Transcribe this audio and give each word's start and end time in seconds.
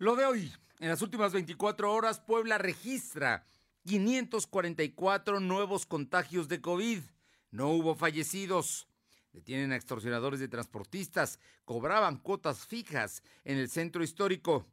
Lo 0.00 0.14
de 0.14 0.24
hoy, 0.26 0.52
en 0.78 0.90
las 0.90 1.02
últimas 1.02 1.32
24 1.32 1.92
horas, 1.92 2.20
Puebla 2.20 2.56
registra 2.56 3.44
544 3.84 5.40
nuevos 5.40 5.86
contagios 5.86 6.46
de 6.46 6.60
COVID. 6.60 7.00
No 7.50 7.70
hubo 7.70 7.96
fallecidos. 7.96 8.86
Detienen 9.32 9.72
a 9.72 9.76
extorsionadores 9.76 10.38
de 10.38 10.46
transportistas. 10.46 11.40
Cobraban 11.64 12.18
cuotas 12.18 12.64
fijas 12.64 13.24
en 13.42 13.58
el 13.58 13.68
centro 13.68 14.04
histórico. 14.04 14.68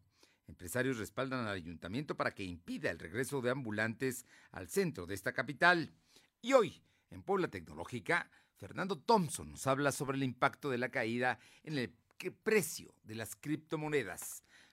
Empresarios 0.47 0.99
respaldan 0.99 1.47
al 1.47 1.55
ayuntamiento 1.55 2.15
para 2.15 2.35
que 2.35 2.43
impida 2.43 2.91
el 2.91 2.99
regreso 2.99 3.41
de 3.41 3.49
ambulantes 3.49 4.27
al 4.51 4.69
centro 4.69 5.07
de 5.07 5.15
esta 5.15 5.33
capital. 5.33 5.91
Y 6.39 6.53
hoy, 6.53 6.83
en 7.09 7.23
Puebla 7.23 7.47
Tecnológica, 7.47 8.29
Fernando 8.57 8.95
Thompson 8.95 9.49
nos 9.49 9.65
habla 9.65 9.91
sobre 9.91 10.17
el 10.17 10.23
impacto 10.23 10.69
de 10.69 10.77
la 10.77 10.89
caída 10.89 11.39
en 11.63 11.79
el 11.79 11.91
precio 12.43 12.93
de 13.03 13.15
las 13.15 13.35
criptomonedas. 13.35 14.43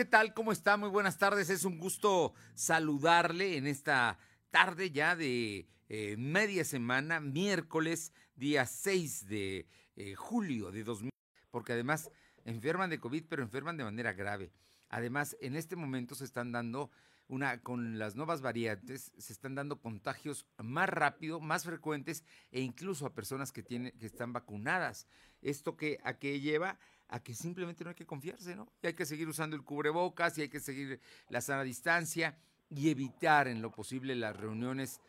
¿Qué 0.00 0.06
tal? 0.06 0.32
¿Cómo 0.32 0.50
está? 0.50 0.78
Muy 0.78 0.88
buenas 0.88 1.18
tardes. 1.18 1.50
Es 1.50 1.66
un 1.66 1.78
gusto 1.78 2.32
saludarle 2.54 3.58
en 3.58 3.66
esta 3.66 4.18
tarde 4.48 4.90
ya 4.90 5.14
de 5.14 5.68
eh, 5.90 6.16
media 6.16 6.64
semana, 6.64 7.20
miércoles, 7.20 8.14
día 8.34 8.64
6 8.64 9.26
de 9.26 9.66
eh, 9.96 10.14
julio 10.14 10.70
de 10.70 10.84
2000, 10.84 11.10
porque 11.50 11.74
además 11.74 12.10
enferman 12.46 12.88
de 12.88 12.98
COVID, 12.98 13.26
pero 13.28 13.42
enferman 13.42 13.76
de 13.76 13.84
manera 13.84 14.14
grave. 14.14 14.50
Además, 14.88 15.36
en 15.42 15.54
este 15.54 15.76
momento 15.76 16.14
se 16.14 16.24
están 16.24 16.50
dando 16.50 16.90
una, 17.28 17.60
con 17.60 17.98
las 17.98 18.16
nuevas 18.16 18.40
variantes, 18.40 19.12
se 19.18 19.34
están 19.34 19.54
dando 19.54 19.82
contagios 19.82 20.46
más 20.56 20.88
rápido, 20.88 21.40
más 21.40 21.64
frecuentes 21.64 22.24
e 22.52 22.62
incluso 22.62 23.04
a 23.04 23.12
personas 23.12 23.52
que 23.52 23.62
tienen, 23.62 23.92
que 23.98 24.06
están 24.06 24.32
vacunadas. 24.32 25.06
¿Esto 25.42 25.76
que, 25.76 25.98
a 26.04 26.14
qué 26.14 26.40
lleva? 26.40 26.78
A 27.10 27.20
que 27.20 27.34
simplemente 27.34 27.82
no 27.82 27.90
hay 27.90 27.96
que 27.96 28.06
confiarse, 28.06 28.54
¿no? 28.54 28.68
Y 28.82 28.86
hay 28.86 28.94
que 28.94 29.04
seguir 29.04 29.28
usando 29.28 29.56
el 29.56 29.62
cubrebocas 29.62 30.38
y 30.38 30.42
hay 30.42 30.48
que 30.48 30.60
seguir 30.60 31.00
la 31.28 31.40
sana 31.40 31.64
distancia 31.64 32.38
y 32.70 32.88
evitar 32.88 33.48
en 33.48 33.60
lo 33.60 33.72
posible 33.72 34.14
las 34.14 34.36
reuniones 34.36 35.00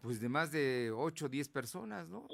pues 0.00 0.18
de 0.18 0.30
más 0.30 0.50
de 0.50 0.90
8 0.94 1.26
o 1.26 1.28
10 1.28 1.48
personas, 1.50 2.08
¿no? 2.08 2.26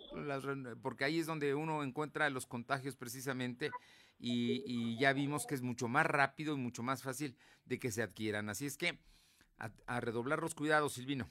porque 0.83 1.05
ahí 1.05 1.19
es 1.19 1.27
donde 1.27 1.53
uno 1.57 1.83
encuentra 1.83 2.31
los 2.31 2.47
contagios 2.47 2.95
precisamente 2.95 3.73
y, 4.21 4.97
ya 5.01 5.13
vimos 5.13 5.49
que 5.49 5.57
es 5.57 5.63
mucho 5.63 5.89
más 5.89 6.07
rápido 6.07 6.55
y 6.55 6.59
mucho 6.59 6.85
más 6.85 7.03
fácil 7.03 7.37
de 7.65 7.81
que 7.81 7.91
se 7.91 8.05
adquieran. 8.05 8.49
Así 8.49 8.67
es 8.67 8.79
que 8.79 9.01
a, 9.59 10.01
redoblar 10.01 10.41
los 10.41 10.55
cuidados, 10.55 10.93
Silvino. 10.93 11.27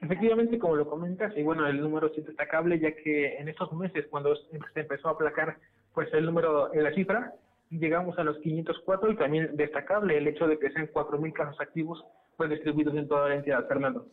Efectivamente, 0.00 0.58
como 0.58 0.76
lo 0.76 0.88
comentas, 0.88 1.36
y 1.36 1.42
bueno, 1.42 1.66
el 1.66 1.78
número 1.78 2.10
es 2.10 2.24
destacable 2.24 2.80
ya 2.80 2.96
que 2.96 3.36
en 3.36 3.48
estos 3.48 3.70
meses, 3.74 4.06
cuando 4.08 4.34
se 4.34 4.80
empezó 4.80 5.08
a 5.08 5.12
aplacar 5.12 5.60
pues 5.94 6.12
el 6.12 6.26
número, 6.26 6.72
en 6.74 6.82
la 6.82 6.94
cifra, 6.94 7.32
llegamos 7.70 8.18
a 8.18 8.24
los 8.24 8.38
504 8.38 9.12
y 9.12 9.16
también 9.16 9.56
destacable 9.56 10.18
el 10.18 10.26
hecho 10.26 10.46
de 10.46 10.58
que 10.58 10.70
sean 10.70 10.88
4.000 10.92 11.32
casos 11.32 11.60
activos 11.60 12.04
pues 12.36 12.50
distribuidos 12.50 12.94
en 12.96 13.08
toda 13.08 13.28
la 13.28 13.36
entidad, 13.36 13.66
Fernando. 13.68 14.08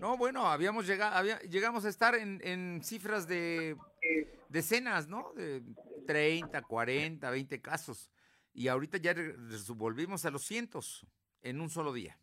No, 0.00 0.16
bueno, 0.16 0.46
habíamos 0.46 0.86
llegado, 0.86 1.24
llegamos 1.48 1.84
a 1.84 1.88
estar 1.88 2.14
en, 2.14 2.40
en 2.42 2.82
cifras 2.82 3.26
de 3.26 3.76
decenas, 4.48 5.08
¿no? 5.08 5.32
De 5.34 5.62
30, 6.06 6.62
40, 6.62 7.30
20 7.30 7.60
casos. 7.60 8.10
Y 8.52 8.68
ahorita 8.68 8.98
ya 8.98 9.14
volvimos 9.74 10.24
a 10.24 10.30
los 10.30 10.42
cientos 10.42 11.06
en 11.42 11.60
un 11.60 11.70
solo 11.70 11.92
día. 11.92 12.18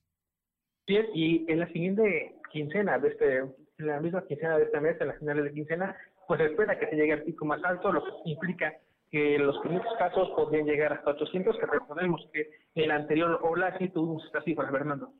Sí, 0.88 0.98
y 1.14 1.52
en 1.52 1.60
la 1.60 1.68
siguiente 1.68 2.36
quincena 2.52 3.00
de 3.00 3.10
este, 3.10 3.38
en 3.38 3.88
la 3.88 4.00
misma 4.00 4.26
quincena 4.26 4.58
de 4.58 4.66
este 4.66 4.82
mes, 4.82 5.00
en 5.00 5.08
las 5.08 5.20
finales 5.20 5.46
de 5.46 5.54
quincena, 5.54 5.96
pues 6.28 6.42
espera 6.42 6.78
que 6.78 6.88
se 6.88 6.96
llegue 6.96 7.14
al 7.14 7.24
pico 7.24 7.46
más 7.46 7.64
alto, 7.64 7.92
lo 7.92 8.04
que 8.04 8.12
implica 8.26 8.74
que 9.14 9.38
los 9.38 9.56
primeros 9.60 9.94
casos 10.00 10.28
podrían 10.36 10.66
llegar 10.66 10.92
hasta 10.92 11.12
800, 11.12 11.56
que 11.60 11.68
recordemos 11.68 12.20
que 12.34 12.50
en 12.74 12.88
la 12.88 12.96
anterior 12.96 13.40
ola 13.44 13.78
sí 13.78 13.90
tuvimos 13.90 14.26
estas 14.26 14.44
cifras, 14.44 14.72
Fernando. 14.72 15.14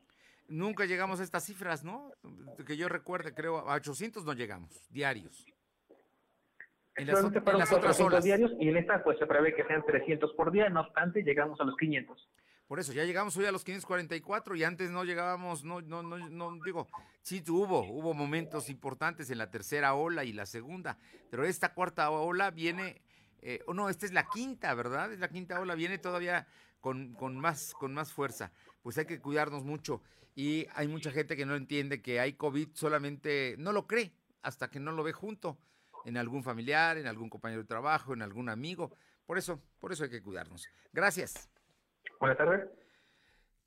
Nunca 0.48 0.84
llegamos 0.84 1.20
a 1.20 1.22
estas 1.22 1.44
cifras, 1.44 1.84
¿no? 1.84 2.10
Que 2.66 2.76
yo 2.76 2.88
recuerde, 2.88 3.32
creo, 3.34 3.58
a 3.58 3.76
800 3.76 4.24
no 4.24 4.32
llegamos, 4.32 4.84
diarios. 4.90 5.46
En 6.96 7.06
las, 7.06 7.22
en 7.22 7.58
las 7.58 7.72
otras 7.72 8.00
olas. 8.00 8.24
diarios 8.24 8.50
y 8.58 8.68
en 8.68 8.78
esta 8.78 9.04
pues 9.04 9.16
se 9.16 9.26
prevé 9.26 9.54
que 9.54 9.64
sean 9.64 9.84
300 9.86 10.32
por 10.32 10.50
día, 10.50 10.68
no 10.70 10.80
obstante 10.80 11.22
llegamos 11.22 11.60
a 11.60 11.64
los 11.64 11.76
500. 11.76 12.28
Por 12.66 12.80
eso, 12.80 12.92
ya 12.92 13.04
llegamos 13.04 13.36
hoy 13.36 13.44
a 13.44 13.52
los 13.52 13.62
544 13.62 14.56
y 14.56 14.64
antes 14.64 14.90
no 14.90 15.04
llegábamos, 15.04 15.62
no, 15.62 15.82
no, 15.82 16.02
no, 16.02 16.18
no, 16.18 16.58
digo, 16.64 16.88
sí 17.22 17.44
hubo, 17.48 17.84
hubo 17.84 18.12
momentos 18.12 18.70
importantes 18.70 19.30
en 19.30 19.38
la 19.38 19.50
tercera 19.50 19.94
ola 19.94 20.24
y 20.24 20.32
la 20.32 20.46
segunda, 20.46 20.98
pero 21.30 21.44
esta 21.44 21.74
cuarta 21.74 22.10
ola 22.10 22.50
viene 22.50 23.03
eh, 23.46 23.62
o 23.66 23.74
no, 23.74 23.90
esta 23.90 24.06
es 24.06 24.12
la 24.12 24.26
quinta, 24.26 24.72
¿verdad? 24.72 25.12
Es 25.12 25.18
la 25.18 25.28
quinta 25.28 25.60
ola, 25.60 25.74
viene 25.74 25.98
todavía 25.98 26.46
con, 26.80 27.12
con, 27.12 27.38
más, 27.38 27.74
con 27.74 27.92
más 27.92 28.10
fuerza. 28.10 28.50
Pues 28.82 28.96
hay 28.96 29.04
que 29.04 29.20
cuidarnos 29.20 29.64
mucho. 29.64 30.02
Y 30.34 30.66
hay 30.74 30.88
mucha 30.88 31.10
gente 31.10 31.36
que 31.36 31.44
no 31.44 31.54
entiende 31.54 32.00
que 32.00 32.20
hay 32.20 32.32
COVID, 32.32 32.70
solamente 32.72 33.54
no 33.58 33.72
lo 33.72 33.86
cree 33.86 34.14
hasta 34.42 34.70
que 34.70 34.80
no 34.80 34.92
lo 34.92 35.02
ve 35.02 35.12
junto, 35.12 35.58
en 36.06 36.16
algún 36.16 36.42
familiar, 36.42 36.96
en 36.96 37.06
algún 37.06 37.28
compañero 37.28 37.60
de 37.60 37.68
trabajo, 37.68 38.14
en 38.14 38.22
algún 38.22 38.48
amigo. 38.48 38.96
Por 39.26 39.36
eso, 39.36 39.62
por 39.78 39.92
eso 39.92 40.04
hay 40.04 40.10
que 40.10 40.22
cuidarnos. 40.22 40.66
Gracias. 40.92 41.50
Buenas 42.18 42.38
tardes. 42.38 42.66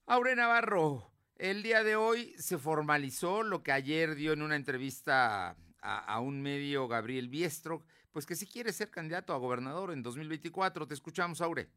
Aure 0.07 0.35
Navarro, 0.35 1.11
el 1.35 1.61
día 1.61 1.83
de 1.83 1.95
hoy 1.95 2.33
se 2.39 2.57
formalizó 2.57 3.43
lo 3.43 3.61
que 3.61 3.71
ayer 3.71 4.15
dio 4.15 4.33
en 4.33 4.41
una 4.41 4.55
entrevista 4.55 5.55
a, 5.81 5.99
a 5.99 6.19
un 6.19 6.41
medio 6.41 6.87
Gabriel 6.87 7.29
Biestro, 7.29 7.83
pues 8.11 8.25
que 8.25 8.35
si 8.35 8.47
quiere 8.47 8.73
ser 8.73 8.89
candidato 8.89 9.33
a 9.33 9.37
gobernador 9.37 9.91
en 9.91 10.03
2024. 10.03 10.87
Te 10.87 10.93
escuchamos, 10.93 11.41
Aure. 11.41 11.69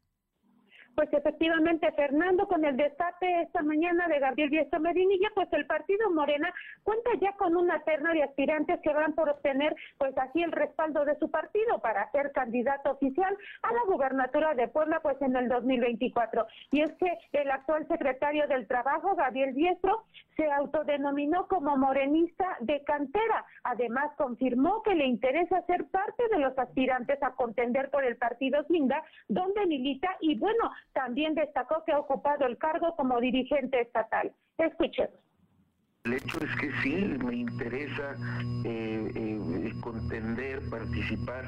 Pues 0.95 1.11
efectivamente, 1.13 1.91
Fernando, 1.93 2.47
con 2.47 2.65
el 2.65 2.75
destape 2.75 3.41
esta 3.43 3.61
mañana 3.61 4.07
de 4.07 4.19
Gabriel 4.19 4.49
Biestro 4.49 4.79
Medinilla, 4.79 5.29
pues 5.33 5.47
el 5.53 5.65
partido 5.65 6.09
Morena 6.11 6.53
cuenta 6.83 7.11
ya 7.19 7.31
con 7.33 7.55
una 7.55 7.81
terna 7.83 8.13
de 8.13 8.23
aspirantes 8.23 8.79
que 8.81 8.93
van 8.93 9.13
por 9.13 9.29
obtener, 9.29 9.75
pues 9.97 10.17
así 10.17 10.43
el 10.43 10.51
respaldo 10.51 11.05
de 11.05 11.17
su 11.17 11.31
partido 11.31 11.79
para 11.79 12.11
ser 12.11 12.31
candidato 12.33 12.91
oficial 12.91 13.37
a 13.63 13.71
la 13.71 13.81
gubernatura 13.87 14.53
de 14.53 14.67
Puebla, 14.67 14.99
pues 15.01 15.21
en 15.21 15.35
el 15.35 15.47
2024. 15.47 16.45
Y 16.71 16.81
es 16.81 16.91
que 16.93 17.17
el 17.33 17.49
actual 17.49 17.87
secretario 17.87 18.47
del 18.47 18.67
Trabajo, 18.67 19.15
Gabriel 19.15 19.53
Biestro, 19.53 20.03
se 20.35 20.51
autodenominó 20.51 21.47
como 21.47 21.77
morenista 21.77 22.57
de 22.59 22.83
cantera. 22.83 23.45
Además, 23.63 24.11
confirmó 24.17 24.81
que 24.83 24.95
le 24.95 25.05
interesa 25.05 25.61
ser 25.67 25.85
parte 25.85 26.23
de 26.29 26.39
los 26.39 26.57
aspirantes 26.57 27.21
a 27.21 27.31
contender 27.31 27.89
por 27.89 28.03
el 28.03 28.17
partido 28.17 28.63
Singa, 28.65 29.03
donde 29.27 29.65
milita 29.65 30.17
y 30.19 30.37
bueno, 30.37 30.71
también 30.93 31.35
destacó 31.35 31.83
que 31.83 31.91
ha 31.91 31.99
ocupado 31.99 32.45
el 32.45 32.57
cargo 32.57 32.95
como 32.95 33.19
dirigente 33.19 33.81
estatal. 33.81 34.31
Escuchemos. 34.57 35.30
El 36.03 36.13
hecho 36.13 36.39
es 36.43 36.55
que 36.59 36.71
sí, 36.81 37.15
me 37.23 37.35
interesa 37.35 38.15
eh, 38.63 39.11
eh, 39.13 39.73
contender, 39.81 40.67
participar 40.67 41.45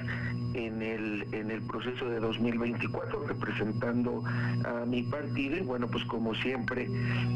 en 0.54 0.80
el, 0.84 1.26
en 1.34 1.50
el 1.50 1.64
proceso 1.64 2.08
de 2.08 2.20
2024 2.20 3.26
representando 3.26 4.24
a 4.64 4.86
mi 4.86 5.02
partido 5.02 5.58
y 5.58 5.62
bueno, 5.62 5.88
pues 5.88 6.04
como 6.06 6.36
siempre, 6.36 6.88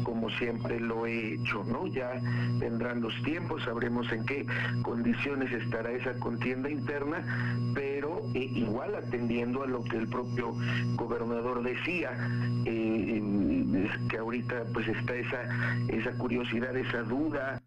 como 0.04 0.30
siempre 0.30 0.78
lo 0.78 1.06
he 1.06 1.34
hecho, 1.34 1.64
¿no? 1.64 1.88
Ya 1.88 2.22
vendrán 2.60 3.00
los 3.00 3.20
tiempos, 3.24 3.64
sabremos 3.64 4.12
en 4.12 4.24
qué 4.24 4.46
condiciones 4.82 5.50
estará 5.50 5.90
esa 5.90 6.16
contienda 6.20 6.70
interna, 6.70 7.64
pero 7.74 8.22
eh, 8.34 8.48
igual 8.54 8.94
atendiendo 8.94 9.64
a 9.64 9.66
lo 9.66 9.82
que 9.82 9.96
el 9.96 10.06
propio 10.06 10.54
gobernador 10.94 11.64
decía, 11.64 12.12
que 14.08 14.18
ahorita 14.18 14.64
pues 14.72 14.86
está 14.88 15.14
esa, 15.14 15.84
esa 15.88 16.12
curiosidad, 16.18 16.76
esa 16.76 17.02
duda. 17.08 17.60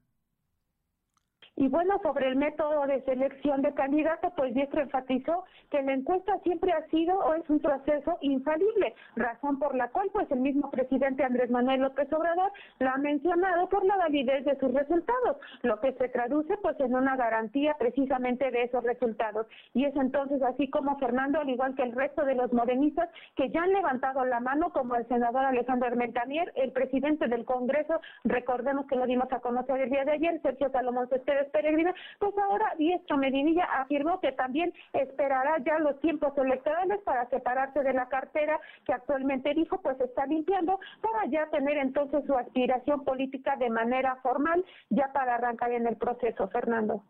Y 1.61 1.67
bueno, 1.67 1.99
sobre 2.01 2.27
el 2.27 2.37
método 2.37 2.87
de 2.87 3.03
selección 3.03 3.61
de 3.61 3.71
candidatos, 3.75 4.33
pues 4.35 4.51
Diestro 4.55 4.81
enfatizó 4.81 5.43
que 5.69 5.83
la 5.83 5.93
encuesta 5.93 6.39
siempre 6.39 6.71
ha 6.71 6.87
sido 6.87 7.19
o 7.19 7.35
es 7.35 7.47
un 7.51 7.59
proceso 7.59 8.17
infalible, 8.21 8.95
razón 9.15 9.59
por 9.59 9.75
la 9.75 9.89
cual 9.89 10.09
pues 10.11 10.25
el 10.31 10.39
mismo 10.39 10.71
presidente 10.71 11.23
Andrés 11.23 11.51
Manuel 11.51 11.81
López 11.81 12.11
Obrador 12.13 12.51
lo 12.79 12.89
ha 12.89 12.97
mencionado 12.97 13.69
por 13.69 13.85
la 13.85 13.95
validez 13.95 14.43
de 14.43 14.57
sus 14.57 14.73
resultados, 14.73 15.37
lo 15.61 15.79
que 15.81 15.93
se 15.93 16.09
traduce 16.09 16.57
pues 16.57 16.79
en 16.79 16.95
una 16.95 17.15
garantía 17.15 17.75
precisamente 17.77 18.49
de 18.49 18.63
esos 18.63 18.83
resultados. 18.83 19.45
Y 19.75 19.85
es 19.85 19.95
entonces 19.95 20.41
así 20.41 20.67
como 20.67 20.97
Fernando, 20.97 21.41
al 21.41 21.49
igual 21.49 21.75
que 21.75 21.83
el 21.83 21.91
resto 21.91 22.25
de 22.25 22.33
los 22.33 22.51
morenistas 22.53 23.07
que 23.35 23.51
ya 23.51 23.61
han 23.61 23.71
levantado 23.71 24.25
la 24.25 24.39
mano, 24.39 24.73
como 24.73 24.95
el 24.95 25.07
senador 25.07 25.45
Alejandro 25.45 25.89
Armentanier, 25.89 26.51
el 26.55 26.71
presidente 26.71 27.27
del 27.27 27.45
Congreso, 27.45 28.01
recordemos 28.23 28.87
que 28.87 28.95
lo 28.95 29.05
dimos 29.05 29.31
a 29.31 29.41
conocer 29.41 29.79
el 29.79 29.91
día 29.91 30.05
de 30.05 30.13
ayer, 30.13 30.41
Sergio 30.41 30.71
Salomón 30.71 31.07
Céspedes 31.07 31.50
Peregrina, 31.51 31.93
pues 32.19 32.33
ahora 32.37 32.73
Diestro 32.77 33.17
Medinilla 33.17 33.65
afirmó 33.65 34.19
que 34.19 34.31
también 34.31 34.73
esperará 34.93 35.57
ya 35.65 35.79
los 35.79 35.99
tiempos 36.01 36.37
electorales 36.37 36.99
para 37.03 37.29
separarse 37.29 37.81
de 37.83 37.93
la 37.93 38.07
cartera 38.09 38.59
que 38.85 38.93
actualmente 38.93 39.53
dijo 39.53 39.81
pues 39.81 39.99
está 40.01 40.25
limpiando 40.25 40.79
para 41.01 41.25
ya 41.27 41.47
tener 41.49 41.77
entonces 41.77 42.23
su 42.25 42.35
aspiración 42.35 43.03
política 43.03 43.55
de 43.57 43.69
manera 43.69 44.15
formal 44.17 44.63
ya 44.89 45.11
para 45.13 45.35
arrancar 45.35 45.71
en 45.71 45.87
el 45.87 45.97
proceso, 45.97 46.47
Fernando. 46.49 47.03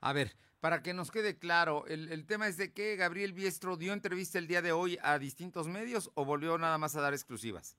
A 0.00 0.12
ver, 0.12 0.28
para 0.60 0.82
que 0.82 0.94
nos 0.94 1.10
quede 1.10 1.38
claro, 1.38 1.86
el, 1.86 2.10
el, 2.10 2.26
tema 2.26 2.48
es 2.48 2.56
de 2.56 2.72
que 2.72 2.96
Gabriel 2.96 3.32
Biestro 3.32 3.76
dio 3.76 3.92
entrevista 3.92 4.38
el 4.38 4.46
día 4.46 4.62
de 4.62 4.72
hoy 4.72 4.98
a 5.02 5.18
distintos 5.18 5.68
medios 5.68 6.10
o 6.14 6.24
volvió 6.24 6.58
nada 6.58 6.78
más 6.78 6.96
a 6.96 7.00
dar 7.00 7.12
exclusivas. 7.12 7.76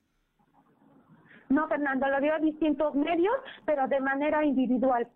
No, 1.50 1.68
Fernando, 1.68 2.08
lo 2.08 2.20
dio 2.20 2.34
a 2.34 2.40
distintos 2.40 2.94
medios, 2.96 3.36
pero 3.66 3.88
de 3.88 4.00
manera 4.00 4.44
individual. 4.44 5.08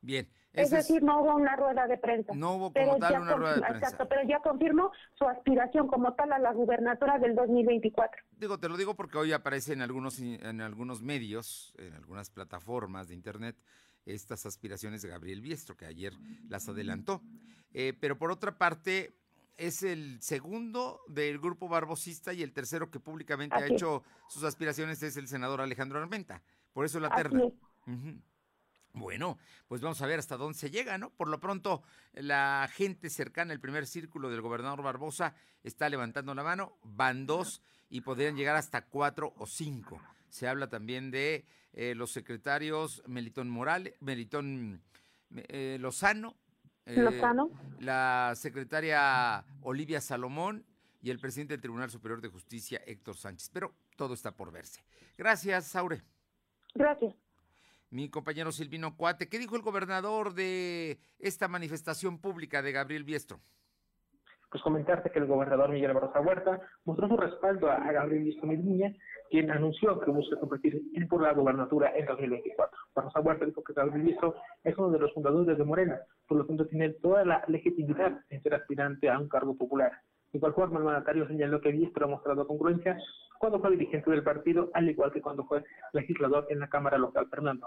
Bien. 0.00 0.26
Es 0.56 0.70
decir, 0.70 1.02
no 1.02 1.20
hubo 1.20 1.34
una 1.36 1.54
rueda 1.56 1.86
de 1.86 1.98
prensa. 1.98 2.32
No 2.34 2.54
hubo 2.54 2.72
como 2.72 2.98
tal 2.98 3.22
una 3.22 3.34
rueda 3.34 3.54
de 3.54 3.60
prensa. 3.60 3.78
Exacto, 3.78 4.08
pero 4.08 4.22
ya 4.28 4.40
confirmó 4.40 4.90
su 5.14 5.26
aspiración 5.26 5.86
como 5.86 6.14
tal 6.14 6.32
a 6.32 6.38
la 6.38 6.52
gubernatura 6.52 7.18
del 7.18 7.34
2024. 7.34 8.22
Digo, 8.32 8.58
te 8.58 8.68
lo 8.68 8.76
digo 8.76 8.94
porque 8.94 9.18
hoy 9.18 9.32
aparece 9.32 9.72
en 9.72 9.82
algunos, 9.82 10.18
en 10.20 10.60
algunos 10.60 11.02
medios, 11.02 11.74
en 11.78 11.94
algunas 11.94 12.30
plataformas 12.30 13.08
de 13.08 13.14
internet, 13.14 13.56
estas 14.06 14.46
aspiraciones 14.46 15.02
de 15.02 15.08
Gabriel 15.08 15.40
Biestro, 15.40 15.76
que 15.76 15.86
ayer 15.86 16.14
las 16.48 16.68
adelantó. 16.68 17.22
Eh, 17.74 17.92
pero 18.00 18.16
por 18.16 18.30
otra 18.30 18.56
parte, 18.56 19.14
es 19.56 19.82
el 19.82 20.20
segundo 20.20 21.00
del 21.08 21.38
grupo 21.38 21.68
barbosista 21.68 22.32
y 22.32 22.42
el 22.42 22.52
tercero 22.52 22.90
que 22.90 23.00
públicamente 23.00 23.56
Así 23.56 23.64
ha 23.64 23.74
hecho 23.74 24.02
sus 24.28 24.44
aspiraciones 24.44 25.02
es 25.02 25.16
el 25.16 25.28
senador 25.28 25.60
Alejandro 25.60 25.98
Armenta. 25.98 26.42
Por 26.72 26.84
eso 26.84 27.00
la 27.00 27.08
Así 27.08 27.22
terna. 27.22 27.44
Bueno, 28.96 29.38
pues 29.68 29.82
vamos 29.82 30.00
a 30.00 30.06
ver 30.06 30.18
hasta 30.18 30.38
dónde 30.38 30.58
se 30.58 30.70
llega, 30.70 30.96
¿no? 30.96 31.10
Por 31.10 31.28
lo 31.28 31.38
pronto, 31.38 31.82
la 32.14 32.66
gente 32.72 33.10
cercana 33.10 33.52
al 33.52 33.60
primer 33.60 33.86
círculo 33.86 34.30
del 34.30 34.40
gobernador 34.40 34.82
Barbosa 34.82 35.34
está 35.62 35.90
levantando 35.90 36.34
la 36.34 36.42
mano, 36.42 36.78
van 36.82 37.26
dos 37.26 37.60
y 37.90 38.00
podrían 38.00 38.36
llegar 38.36 38.56
hasta 38.56 38.86
cuatro 38.86 39.34
o 39.36 39.46
cinco. 39.46 40.00
Se 40.30 40.48
habla 40.48 40.70
también 40.70 41.10
de 41.10 41.44
eh, 41.74 41.94
los 41.94 42.10
secretarios 42.10 43.02
Melitón 43.06 43.50
Morales, 43.50 43.92
Melitón 44.00 44.80
eh, 45.30 45.76
Lozano, 45.78 46.34
eh, 46.86 46.96
Lozano. 46.96 47.50
la 47.80 48.32
secretaria 48.34 49.44
Olivia 49.60 50.00
Salomón 50.00 50.64
y 51.02 51.10
el 51.10 51.18
presidente 51.18 51.52
del 51.52 51.60
Tribunal 51.60 51.90
Superior 51.90 52.22
de 52.22 52.28
Justicia, 52.28 52.80
Héctor 52.86 53.18
Sánchez. 53.18 53.50
Pero 53.52 53.74
todo 53.94 54.14
está 54.14 54.34
por 54.34 54.50
verse. 54.50 54.82
Gracias, 55.18 55.66
Saure. 55.66 56.02
Gracias. 56.74 57.14
Mi 57.90 58.10
compañero 58.10 58.50
Silvino 58.50 58.96
Cuate, 58.96 59.28
¿qué 59.28 59.38
dijo 59.38 59.54
el 59.54 59.62
gobernador 59.62 60.34
de 60.34 60.98
esta 61.18 61.46
manifestación 61.46 62.20
pública 62.20 62.60
de 62.60 62.72
Gabriel 62.72 63.04
Biestro? 63.04 63.40
Pues 64.50 64.62
comentarte 64.62 65.10
que 65.10 65.18
el 65.18 65.26
gobernador 65.26 65.70
Miguel 65.70 65.92
Barroso 65.92 66.20
Huerta 66.20 66.60
mostró 66.84 67.08
su 67.08 67.16
respaldo 67.16 67.70
a 67.70 67.92
Gabriel 67.92 68.24
Biestro 68.24 68.48
Medina, 68.48 68.92
quien 69.30 69.50
anunció 69.50 70.00
que 70.00 70.10
busca 70.10 70.38
competir 70.38 70.82
por 71.08 71.22
la 71.22 71.32
gobernatura 71.32 71.96
en 71.96 72.06
2024. 72.06 72.76
Barroso 72.94 73.20
Huerta 73.20 73.44
dijo 73.44 73.62
que 73.62 73.72
Gabriel 73.72 74.02
Biestro 74.02 74.34
es 74.64 74.76
uno 74.78 74.90
de 74.90 74.98
los 74.98 75.12
fundadores 75.14 75.56
de 75.56 75.64
Morena, 75.64 76.00
por 76.26 76.38
lo 76.38 76.46
tanto 76.46 76.66
tiene 76.66 76.90
toda 76.90 77.24
la 77.24 77.44
legitimidad 77.46 78.20
en 78.30 78.42
ser 78.42 78.54
aspirante 78.54 79.08
a 79.08 79.18
un 79.18 79.28
cargo 79.28 79.56
popular. 79.56 79.92
De 80.36 80.38
igual 80.38 80.52
forma, 80.52 80.78
el 80.78 80.84
mandatario 80.84 81.26
señaló 81.26 81.62
que 81.62 81.72
Biestro 81.72 82.04
ha 82.04 82.10
mostrado 82.10 82.46
congruencia 82.46 82.98
cuando 83.38 83.58
fue 83.58 83.70
dirigente 83.70 84.10
del 84.10 84.22
partido, 84.22 84.70
al 84.74 84.86
igual 84.86 85.10
que 85.10 85.22
cuando 85.22 85.46
fue 85.46 85.64
legislador 85.94 86.46
en 86.50 86.60
la 86.60 86.68
Cámara 86.68 86.98
Local, 86.98 87.26
Fernando. 87.30 87.66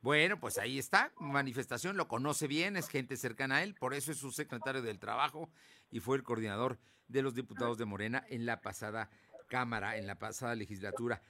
Bueno, 0.00 0.40
pues 0.40 0.56
ahí 0.56 0.78
está, 0.78 1.12
manifestación, 1.18 1.98
lo 1.98 2.08
conoce 2.08 2.46
bien, 2.46 2.78
es 2.78 2.88
gente 2.88 3.18
cercana 3.18 3.56
a 3.56 3.62
él, 3.62 3.74
por 3.78 3.92
eso 3.92 4.10
es 4.10 4.16
su 4.16 4.30
secretario 4.32 4.80
del 4.80 4.98
Trabajo 4.98 5.50
y 5.90 6.00
fue 6.00 6.16
el 6.16 6.22
coordinador 6.22 6.78
de 7.08 7.20
los 7.20 7.34
diputados 7.34 7.76
de 7.76 7.84
Morena 7.84 8.24
en 8.30 8.46
la 8.46 8.62
pasada 8.62 9.10
Cámara, 9.48 9.98
en 9.98 10.06
la 10.06 10.14
pasada 10.14 10.54
legislatura. 10.54 11.20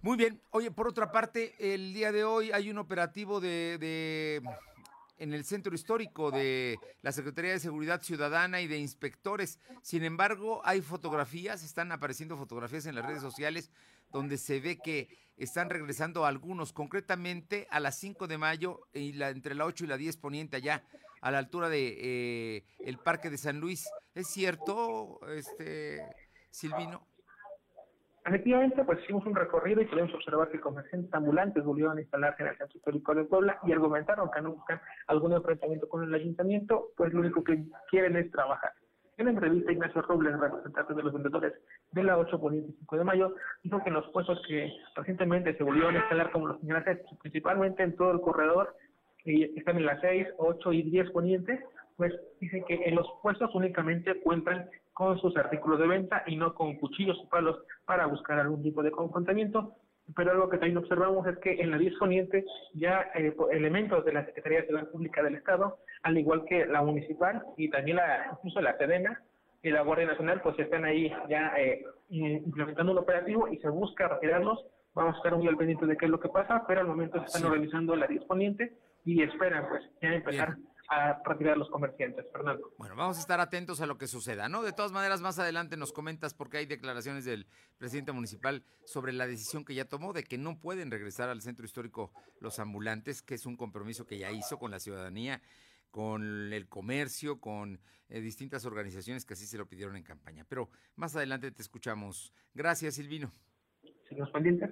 Muy 0.00 0.16
bien, 0.16 0.40
oye, 0.52 0.70
por 0.70 0.88
otra 0.88 1.12
parte, 1.12 1.52
el 1.58 1.92
día 1.92 2.12
de 2.12 2.24
hoy 2.24 2.50
hay 2.50 2.70
un 2.70 2.78
operativo 2.78 3.40
de 3.40 4.40
en 5.18 5.32
el 5.32 5.44
centro 5.44 5.74
histórico 5.74 6.30
de 6.30 6.78
la 7.02 7.12
Secretaría 7.12 7.52
de 7.52 7.60
Seguridad 7.60 8.02
Ciudadana 8.02 8.60
y 8.60 8.66
de 8.66 8.78
inspectores. 8.78 9.58
Sin 9.82 10.04
embargo, 10.04 10.60
hay 10.64 10.80
fotografías, 10.80 11.62
están 11.62 11.92
apareciendo 11.92 12.36
fotografías 12.36 12.86
en 12.86 12.94
las 12.94 13.06
redes 13.06 13.22
sociales 13.22 13.70
donde 14.12 14.38
se 14.38 14.60
ve 14.60 14.78
que 14.78 15.08
están 15.36 15.68
regresando 15.68 16.24
algunos, 16.24 16.72
concretamente 16.72 17.66
a 17.70 17.80
las 17.80 17.98
5 17.98 18.26
de 18.26 18.38
mayo, 18.38 18.80
y 18.94 19.12
la, 19.12 19.30
entre 19.30 19.54
la 19.54 19.66
8 19.66 19.84
y 19.84 19.88
la 19.88 19.96
10 19.96 20.16
poniente 20.16 20.56
allá, 20.56 20.84
a 21.20 21.30
la 21.30 21.38
altura 21.38 21.68
de 21.68 21.96
eh, 21.98 22.64
el 22.80 22.98
Parque 22.98 23.30
de 23.30 23.38
San 23.38 23.60
Luis. 23.60 23.88
¿Es 24.14 24.28
cierto, 24.28 25.20
este 25.28 26.02
Silvino? 26.50 27.06
Efectivamente, 28.26 28.82
pues 28.84 28.98
hicimos 29.04 29.24
un 29.24 29.36
recorrido 29.36 29.80
y 29.80 29.86
podemos 29.86 30.12
observar 30.12 30.50
que 30.50 30.58
comerciantes 30.58 31.14
ambulantes 31.14 31.62
volvieron 31.62 31.96
a 31.96 32.00
instalarse 32.00 32.42
en 32.42 32.48
el 32.48 32.58
centro 32.58 32.76
histórico 32.76 33.14
de 33.14 33.24
Puebla 33.24 33.60
y 33.64 33.70
argumentaron 33.70 34.30
que 34.32 34.42
no 34.42 34.54
buscan 34.54 34.80
algún 35.06 35.32
enfrentamiento 35.32 35.88
con 35.88 36.02
el 36.02 36.12
ayuntamiento, 36.12 36.88
pues 36.96 37.12
lo 37.12 37.20
único 37.20 37.44
que 37.44 37.64
quieren 37.88 38.16
es 38.16 38.28
trabajar. 38.32 38.72
En 39.16 39.26
la 39.26 39.30
entrevista, 39.30 39.70
Ignacio 39.70 40.02
Robles, 40.02 40.38
representante 40.40 40.94
de 40.94 41.02
los 41.04 41.12
vendedores 41.12 41.54
de 41.92 42.02
la 42.02 42.18
8 42.18 42.40
Poniente 42.40 42.72
y 42.72 42.78
5 42.80 42.96
de 42.96 43.04
mayo, 43.04 43.34
dijo 43.62 43.82
que 43.84 43.90
los 43.90 44.06
puestos 44.08 44.42
que 44.48 44.72
recientemente 44.96 45.56
se 45.56 45.62
volvieron 45.62 45.94
a 45.94 46.00
instalar, 46.00 46.32
como 46.32 46.48
los 46.48 46.60
señalaste, 46.60 47.04
principalmente 47.22 47.84
en 47.84 47.94
todo 47.94 48.10
el 48.10 48.20
corredor, 48.20 48.74
y 49.24 49.56
están 49.56 49.76
en 49.76 49.86
las 49.86 50.00
6, 50.00 50.26
8 50.36 50.72
y 50.72 50.82
10 50.82 51.10
Poniente, 51.12 51.64
pues 51.96 52.12
dicen 52.40 52.64
que 52.64 52.74
en 52.74 52.96
los 52.96 53.06
puestos 53.22 53.54
únicamente 53.54 54.20
cuentan 54.20 54.68
con 54.96 55.18
sus 55.18 55.36
artículos 55.36 55.78
de 55.78 55.86
venta 55.86 56.22
y 56.26 56.36
no 56.36 56.54
con 56.54 56.76
cuchillos 56.76 57.18
y 57.22 57.26
palos 57.26 57.58
para 57.84 58.06
buscar 58.06 58.38
algún 58.38 58.62
tipo 58.62 58.82
de 58.82 58.90
confrontamiento. 58.90 59.74
Pero 60.16 60.30
algo 60.30 60.48
que 60.48 60.56
también 60.56 60.78
observamos 60.78 61.26
es 61.26 61.36
que 61.40 61.60
en 61.60 61.70
la 61.70 61.76
10 61.76 61.96
Poniente 61.98 62.46
ya 62.72 63.10
eh, 63.14 63.36
elementos 63.52 64.06
de 64.06 64.14
la 64.14 64.24
Secretaría 64.24 64.60
de 64.60 64.66
Seguridad 64.68 64.90
Pública 64.90 65.22
del 65.22 65.34
Estado, 65.34 65.76
al 66.02 66.16
igual 66.16 66.46
que 66.46 66.64
la 66.64 66.80
municipal 66.80 67.42
y 67.58 67.68
también 67.68 67.98
la, 67.98 68.30
incluso 68.32 68.62
la 68.62 68.74
Sedena 68.78 69.20
y 69.62 69.68
la 69.70 69.82
Guardia 69.82 70.06
Nacional, 70.06 70.40
pues 70.40 70.58
están 70.58 70.86
ahí 70.86 71.12
ya 71.28 71.52
eh, 71.58 71.84
implementando 72.08 72.92
un 72.92 72.98
operativo 72.98 73.48
y 73.48 73.58
se 73.58 73.68
busca 73.68 74.08
retirarlos. 74.08 74.64
Vamos 74.94 75.14
a 75.14 75.18
estar 75.18 75.36
muy 75.36 75.46
al 75.46 75.58
pendiente 75.58 75.84
de 75.84 75.98
qué 75.98 76.06
es 76.06 76.10
lo 76.10 76.20
que 76.20 76.30
pasa, 76.30 76.64
pero 76.66 76.80
al 76.80 76.86
momento 76.86 77.18
se 77.18 77.26
están 77.26 77.42
Sí. 77.42 77.48
organizando 77.48 77.94
la 77.96 78.06
10 78.06 78.24
Poniente 78.24 78.72
y 79.04 79.22
esperan 79.22 79.68
pues 79.68 79.82
ya 80.00 80.14
empezar 80.14 80.54
Bien. 80.54 80.68
A 80.88 81.20
retirar 81.24 81.56
los 81.56 81.68
comerciantes, 81.70 82.26
Fernando. 82.32 82.72
Bueno, 82.78 82.96
vamos 82.96 83.16
a 83.16 83.20
estar 83.20 83.40
atentos 83.40 83.80
a 83.80 83.86
lo 83.86 83.98
que 83.98 84.06
suceda, 84.06 84.48
¿no? 84.48 84.62
De 84.62 84.72
todas 84.72 84.92
maneras, 84.92 85.20
más 85.20 85.38
adelante 85.38 85.76
nos 85.76 85.92
comentas 85.92 86.34
porque 86.34 86.58
hay 86.58 86.66
declaraciones 86.66 87.24
del 87.24 87.46
presidente 87.78 88.12
municipal 88.12 88.64
sobre 88.84 89.12
la 89.12 89.26
decisión 89.26 89.64
que 89.64 89.74
ya 89.74 89.84
tomó 89.84 90.12
de 90.12 90.24
que 90.24 90.38
no 90.38 90.58
pueden 90.60 90.90
regresar 90.90 91.28
al 91.28 91.42
centro 91.42 91.64
histórico 91.64 92.12
los 92.40 92.58
ambulantes, 92.58 93.22
que 93.22 93.34
es 93.34 93.46
un 93.46 93.56
compromiso 93.56 94.06
que 94.06 94.18
ya 94.18 94.30
hizo 94.30 94.58
con 94.58 94.70
la 94.70 94.78
ciudadanía, 94.78 95.42
con 95.90 96.52
el 96.52 96.68
comercio, 96.68 97.40
con 97.40 97.80
eh, 98.08 98.20
distintas 98.20 98.64
organizaciones 98.64 99.24
que 99.24 99.34
así 99.34 99.46
se 99.46 99.58
lo 99.58 99.66
pidieron 99.66 99.96
en 99.96 100.02
campaña. 100.02 100.44
Pero 100.48 100.70
más 100.94 101.16
adelante 101.16 101.50
te 101.50 101.62
escuchamos. 101.62 102.32
Gracias, 102.54 102.94
Silvino. 102.94 103.32
Seguimos 104.08 104.30
pendientes. 104.30 104.70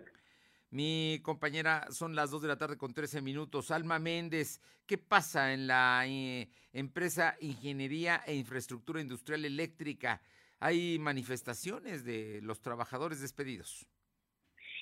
Mi 0.74 1.20
compañera, 1.22 1.86
son 1.92 2.16
las 2.16 2.32
2 2.32 2.42
de 2.42 2.48
la 2.48 2.58
tarde 2.58 2.76
con 2.76 2.92
13 2.92 3.22
minutos. 3.22 3.70
Alma 3.70 4.00
Méndez, 4.00 4.60
¿qué 4.86 4.98
pasa 4.98 5.52
en 5.52 5.68
la 5.68 6.02
eh, 6.04 6.48
empresa 6.72 7.36
Ingeniería 7.38 8.24
e 8.26 8.34
Infraestructura 8.34 9.00
Industrial 9.00 9.44
Eléctrica? 9.44 10.20
Hay 10.58 10.98
manifestaciones 10.98 12.04
de 12.04 12.40
los 12.42 12.60
trabajadores 12.60 13.20
despedidos. 13.20 13.86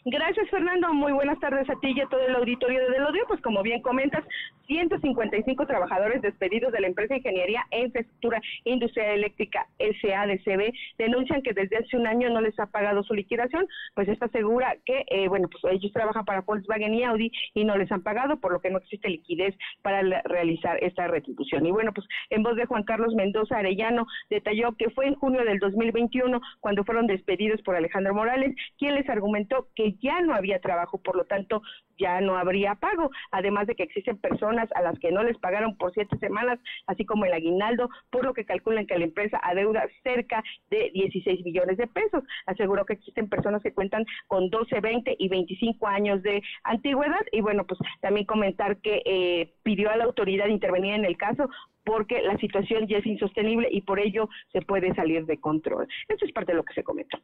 Gracias, 0.05 0.51
Fernando. 0.51 0.93
Muy 0.93 1.13
buenas 1.13 1.39
tardes 1.39 1.71
a 1.71 1.79
ti 1.79 1.93
y 1.95 2.01
a 2.01 2.09
todo 2.09 2.27
el 2.27 2.35
auditorio 2.35 2.81
de 2.81 2.91
Delodio. 2.91 3.23
Pues 3.29 3.41
como 3.41 3.63
bien 3.63 3.83
comentas, 3.83 4.25
155 4.67 5.65
trabajadores 5.67 6.21
despedidos 6.23 6.73
de 6.73 6.81
la 6.81 6.89
empresa 6.89 7.17
Ingeniería 7.17 7.65
e 7.71 7.85
Infraestructura 7.85 8.41
Industrial 8.65 9.11
Eléctrica 9.11 9.69
SADCB 9.79 10.73
denuncian 10.99 11.43
que 11.43 11.53
desde 11.53 11.77
hace 11.77 11.97
un 11.97 12.09
año 12.09 12.31
no 12.31 12.41
les 12.41 12.59
ha 12.59 12.67
pagado 12.67 13.05
su 13.05 13.15
liquidación, 13.15 13.67
pues 13.95 14.09
está 14.09 14.27
segura 14.29 14.77
que, 14.85 15.05
eh, 15.09 15.29
bueno, 15.29 15.49
pues 15.49 15.73
ellos 15.73 15.93
trabajan 15.93 16.25
para 16.25 16.41
Volkswagen 16.41 16.95
y 16.95 17.05
Audi 17.05 17.31
y 17.55 17.65
no 17.65 17.77
les 17.77 17.93
han 17.93 18.03
pagado, 18.03 18.41
por 18.41 18.53
lo 18.53 18.61
que 18.61 18.71
no 18.71 18.79
existe 18.79 19.09
liquidez 19.09 19.55
para 19.83 20.03
realizar 20.25 20.83
esta 20.83 21.07
retribución. 21.07 21.65
Y 21.65 21.71
bueno, 21.71 21.93
pues 21.93 22.09
en 22.31 22.43
voz 22.43 22.57
de 22.57 22.67
Juan 22.67 22.83
Carlos 22.83 23.15
Mendoza 23.15 23.59
Arellano 23.59 24.07
detalló 24.31 24.73
que 24.73 24.91
fue 24.91 25.07
en 25.07 25.15
junio 25.15 25.45
del 25.45 25.61
2021 25.61 26.41
cuando 26.59 26.83
fueron 26.83 27.07
despedidos 27.07 27.63
por 27.63 27.77
Alejandro 27.77 28.15
Morales, 28.15 28.57
quien 28.79 28.97
les 28.97 29.09
argumentó 29.09 29.69
que 29.77 29.92
ya 30.01 30.21
no 30.21 30.35
había 30.35 30.61
trabajo, 30.61 30.99
por 30.99 31.17
lo 31.17 31.25
tanto 31.25 31.63
ya 31.99 32.21
no 32.21 32.37
habría 32.37 32.75
pago, 32.75 33.11
además 33.31 33.67
de 33.67 33.75
que 33.75 33.85
existen 33.85 34.19
personas 34.19 34.69
a 34.75 34.83
las 34.83 34.99
que 34.99 35.13
no 35.13 35.23
les 35.23 35.39
pagaron 35.39 35.77
por 35.77 35.93
siete 35.93 36.17
semanas, 36.19 36.59
así 36.87 37.05
como 37.05 37.25
el 37.25 37.33
aguinaldo, 37.33 37.89
por 38.11 38.25
lo 38.25 38.35
que 38.35 38.45
calculan 38.45 38.87
que 38.87 38.99
la 38.99 39.05
empresa 39.05 39.41
adeuda 39.43 39.87
cerca 40.03 40.43
de 40.71 40.91
16 40.93 41.45
millones 41.45 41.77
de 41.77 41.87
pesos. 41.87 42.25
Aseguró 42.47 42.85
que 42.85 42.95
existen 42.95 43.29
personas 43.29 43.63
que 43.63 43.73
cuentan 43.73 44.05
con 44.27 44.51
12, 44.51 44.81
20 44.81 45.17
y 45.19 45.29
25 45.29 45.87
años 45.87 46.23
de 46.23 46.43
antigüedad 46.65 47.21
y 47.31 47.41
bueno, 47.41 47.65
pues 47.67 47.79
también 48.01 48.27
comentar 48.27 48.79
que 48.79 49.03
eh, 49.05 49.53
pidió 49.63 49.91
a 49.91 49.97
la 49.97 50.05
autoridad 50.05 50.47
intervenir 50.47 50.95
en 50.95 51.05
el 51.05 51.17
caso 51.17 51.49
porque 51.85 52.23
la 52.23 52.37
situación 52.39 52.87
ya 52.87 52.99
es 52.99 53.07
insostenible 53.07 53.69
y 53.71 53.83
por 53.83 53.99
ello 53.99 54.29
se 54.53 54.63
puede 54.63 54.95
salir 54.95 55.27
de 55.27 55.39
control. 55.39 55.89
Esto 56.09 56.25
es 56.25 56.33
parte 56.33 56.53
de 56.53 56.57
lo 56.57 56.65
que 56.65 56.75
se 56.75 56.85
comentó. 56.85 57.19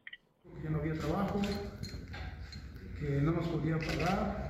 Ya 0.63 0.69
no 0.69 0.79
había 0.79 0.93
trabajo, 0.95 1.39
no 3.01 3.31
nos 3.31 3.47
podía 3.47 3.77
pagar, 3.79 4.49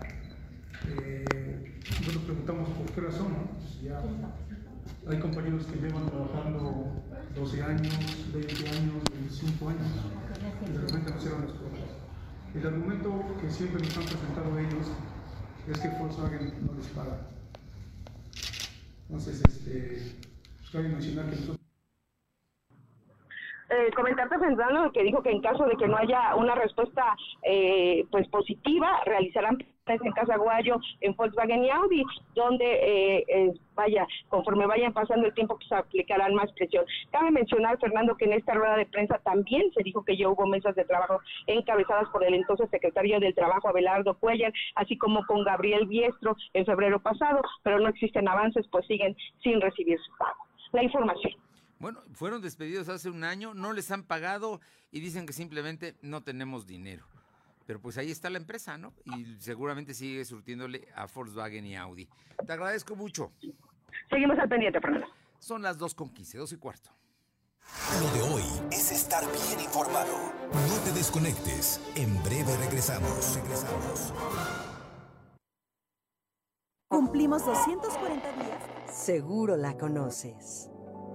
eh, 0.88 1.80
nosotros 2.00 2.24
preguntamos 2.24 2.70
por 2.70 2.86
qué 2.92 3.02
razón, 3.02 3.34
pues 3.60 3.82
ya 3.82 4.02
hay 5.08 5.20
compañeros 5.20 5.66
que 5.66 5.80
llevan 5.80 6.10
trabajando 6.10 7.04
12 7.36 7.64
años, 7.64 7.94
20 8.34 8.70
años, 8.70 9.04
25 9.14 9.70
años, 9.70 9.88
y 10.68 10.72
de 10.72 10.78
repente 10.80 11.12
no 11.12 11.20
cierran 11.20 11.42
las 11.42 11.52
puertas. 11.52 11.90
El 12.56 12.66
argumento 12.66 13.38
que 13.40 13.50
siempre 13.50 13.84
nos 13.84 13.98
han 13.98 14.04
presentado 14.04 14.60
ellos 14.60 14.88
es 15.68 15.80
que 15.80 15.90
Volkswagen 15.90 16.54
no 16.66 16.74
les 16.74 16.88
paga. 16.88 17.28
Entonces, 19.08 19.42
este, 19.48 20.16
pues 20.58 20.70
cabe 20.72 20.90
mencionar 20.90 21.26
que 21.26 21.36
nosotros 21.36 21.59
eh, 23.70 23.92
comentarte 23.96 24.40
Fernando 24.40 24.92
que 24.92 25.04
dijo 25.04 25.22
que 25.22 25.32
en 25.32 25.42
caso 25.42 25.66
de 25.66 25.76
que 25.76 25.88
no 25.88 25.98
haya 25.98 26.36
una 26.36 26.56
respuesta 26.56 27.16
eh, 27.44 28.06
pues 28.12 28.28
positiva 28.30 29.02
realizarán 29.06 29.58
en 29.90 30.12
Casa 30.12 30.38
Guayo, 30.38 30.80
en 31.02 31.16
Volkswagen 31.16 31.64
y 31.64 31.70
Audi, 31.70 32.04
donde 32.36 33.24
eh, 33.28 33.54
vaya, 33.74 34.08
conforme 34.28 34.68
vayan 34.68 34.94
pasando 34.94 35.26
el 35.26 35.34
tiempo, 35.34 35.58
pues 35.58 35.72
aplicarán 35.72 36.36
más 36.36 36.52
presión. 36.54 36.86
Cabe 37.12 37.32
mencionar, 37.32 37.80
Fernando, 37.80 38.16
que 38.16 38.26
en 38.26 38.34
esta 38.34 38.54
rueda 38.54 38.78
de 38.78 38.86
prensa 38.86 39.20
también 39.24 39.72
se 39.74 39.84
dijo 39.84 40.04
que 40.04 40.18
ya 40.18 40.30
hubo 40.30 40.46
mesas 40.46 40.76
de 40.76 40.86
trabajo 40.86 41.20
encabezadas 41.48 42.08
por 42.10 42.24
el 42.24 42.36
entonces 42.36 42.70
secretario 42.70 43.20
del 43.20 43.34
Trabajo, 43.34 43.68
Abelardo 43.68 44.18
Cuellar, 44.20 44.54
así 44.76 44.98
como 44.98 45.26
con 45.26 45.44
Gabriel 45.44 45.88
Biestro 45.88 46.36
en 46.54 46.66
febrero 46.66 47.00
pasado, 47.00 47.42
pero 47.64 47.80
no 47.80 47.90
existen 47.90 48.28
avances, 48.28 48.68
pues 48.72 48.86
siguen 48.86 49.16
sin 49.42 49.60
recibir 49.60 50.00
su 50.00 50.16
pago. 50.18 50.46
La 50.72 50.84
información. 50.84 51.34
Bueno, 51.80 52.04
fueron 52.12 52.42
despedidos 52.42 52.90
hace 52.90 53.10
un 53.10 53.24
año, 53.24 53.54
no 53.54 53.72
les 53.72 53.90
han 53.92 54.04
pagado 54.04 54.60
y 54.92 55.00
dicen 55.00 55.26
que 55.26 55.32
simplemente 55.32 55.96
no 56.02 56.22
tenemos 56.22 56.68
dinero. 56.68 57.06
Pero 57.66 57.80
pues 57.80 57.98
ahí 57.98 58.12
está 58.12 58.30
la 58.30 58.38
empresa, 58.38 58.78
¿no? 58.78 58.94
Y 59.06 59.38
seguramente 59.40 59.94
sigue 59.94 60.26
surtiéndole 60.26 60.90
a 60.94 61.06
Volkswagen 61.06 61.66
y 61.66 61.78
Audi. 61.78 62.10
Te 62.46 62.52
agradezco 62.52 62.96
mucho. 62.96 63.32
Seguimos 64.10 64.38
al 64.40 64.50
pendiente, 64.50 64.82
Fernando. 64.82 65.08
Son 65.40 65.62
las 65.62 65.80
2.15, 65.80 66.38
2 66.38 66.52
y 66.52 66.58
cuarto. 66.58 66.90
Lo 68.02 68.12
de 68.12 68.22
hoy 68.34 68.44
es 68.72 68.92
estar 68.92 69.24
bien 69.24 69.62
informado. 69.62 70.34
No 70.52 70.84
te 70.84 70.92
desconectes. 70.92 71.80
En 71.96 72.22
breve 72.24 72.58
regresamos. 72.58 73.36
Regresamos. 73.36 74.14
Cumplimos 76.90 77.46
240 77.46 78.32
días. 78.34 78.64
Seguro 78.92 79.56
la 79.56 79.78
conoces. 79.78 80.70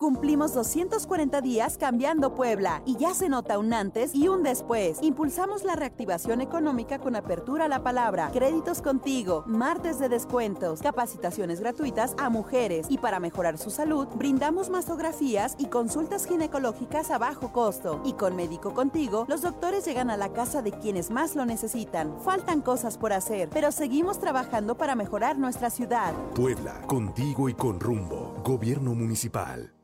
Cumplimos 0.00 0.54
240 0.54 1.42
días 1.42 1.76
cambiando 1.76 2.34
Puebla 2.34 2.80
y 2.86 2.96
ya 2.96 3.12
se 3.12 3.28
nota 3.28 3.58
un 3.58 3.74
antes 3.74 4.14
y 4.14 4.28
un 4.28 4.42
después. 4.42 4.98
Impulsamos 5.02 5.62
la 5.62 5.76
reactivación 5.76 6.40
económica 6.40 6.98
con 6.98 7.16
apertura 7.16 7.66
a 7.66 7.68
la 7.68 7.82
palabra, 7.82 8.30
créditos 8.32 8.80
contigo, 8.80 9.44
martes 9.46 9.98
de 9.98 10.08
descuentos, 10.08 10.80
capacitaciones 10.80 11.60
gratuitas 11.60 12.14
a 12.16 12.30
mujeres 12.30 12.86
y 12.88 12.96
para 12.96 13.20
mejorar 13.20 13.58
su 13.58 13.68
salud, 13.68 14.08
brindamos 14.14 14.70
mastografías 14.70 15.54
y 15.58 15.66
consultas 15.66 16.24
ginecológicas 16.24 17.10
a 17.10 17.18
bajo 17.18 17.52
costo. 17.52 18.00
Y 18.02 18.14
con 18.14 18.34
Médico 18.36 18.72
Contigo, 18.72 19.26
los 19.28 19.42
doctores 19.42 19.84
llegan 19.84 20.08
a 20.08 20.16
la 20.16 20.32
casa 20.32 20.62
de 20.62 20.72
quienes 20.72 21.10
más 21.10 21.36
lo 21.36 21.44
necesitan. 21.44 22.18
Faltan 22.22 22.62
cosas 22.62 22.96
por 22.96 23.12
hacer, 23.12 23.50
pero 23.52 23.70
seguimos 23.70 24.18
trabajando 24.18 24.78
para 24.78 24.94
mejorar 24.94 25.38
nuestra 25.38 25.68
ciudad. 25.68 26.14
Puebla, 26.34 26.80
contigo 26.86 27.50
y 27.50 27.52
con 27.52 27.78
rumbo. 27.78 28.34
Gobierno 28.42 28.94
Municipal. 28.94 29.74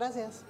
Gracias. 0.00 0.44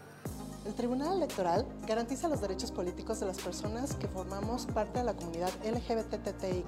El 0.64 0.76
Tribunal 0.76 1.16
Electoral 1.16 1.66
garantiza 1.84 2.28
los 2.28 2.40
derechos 2.40 2.70
políticos 2.70 3.18
de 3.18 3.26
las 3.26 3.40
personas 3.40 3.96
que 3.96 4.06
formamos 4.06 4.66
parte 4.66 5.00
de 5.00 5.04
la 5.04 5.14
comunidad 5.14 5.50
LGBTTIQ 5.64 6.66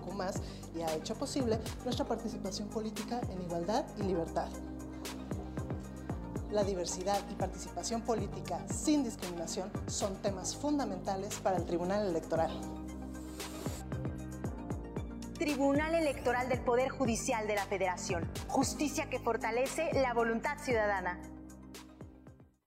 y 0.74 0.82
ha 0.82 0.92
hecho 0.96 1.14
posible 1.14 1.60
nuestra 1.84 2.04
participación 2.04 2.68
política 2.70 3.20
en 3.30 3.40
igualdad 3.40 3.84
y 4.00 4.02
libertad. 4.02 4.48
La 6.50 6.64
diversidad 6.64 7.20
y 7.30 7.34
participación 7.34 8.02
política 8.02 8.58
sin 8.66 9.04
discriminación 9.04 9.70
son 9.86 10.16
temas 10.16 10.56
fundamentales 10.56 11.38
para 11.38 11.58
el 11.58 11.64
Tribunal 11.64 12.08
Electoral. 12.08 12.50
Tribunal 15.38 15.94
Electoral 15.94 16.48
del 16.48 16.62
Poder 16.62 16.88
Judicial 16.88 17.46
de 17.46 17.54
la 17.54 17.64
Federación. 17.64 18.28
Justicia 18.48 19.08
que 19.08 19.20
fortalece 19.20 19.88
la 19.92 20.14
voluntad 20.14 20.58
ciudadana. 20.58 21.20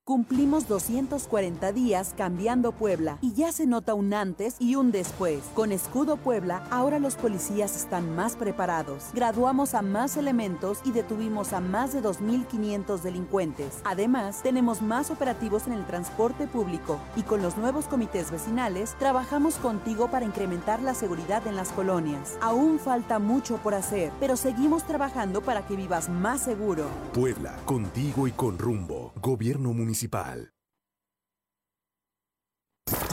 Cumplimos 0.08 0.68
240 0.68 1.72
días 1.72 2.14
cambiando 2.16 2.74
Puebla 2.74 3.18
y 3.24 3.34
ya 3.34 3.52
se 3.52 3.66
nota 3.66 3.96
un 3.96 4.14
antes 4.14 4.56
y 4.60 4.76
un 4.76 4.92
después. 4.92 5.40
Con 5.56 5.72
Escudo 5.72 6.18
Puebla, 6.18 6.62
ahora 6.70 7.00
los 7.00 7.16
policías 7.16 7.76
están 7.76 8.16
más 8.16 8.36
preparados. 8.36 9.06
Graduamos 9.16 9.74
a 9.74 9.82
más 9.82 10.16
elementos 10.16 10.82
y 10.86 10.92
detuvimos 10.92 11.54
a 11.54 11.60
más 11.60 11.92
de 11.92 12.04
2.500 12.04 13.02
delincuentes. 13.02 13.80
Además, 13.84 14.44
tenemos 14.44 14.84
más 14.84 15.10
operativos 15.10 15.66
en 15.66 15.74
el 15.74 15.88
transporte 15.88 16.46
público 16.46 17.00
y 17.16 17.24
con 17.24 17.42
los 17.42 17.58
nuevos 17.58 17.86
comités 17.86 18.30
vecinales 18.30 18.96
trabajamos 19.00 19.56
contigo 19.56 20.12
para 20.12 20.24
incrementar 20.24 20.84
la 20.84 20.94
seguridad 20.94 21.48
en 21.48 21.56
las 21.56 21.72
colonias. 21.72 22.38
Aún 22.42 22.78
falta 22.78 23.18
mucho 23.18 23.58
por 23.58 23.74
hacer, 23.74 24.12
pero 24.20 24.38
seguimos 24.38 24.86
trabajando 24.86 25.42
para 25.42 25.66
que 25.66 25.76
vivas 25.76 26.10
más 26.10 26.42
seguro. 26.42 26.86
Puebla, 27.12 27.56
contigo 27.66 28.28
y 28.28 28.32
con 28.34 28.60
rumbo. 28.60 29.12
Gobierno 29.20 29.74
Municipal. 29.74 29.95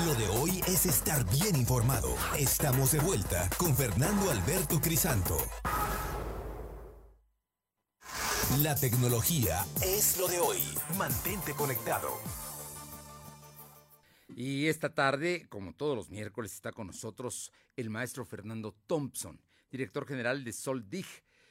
Lo 0.05 0.15
de 0.15 0.27
hoy 0.29 0.61
es 0.67 0.85
estar 0.87 1.25
bien 1.31 1.55
informado. 1.55 2.13
Estamos 2.37 2.91
de 2.91 2.99
vuelta 2.99 3.49
con 3.57 3.77
Fernando 3.77 4.33
Alberto 4.33 4.81
Crisanto. 4.81 5.37
La 8.63 8.75
tecnología 8.75 9.65
es 9.85 10.19
lo 10.19 10.27
de 10.27 10.41
hoy. 10.41 10.59
Mantente 10.99 11.55
conectado. 11.55 12.09
Y 14.35 14.67
esta 14.67 14.93
tarde, 14.93 15.47
como 15.49 15.75
todos 15.75 15.95
los 15.95 16.11
miércoles, 16.11 16.53
está 16.53 16.73
con 16.73 16.89
nosotros 16.89 17.53
el 17.77 17.91
maestro 17.91 18.25
Fernando 18.25 18.75
Thompson, 18.89 19.41
director 19.71 20.05
general 20.05 20.43
de 20.43 20.53
Soldig. 20.53 21.07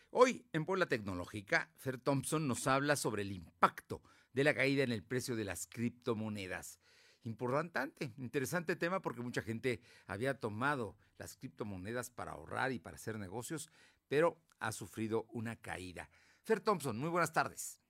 Hoy, 0.10 0.46
en 0.52 0.66
Puebla 0.66 0.88
Tecnológica, 0.88 1.72
Fer 1.78 2.00
Thompson 2.00 2.50
nos 2.50 2.68
habla 2.68 2.98
sobre 2.98 3.22
el 3.22 3.32
impacto 3.32 4.02
de 4.34 4.44
la 4.44 4.54
caída 4.54 4.84
en 4.84 4.92
el 4.92 5.04
precio 5.04 5.36
de 5.36 5.46
las 5.46 5.68
criptomonedas. 5.68 6.80
Importante, 7.24 8.14
interesante 8.18 8.76
tema 8.76 9.02
porque 9.02 9.22
mucha 9.22 9.42
gente 9.42 9.82
había 10.08 10.40
tomado 10.40 10.96
las 11.18 11.36
criptomonedas 11.36 12.10
para 12.10 12.32
ahorrar 12.32 12.72
y 12.72 12.80
para 12.80 12.96
hacer 12.96 13.20
negocios, 13.20 13.70
pero 14.08 14.42
ha 14.60 14.72
sufrido 14.72 15.28
una 15.32 15.56
caída. 15.56 16.10
Fer 16.42 16.60
Thompson, 16.60 16.98
muy 16.98 17.10
buenas 17.10 17.32
tardes. 17.32 17.82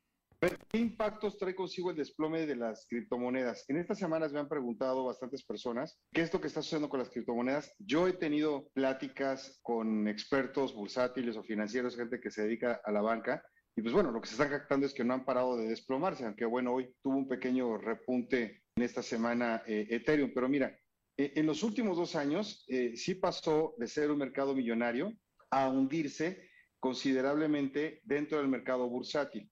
¿Qué 0.69 0.79
impactos 0.79 1.37
trae 1.37 1.53
consigo 1.53 1.91
el 1.91 1.97
desplome 1.97 2.47
de 2.47 2.55
las 2.55 2.87
criptomonedas? 2.87 3.63
En 3.69 3.77
estas 3.77 3.99
semanas 3.99 4.33
me 4.33 4.39
han 4.39 4.49
preguntado 4.49 5.05
bastantes 5.05 5.43
personas 5.43 5.99
qué 6.11 6.21
es 6.21 6.33
lo 6.33 6.41
que 6.41 6.47
está 6.47 6.63
sucediendo 6.63 6.89
con 6.89 6.99
las 6.99 7.11
criptomonedas. 7.11 7.71
Yo 7.77 8.07
he 8.07 8.13
tenido 8.13 8.67
pláticas 8.73 9.59
con 9.61 10.07
expertos 10.07 10.73
bursátiles 10.73 11.37
o 11.37 11.43
financieros, 11.43 11.95
gente 11.95 12.19
que 12.19 12.31
se 12.31 12.41
dedica 12.41 12.81
a 12.83 12.91
la 12.91 13.01
banca, 13.01 13.43
pues 13.81 13.93
bueno, 13.93 14.11
lo 14.11 14.21
que 14.21 14.27
se 14.27 14.33
está 14.33 14.49
captando 14.49 14.85
es 14.85 14.93
que 14.93 15.03
no 15.03 15.13
han 15.13 15.25
parado 15.25 15.57
de 15.57 15.67
desplomarse, 15.67 16.25
aunque 16.25 16.45
bueno, 16.45 16.73
hoy 16.73 16.93
tuvo 17.01 17.15
un 17.17 17.27
pequeño 17.27 17.77
repunte 17.77 18.63
en 18.75 18.83
esta 18.83 19.01
semana 19.01 19.63
eh, 19.65 19.87
Ethereum. 19.89 20.31
Pero 20.33 20.49
mira, 20.49 20.77
eh, 21.17 21.33
en 21.35 21.45
los 21.45 21.63
últimos 21.63 21.97
dos 21.97 22.15
años 22.15 22.65
eh, 22.67 22.95
sí 22.95 23.15
pasó 23.15 23.75
de 23.77 23.87
ser 23.87 24.11
un 24.11 24.17
mercado 24.17 24.55
millonario 24.55 25.13
a 25.49 25.69
hundirse 25.69 26.49
considerablemente 26.79 28.01
dentro 28.03 28.39
del 28.39 28.47
mercado 28.47 28.89
bursátil. 28.89 29.49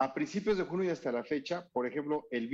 A 0.00 0.14
principios 0.14 0.58
de 0.58 0.64
junio 0.64 0.86
y 0.86 0.90
hasta 0.90 1.10
la 1.10 1.24
fecha, 1.24 1.68
por 1.72 1.86
ejemplo, 1.86 2.26
el, 2.30 2.48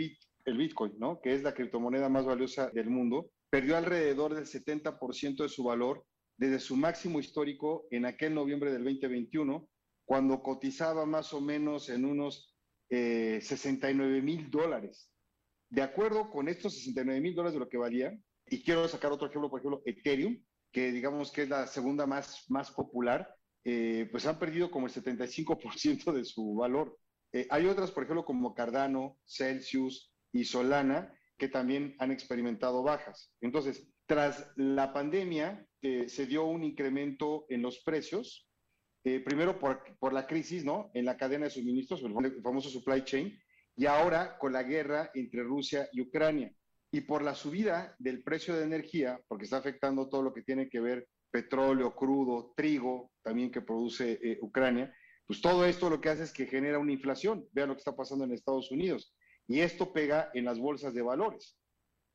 el 0.45 0.57
Bitcoin, 0.57 0.95
¿no? 0.99 1.21
que 1.21 1.35
es 1.35 1.43
la 1.43 1.53
criptomoneda 1.53 2.09
más 2.09 2.25
valiosa 2.25 2.71
del 2.71 2.89
mundo, 2.89 3.31
perdió 3.51 3.77
alrededor 3.77 4.35
del 4.35 4.47
70% 4.47 5.43
de 5.43 5.49
su 5.49 5.65
valor 5.65 6.05
desde 6.39 6.59
su 6.59 6.77
máximo 6.77 7.21
histórico 7.21 7.87
en 7.91 8.07
aquel 8.07 8.35
noviembre 8.35 8.73
del 8.73 8.85
2021, 8.85 9.69
cuando 10.05 10.43
cotizaba 10.43 11.07
más 11.07 11.33
o 11.33 11.41
menos 11.41 11.89
en 11.89 12.05
unos 12.05 12.55
69 12.91 14.19
eh, 14.19 14.23
mil 14.23 14.51
dólares. 14.51 15.11
De 15.71 15.83
acuerdo 15.83 16.31
con 16.31 16.49
estos 16.49 16.75
69 16.75 17.21
mil 17.21 17.35
dólares 17.35 17.55
de 17.55 17.61
lo 17.61 17.69
que 17.69 17.79
valía, 17.79 18.17
y 18.47 18.63
quiero 18.63 18.87
sacar 18.89 19.11
otro 19.11 19.29
ejemplo, 19.29 19.51
por 19.51 19.61
ejemplo, 19.61 19.83
Ethereum, 19.87 20.39
que 20.71 20.93
digamos 20.93 21.33
que 21.33 21.43
es 21.43 21.49
la 21.49 21.67
segunda 21.67 22.07
más, 22.07 22.45
más 22.49 22.71
popular, 22.71 23.35
eh, 23.65 24.09
pues 24.11 24.27
han 24.27 24.39
perdido 24.39 24.71
como 24.71 24.87
el 24.87 24.93
75% 24.93 26.13
de 26.13 26.25
su 26.25 26.55
valor. 26.55 26.99
Eh, 27.33 27.47
hay 27.51 27.67
otras, 27.67 27.91
por 27.91 28.05
ejemplo, 28.05 28.25
como 28.25 28.55
Cardano, 28.55 29.19
Celsius 29.25 30.13
y 30.33 30.45
Solana, 30.45 31.13
que 31.39 31.49
también 31.49 31.97
han 31.99 32.13
experimentado 32.13 32.83
bajas. 32.83 33.33
Entonces, 33.41 33.89
tras 34.07 34.53
la 34.57 34.93
pandemia, 34.93 35.67
eh, 35.81 36.09
se 36.09 36.27
dio 36.27 36.45
un 36.45 36.63
incremento 36.63 37.47
en 37.49 37.63
los 37.63 37.83
precios, 37.83 38.49
eh, 39.05 39.21
primero 39.21 39.59
por, 39.59 39.83
por, 39.99 40.13
la 40.13 40.27
crisis, 40.27 40.65
¿no? 40.65 40.91
En 40.95 41.05
la 41.05 41.17
cadena 41.17 41.45
de 41.45 41.51
suministros, 41.51 42.03
el 42.03 42.43
famoso 42.43 42.69
supply 42.71 43.05
chain, 43.05 43.39
y 43.77 43.87
ahora 43.87 44.39
con 44.39 44.53
la 44.53 44.63
guerra 44.63 45.11
entre 45.15 45.43
Rusia 45.43 45.89
y 45.93 46.01
Ucrania. 46.01 46.53
Y 46.91 47.03
por 47.03 47.23
la 47.23 47.35
subida 47.35 47.95
del 47.99 48.23
precio 48.23 48.55
de 48.55 48.65
energía, 48.65 49.21
porque 49.29 49.45
está 49.45 49.59
afectando 49.59 50.09
todo 50.09 50.23
lo 50.23 50.33
que 50.33 50.43
tiene 50.43 50.69
que 50.69 50.81
ver 50.81 51.09
petróleo, 51.31 51.95
crudo, 51.95 52.53
trigo, 52.57 53.11
también 53.23 53.51
que 53.51 53.61
produce 53.61 54.39
Ucrania, 54.41 54.95
pues 55.27 55.41
todo 55.41 55.65
esto 55.65 55.91
lo 55.91 56.01
que 56.01 56.11
hace 56.11 56.25
es 56.25 56.33
que 56.33 56.47
genera 56.47 56.79
una 56.79 56.93
inflación. 56.93 57.47
Vean 57.53 57.69
lo 57.69 57.75
que 57.75 57.81
está 57.81 57.97
pasando 57.97 58.25
en 58.25 58.33
Estados 58.33 58.71
Unidos. 58.71 59.15
Y 59.49 59.61
esto 59.61 59.93
pega 59.93 60.31
en 60.35 60.45
las 60.45 60.59
bolsas 60.59 60.95
de 60.95 61.03
valores. 61.03 61.57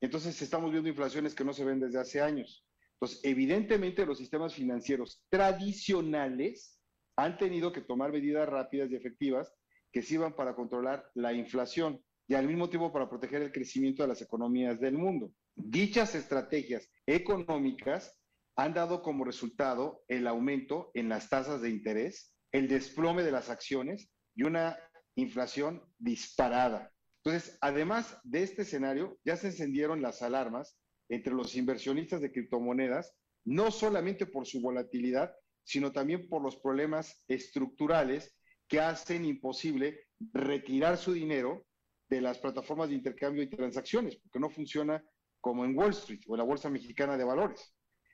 Entonces 0.01 0.41
estamos 0.41 0.71
viendo 0.71 0.89
inflaciones 0.89 1.35
que 1.35 1.43
no 1.43 1.53
se 1.53 1.65
ven 1.65 1.79
desde 1.79 1.99
hace 1.99 2.21
años. 2.21 2.65
Entonces, 2.93 3.21
evidentemente 3.23 4.05
los 4.05 4.17
sistemas 4.17 4.53
financieros 4.53 5.23
tradicionales 5.29 6.78
han 7.19 7.37
tenido 7.37 7.73
que 7.73 7.81
tomar 7.81 8.13
medidas 8.13 8.47
rápidas 8.47 8.89
y 8.89 8.95
efectivas 8.95 9.53
que 9.91 10.01
sirvan 10.01 10.35
para 10.35 10.55
controlar 10.55 11.11
la 11.15 11.33
inflación 11.33 12.01
y 12.27 12.35
al 12.35 12.47
mismo 12.47 12.69
tiempo 12.69 12.93
para 12.93 13.09
proteger 13.09 13.41
el 13.41 13.51
crecimiento 13.51 14.03
de 14.03 14.07
las 14.07 14.21
economías 14.21 14.79
del 14.79 14.93
mundo. 14.97 15.33
Dichas 15.55 16.15
estrategias 16.15 16.89
económicas 17.05 18.17
han 18.55 18.73
dado 18.73 19.01
como 19.01 19.25
resultado 19.25 20.03
el 20.07 20.27
aumento 20.27 20.91
en 20.93 21.09
las 21.09 21.27
tasas 21.27 21.61
de 21.61 21.69
interés, 21.69 22.33
el 22.53 22.69
desplome 22.69 23.23
de 23.23 23.31
las 23.31 23.49
acciones 23.49 24.09
y 24.33 24.43
una 24.43 24.77
inflación 25.15 25.83
disparada. 25.97 26.93
Entonces, 27.23 27.57
además 27.59 28.17
de 28.23 28.43
este 28.43 28.61
escenario, 28.61 29.19
ya 29.25 29.35
se 29.35 29.47
encendieron 29.47 30.01
las 30.01 30.21
alarmas 30.21 30.77
entre 31.09 31.33
los 31.33 31.53
inversionistas 31.55 32.21
de 32.21 32.31
criptomonedas, 32.31 33.13
no 33.43 33.71
solamente 33.71 34.25
por 34.25 34.45
su 34.45 34.61
volatilidad, 34.61 35.33
sino 35.69 35.91
también 35.91 36.27
por 36.27 36.41
los 36.41 36.57
problemas 36.57 37.23
estructurales 37.27 38.35
que 38.67 38.79
hacen 38.79 39.25
imposible 39.25 40.07
retirar 40.33 40.97
su 40.97 41.13
dinero 41.13 41.65
de 42.09 42.21
las 42.21 42.39
plataformas 42.39 42.89
de 42.89 42.95
intercambio 42.95 43.43
y 43.43 43.49
transacciones, 43.49 44.17
porque 44.17 44.39
no 44.39 44.49
funciona 44.49 45.03
como 45.39 45.63
en 45.63 45.77
Wall 45.77 45.91
Street 45.91 46.21
o 46.27 46.35
la 46.35 46.43
Bolsa 46.43 46.69
Mexicana 46.69 47.17
de 47.17 47.23
Valores. 47.23 47.73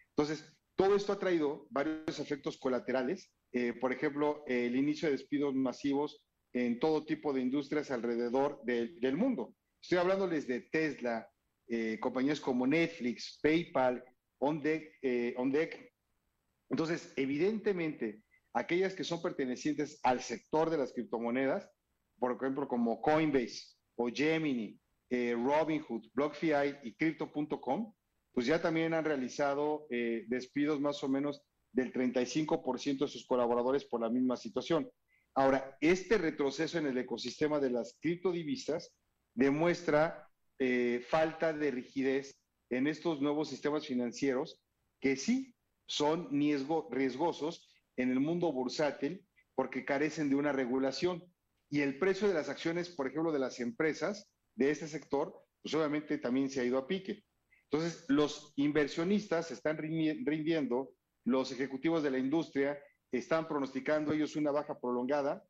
Entonces, 0.10 0.54
todo 0.76 0.96
esto 0.96 1.14
ha 1.14 1.20
traído 1.20 1.66
varios 1.70 2.20
efectos 2.20 2.58
colaterales 2.58 3.32
eh, 3.58 3.72
por 3.72 3.94
ejemplo, 3.94 4.44
el 4.48 4.76
inicio 4.76 5.08
de 5.08 5.14
despidos 5.14 5.56
masivos 5.56 6.22
en 6.52 6.78
todo 6.78 7.06
tipo 7.06 7.32
de 7.32 7.40
industrias 7.40 7.90
alrededor 7.90 8.62
del 8.66 9.16
mundo. 9.16 9.56
Estoy 9.82 9.98
hablándoles 9.98 10.46
de 10.46 10.60
Tesla, 10.60 11.26
eh, 11.66 11.98
compañías 12.02 12.42
como 12.42 12.68
Netflix, 12.68 13.40
PayPal, 13.42 14.04
OnDeck, 14.40 14.98
eh, 15.02 15.34
OnDeck. 15.38 15.94
Entonces, 16.70 17.14
evidentemente, 17.16 18.22
aquellas 18.54 18.94
que 18.94 19.04
son 19.04 19.22
pertenecientes 19.22 20.00
al 20.04 20.22
sector 20.22 20.70
de 20.70 20.78
las 20.78 20.94
criptomonedas, 20.94 21.70
por 22.20 22.32
ejemplo, 22.32 22.68
como 22.68 23.02
Coinbase 23.02 23.76
o 23.96 24.08
Gemini, 24.08 24.80
Robinhood, 25.10 26.08
BlockFi 26.14 26.80
y 26.84 26.96
Crypto.com, 26.96 27.94
pues 28.34 28.48
ya 28.48 28.62
también 28.62 28.94
han 28.94 29.06
realizado 29.06 29.88
despidos 29.90 30.82
más 30.82 31.04
o 31.04 31.10
menos 31.10 31.42
del 31.72 31.92
35% 31.92 33.00
de 33.00 33.08
sus 33.08 33.26
colaboradores 33.26 33.86
por 33.86 34.02
la 34.02 34.10
misma 34.10 34.38
situación. 34.38 34.90
Ahora, 35.34 35.78
este 35.82 36.18
retroceso 36.18 36.78
en 36.78 36.88
el 36.88 36.98
ecosistema 36.98 37.60
de 37.60 37.70
las 37.70 37.98
criptodivisas 38.02 38.96
demuestra 39.34 40.30
eh, 40.60 41.04
falta 41.10 41.52
de 41.52 41.72
rigidez 41.72 42.40
en 42.70 42.88
estos 42.88 43.22
nuevos 43.22 43.50
sistemas 43.50 43.86
financieros 43.86 44.62
que 45.02 45.18
sí 45.18 45.54
son 45.88 46.30
riesgosos 46.90 47.70
en 47.98 48.12
el 48.12 48.20
mundo 48.20 48.52
bursátil 48.52 49.26
porque 49.56 49.86
carecen 49.86 50.30
de 50.30 50.36
una 50.36 50.52
regulación. 50.52 51.24
Y 51.70 51.82
el 51.82 51.98
precio 51.98 52.28
de 52.28 52.34
las 52.34 52.50
acciones, 52.50 52.90
por 52.90 53.08
ejemplo, 53.08 53.32
de 53.32 53.40
las 53.40 53.60
empresas 53.60 54.30
de 54.56 54.72
este 54.72 54.88
sector, 54.88 55.34
pues 55.62 55.74
obviamente 55.74 56.18
también 56.18 56.50
se 56.50 56.62
ha 56.62 56.66
ido 56.66 56.78
a 56.78 56.88
pique. 56.88 57.24
Entonces, 57.72 58.06
los 58.08 58.54
inversionistas 58.56 59.52
están 59.52 59.78
rindiendo 59.78 60.94
los 61.26 61.52
ejecutivos 61.52 62.04
de 62.04 62.12
la 62.12 62.20
industria 62.20 62.80
están 63.12 63.48
pronosticando 63.48 64.14
ellos 64.14 64.36
una 64.36 64.52
baja 64.52 64.80
prolongada 64.80 65.44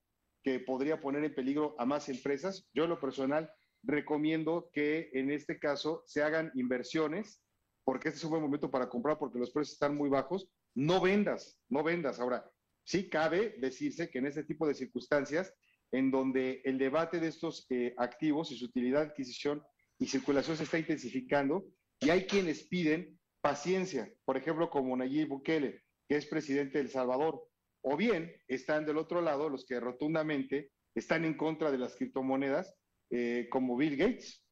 que 0.44 0.60
podría 0.60 1.02
poner 1.02 1.24
en 1.24 1.34
peligro 1.34 1.76
a 1.80 1.86
más 1.86 2.10
empresas. 2.10 2.70
Yo 2.74 2.84
en 2.84 2.92
lo 2.92 3.00
personal 3.00 3.52
recomiendo 3.84 4.70
que 4.72 5.10
en 5.14 5.32
este 5.32 5.60
caso 5.60 6.04
se 6.06 6.24
hagan 6.24 6.52
inversiones, 6.56 7.42
porque 7.86 8.10
este 8.10 8.18
es 8.18 8.24
un 8.26 8.32
buen 8.32 8.42
momento 8.42 8.70
para 8.70 8.90
comprar 8.90 9.18
porque 9.18 9.40
los 9.40 9.52
precios 9.52 9.74
están 9.74 9.96
muy 9.96 10.10
bajos. 10.10 10.50
No 10.74 11.00
vendas, 11.00 11.58
no 11.70 11.84
vendas. 11.84 12.20
Ahora, 12.20 12.44
sí 12.84 13.08
cabe 13.10 13.56
decirse 13.60 14.10
que 14.10 14.18
en 14.18 14.26
este 14.26 14.44
tipo 14.44 14.68
de 14.68 14.74
circunstancias, 14.74 15.54
en 15.92 16.12
donde 16.12 16.62
el 16.66 16.78
debate 16.78 17.20
de 17.20 17.28
estos 17.28 17.68
eh, 17.70 17.94
activos 17.98 18.52
y 18.52 18.58
su 18.58 18.66
utilidad, 18.66 19.04
adquisición 19.04 19.64
y 20.00 20.08
circulación 20.08 20.58
se 20.58 20.64
está 20.64 20.80
intensificando, 20.80 21.64
y 22.02 22.10
hay 22.10 22.26
quienes 22.26 22.64
piden 22.64 23.18
paciencia, 23.40 24.12
por 24.26 24.36
ejemplo, 24.36 24.70
como 24.70 24.98
Nayib 24.98 25.30
Bukele, 25.30 25.84
que 26.10 26.18
es 26.18 26.26
presidente 26.26 26.80
de 26.80 26.86
El 26.86 26.90
Salvador, 26.90 27.48
o 27.82 27.96
bien 27.96 28.36
están 28.48 28.86
del 28.86 28.98
otro 28.98 29.22
lado 29.22 29.48
los 29.48 29.64
que 29.66 29.80
rotundamente 29.80 30.72
están 30.96 31.24
en 31.24 31.38
contra 31.38 31.72
de 31.72 31.78
las 31.78 31.96
criptomonedas, 31.96 32.74
eh, 33.12 33.48
como 33.52 33.78
Bill 33.78 33.96
Gates. 33.96 34.45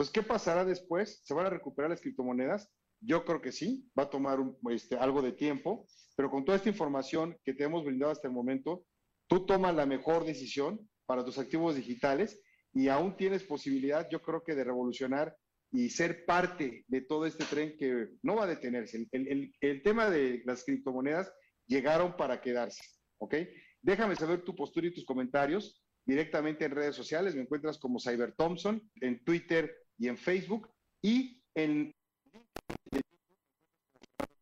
Pues, 0.00 0.08
¿qué 0.08 0.22
pasará 0.22 0.64
después? 0.64 1.20
¿Se 1.24 1.34
van 1.34 1.44
a 1.44 1.50
recuperar 1.50 1.90
las 1.90 2.00
criptomonedas? 2.00 2.72
Yo 3.02 3.22
creo 3.26 3.42
que 3.42 3.52
sí, 3.52 3.86
va 3.98 4.04
a 4.04 4.08
tomar 4.08 4.38
este, 4.70 4.96
algo 4.96 5.20
de 5.20 5.32
tiempo, 5.32 5.86
pero 6.16 6.30
con 6.30 6.42
toda 6.42 6.56
esta 6.56 6.70
información 6.70 7.36
que 7.44 7.52
te 7.52 7.64
hemos 7.64 7.84
brindado 7.84 8.10
hasta 8.10 8.26
el 8.26 8.32
momento, 8.32 8.86
tú 9.26 9.44
tomas 9.44 9.74
la 9.74 9.84
mejor 9.84 10.24
decisión 10.24 10.80
para 11.04 11.22
tus 11.22 11.36
activos 11.36 11.76
digitales 11.76 12.40
y 12.72 12.88
aún 12.88 13.14
tienes 13.14 13.44
posibilidad, 13.44 14.08
yo 14.10 14.22
creo 14.22 14.42
que 14.42 14.54
de 14.54 14.64
revolucionar 14.64 15.36
y 15.70 15.90
ser 15.90 16.24
parte 16.24 16.86
de 16.88 17.02
todo 17.02 17.26
este 17.26 17.44
tren 17.44 17.76
que 17.76 18.08
no 18.22 18.36
va 18.36 18.44
a 18.44 18.54
detenerse. 18.54 19.06
El, 19.12 19.52
el, 19.60 19.82
tema 19.82 20.08
de 20.08 20.40
las 20.46 20.64
criptomonedas 20.64 21.30
llegaron 21.66 22.16
para 22.16 22.40
quedarse, 22.40 22.80
¿ok? 23.18 23.34
Déjame 23.82 24.16
saber 24.16 24.44
tu 24.44 24.56
postura 24.56 24.86
y 24.86 24.94
tus 24.94 25.04
comentarios 25.04 25.84
directamente 26.06 26.64
en 26.64 26.70
redes 26.70 26.96
sociales. 26.96 27.34
Me 27.34 27.42
encuentras 27.42 27.78
como 27.78 28.00
Cyber 28.00 28.32
Thompson 28.32 28.82
en 29.02 29.22
Twitter 29.24 29.76
y 30.00 30.08
en 30.08 30.16
Facebook 30.16 30.68
y 31.02 31.40
en 31.54 31.92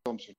Thompson. 0.01 0.33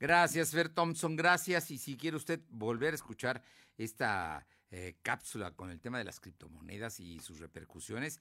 Gracias, 0.00 0.50
Fer 0.50 0.70
Thompson, 0.70 1.14
gracias. 1.16 1.70
Y 1.70 1.78
si 1.78 1.96
quiere 1.96 2.16
usted 2.16 2.40
volver 2.48 2.94
a 2.94 2.96
escuchar 2.96 3.44
esta 3.76 4.44
eh, 4.70 4.96
cápsula 5.02 5.52
con 5.52 5.70
el 5.70 5.80
tema 5.80 5.98
de 5.98 6.04
las 6.04 6.18
criptomonedas 6.18 6.98
y 6.98 7.20
sus 7.20 7.38
repercusiones, 7.38 8.20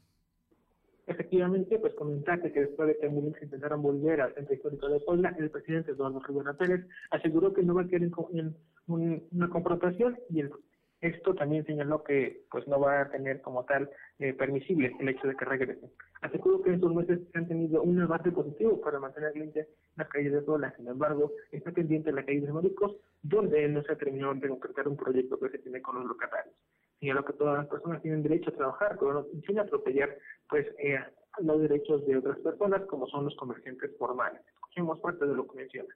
Efectivamente, 1.10 1.76
pues 1.78 1.92
comentaste 1.94 2.52
que 2.52 2.60
después 2.60 2.86
de 2.86 2.96
que 2.96 3.06
ambulancias 3.06 3.42
intentaron 3.42 3.82
volver 3.82 4.20
al 4.20 4.32
centro 4.32 4.54
histórico 4.54 4.88
de 4.88 5.00
Puebla, 5.00 5.34
el 5.38 5.50
presidente 5.50 5.90
Eduardo 5.90 6.20
Rivera 6.20 6.54
Pérez 6.54 6.86
aseguró 7.10 7.52
que 7.52 7.64
no 7.64 7.74
va 7.74 7.82
a 7.82 7.88
querer 7.88 8.10
en, 8.32 8.56
una 8.86 9.48
confrontación 9.48 10.18
y 10.30 10.42
esto 11.00 11.34
también 11.34 11.64
señaló 11.64 12.02
que 12.04 12.44
pues 12.50 12.66
no 12.68 12.78
va 12.78 13.00
a 13.00 13.10
tener 13.10 13.40
como 13.40 13.64
tal 13.64 13.88
eh, 14.18 14.34
permisible 14.34 14.94
el 15.00 15.08
hecho 15.08 15.26
de 15.28 15.34
que 15.34 15.44
regresen. 15.44 15.90
Aseguró 16.20 16.60
que 16.60 16.74
estos 16.74 16.94
meses 16.94 17.20
se 17.32 17.38
han 17.38 17.48
tenido 17.48 17.82
un 17.82 17.96
debate 17.96 18.30
positivo 18.30 18.80
para 18.80 19.00
mantener 19.00 19.34
limpias 19.34 19.66
las 19.96 20.08
calles 20.08 20.32
de 20.32 20.42
Puebla, 20.42 20.74
sin 20.76 20.88
embargo, 20.88 21.32
está 21.52 21.72
pendiente 21.72 22.12
la 22.12 22.24
calle 22.24 22.42
de 22.42 22.52
Maricos, 22.52 22.96
donde 23.22 23.66
no 23.68 23.82
se 23.82 23.92
ha 23.92 23.96
terminado 23.96 24.34
de 24.34 24.48
concretar 24.48 24.88
un 24.88 24.96
proyecto 24.96 25.38
que 25.38 25.48
se 25.48 25.58
tiene 25.58 25.80
con 25.80 25.96
los 25.96 26.04
locatarios 26.04 26.54
señaló 27.00 27.24
que 27.24 27.32
todas 27.32 27.56
las 27.56 27.66
personas 27.66 28.02
tienen 28.02 28.22
derecho 28.22 28.50
a 28.50 28.56
trabajar, 28.56 28.96
pero 29.00 29.26
sin 29.46 29.58
atropellar 29.58 30.16
pues 30.48 30.66
eh, 30.78 31.00
los 31.38 31.60
derechos 31.62 32.06
de 32.06 32.18
otras 32.18 32.38
personas 32.40 32.82
como 32.86 33.06
son 33.06 33.24
los 33.24 33.34
comerciantes 33.36 33.90
formales. 33.98 34.40
Escuchemos 34.54 35.00
parte 35.00 35.26
de 35.26 35.34
lo 35.34 35.46
que 35.48 35.56
menciona. 35.56 35.88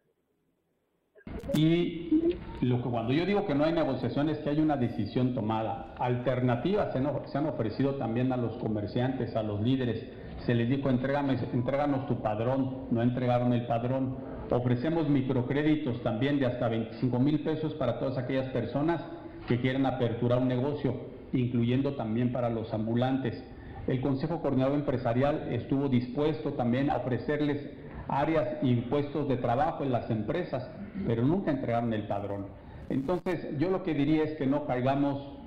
Y 1.55 2.38
lo 2.61 2.83
que 2.83 2.88
cuando 2.88 3.12
yo 3.12 3.27
digo 3.27 3.47
que 3.47 3.55
no 3.55 3.64
hay 3.64 3.73
negociación 3.73 4.29
es 4.29 4.38
que 4.38 4.51
hay 4.51 4.61
una 4.61 4.77
decisión 4.77 5.35
tomada. 5.35 5.94
Alternativas 5.99 6.92
se, 6.92 7.38
han 7.38 7.47
ofrecido 7.47 7.97
también 7.97 8.33
a 8.33 8.37
los 8.37 8.57
comerciantes, 8.57 9.37
a 9.37 9.42
los 9.42 9.61
líderes. 9.61 10.09
Se 10.47 10.55
les 10.55 10.68
dijo, 10.68 10.90
entréganos 10.90 12.07
tu 12.07 12.20
padrón, 12.23 12.87
no 12.90 13.03
entregaron 13.03 13.53
el 13.53 13.66
padrón. 13.66 14.16
Ofrecemos 14.51 15.09
microcréditos 15.09 16.03
también 16.03 16.38
de 16.38 16.47
hasta 16.47 16.68
25 16.68 17.18
mil 17.18 17.40
pesos 17.40 17.75
para 17.75 17.99
todas 17.99 18.18
aquellas 18.18 18.49
personas 18.49 19.05
que 19.47 19.61
quieran 19.61 19.87
aperturar 19.87 20.38
un 20.38 20.49
negocio, 20.49 20.94
incluyendo 21.33 21.94
también 21.94 22.33
para 22.33 22.51
los 22.51 22.73
ambulantes. 22.73 23.42
El 23.87 24.01
Consejo 24.01 24.40
Coordinador 24.40 24.75
Empresarial 24.75 25.49
estuvo 25.53 25.88
dispuesto 25.88 26.55
también 26.55 26.90
a 26.90 26.97
ofrecerles 26.97 27.68
áreas 28.09 28.59
y 28.62 28.75
puestos 28.77 29.29
de 29.29 29.37
trabajo 29.37 29.85
en 29.85 29.93
las 29.93 30.11
empresas, 30.11 30.71
pero 31.07 31.23
nunca 31.23 31.51
entregaron 31.51 31.93
el 31.93 32.07
padrón. 32.07 32.47
Entonces, 32.88 33.59
yo 33.59 33.71
lo 33.71 33.83
que 33.83 33.95
diría 33.95 34.25
es 34.25 34.37
que 34.37 34.47
no 34.47 34.67
caigamos 34.67 35.38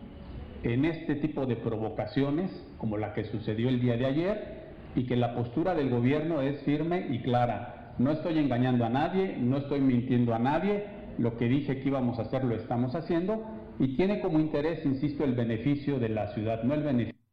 en 0.64 0.86
este 0.86 1.16
tipo 1.16 1.46
de 1.46 1.56
provocaciones, 1.56 2.52
como 2.78 2.98
la 2.98 3.14
que 3.14 3.26
sucedió 3.26 3.70
el 3.70 3.80
día 3.80 3.96
de 3.98 4.06
ayer, 4.06 4.68
y 4.96 5.06
que 5.06 5.16
la 5.16 5.36
postura 5.36 5.76
del 5.76 5.90
gobierno 5.90 6.42
es 6.42 6.62
firme 6.64 7.08
y 7.10 7.22
clara. 7.22 7.94
No 8.00 8.12
estoy 8.12 8.40
engañando 8.40 8.86
a 8.86 8.90
nadie, 8.90 9.38
no 9.40 9.58
estoy 9.58 9.82
mintiendo 9.82 10.34
a 10.34 10.40
nadie, 10.40 10.86
lo 11.18 11.38
que 11.38 11.48
dije 11.48 11.80
que 11.80 11.90
íbamos 11.90 12.20
a 12.20 12.24
hacer 12.24 12.44
lo 12.44 12.56
estamos 12.56 12.96
haciendo 12.96 13.44
y 13.80 13.96
tiene 13.96 14.22
como 14.22 14.40
interés, 14.40 14.86
insisto, 14.86 15.24
el 15.24 15.34
beneficio 15.34 16.00
de 16.00 16.10
la 16.10 16.28
ciudad, 16.34 16.64
no 16.64 16.74
el 16.74 16.84
beneficio. 16.84 17.27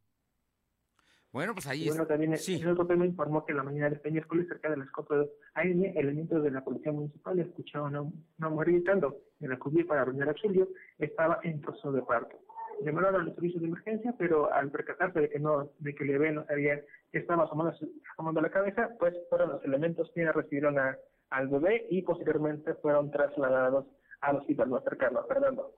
Bueno, 1.35 1.53
pues 1.53 1.67
ahí 1.67 1.89
bueno, 1.89 2.07
también 2.07 2.37
sí. 2.37 2.61
el 2.61 2.69
otro 2.69 3.03
informó 3.03 3.43
que 3.43 3.53
la 3.53 3.61
mañana 3.61 3.89
de 3.89 3.97
este 3.97 4.09
miércoles, 4.09 4.47
cerca 4.47 4.69
de 4.69 4.77
las 4.77 4.89
4 4.91 5.29
AM, 5.55 5.83
elementos 5.97 6.41
de 6.41 6.49
la 6.49 6.63
Policía 6.63 6.93
Municipal 6.93 7.37
escucharon 7.37 7.93
a 7.93 8.03
una 8.03 8.49
mujer 8.49 8.71
gritando 8.71 9.17
en 9.41 9.49
la 9.49 9.59
cubierta 9.59 9.89
para 9.89 10.05
brindar 10.05 10.29
auxilio, 10.29 10.69
estaba 10.97 11.41
en 11.43 11.59
proceso 11.59 11.91
de 11.91 12.03
parto. 12.03 12.37
Llamaron 12.85 13.15
a 13.15 13.17
los 13.17 13.35
servicios 13.35 13.61
de 13.61 13.67
emergencia, 13.67 14.15
pero 14.17 14.49
al 14.53 14.71
percatarse 14.71 15.19
de 15.19 15.29
que 15.29 15.39
no, 15.39 15.71
de 15.79 15.93
que 15.93 16.05
el 16.05 16.11
bebé 16.11 16.31
no 16.31 16.45
sabía 16.45 16.81
que 17.11 17.17
estaba 17.17 17.43
asomando, 17.43 17.75
asomando 18.13 18.39
la 18.39 18.49
cabeza, 18.49 18.91
pues 18.97 19.13
fueron 19.29 19.49
los 19.49 19.65
elementos 19.65 20.09
que 20.15 20.31
recibieron 20.31 20.79
a, 20.79 20.97
al 21.31 21.49
bebé 21.49 21.85
y 21.89 22.01
posteriormente 22.03 22.75
fueron 22.75 23.11
trasladados 23.11 23.85
al 24.21 24.37
hospital 24.37 24.69
más 24.69 24.85
cercano, 24.85 25.21
Fernando. 25.27 25.73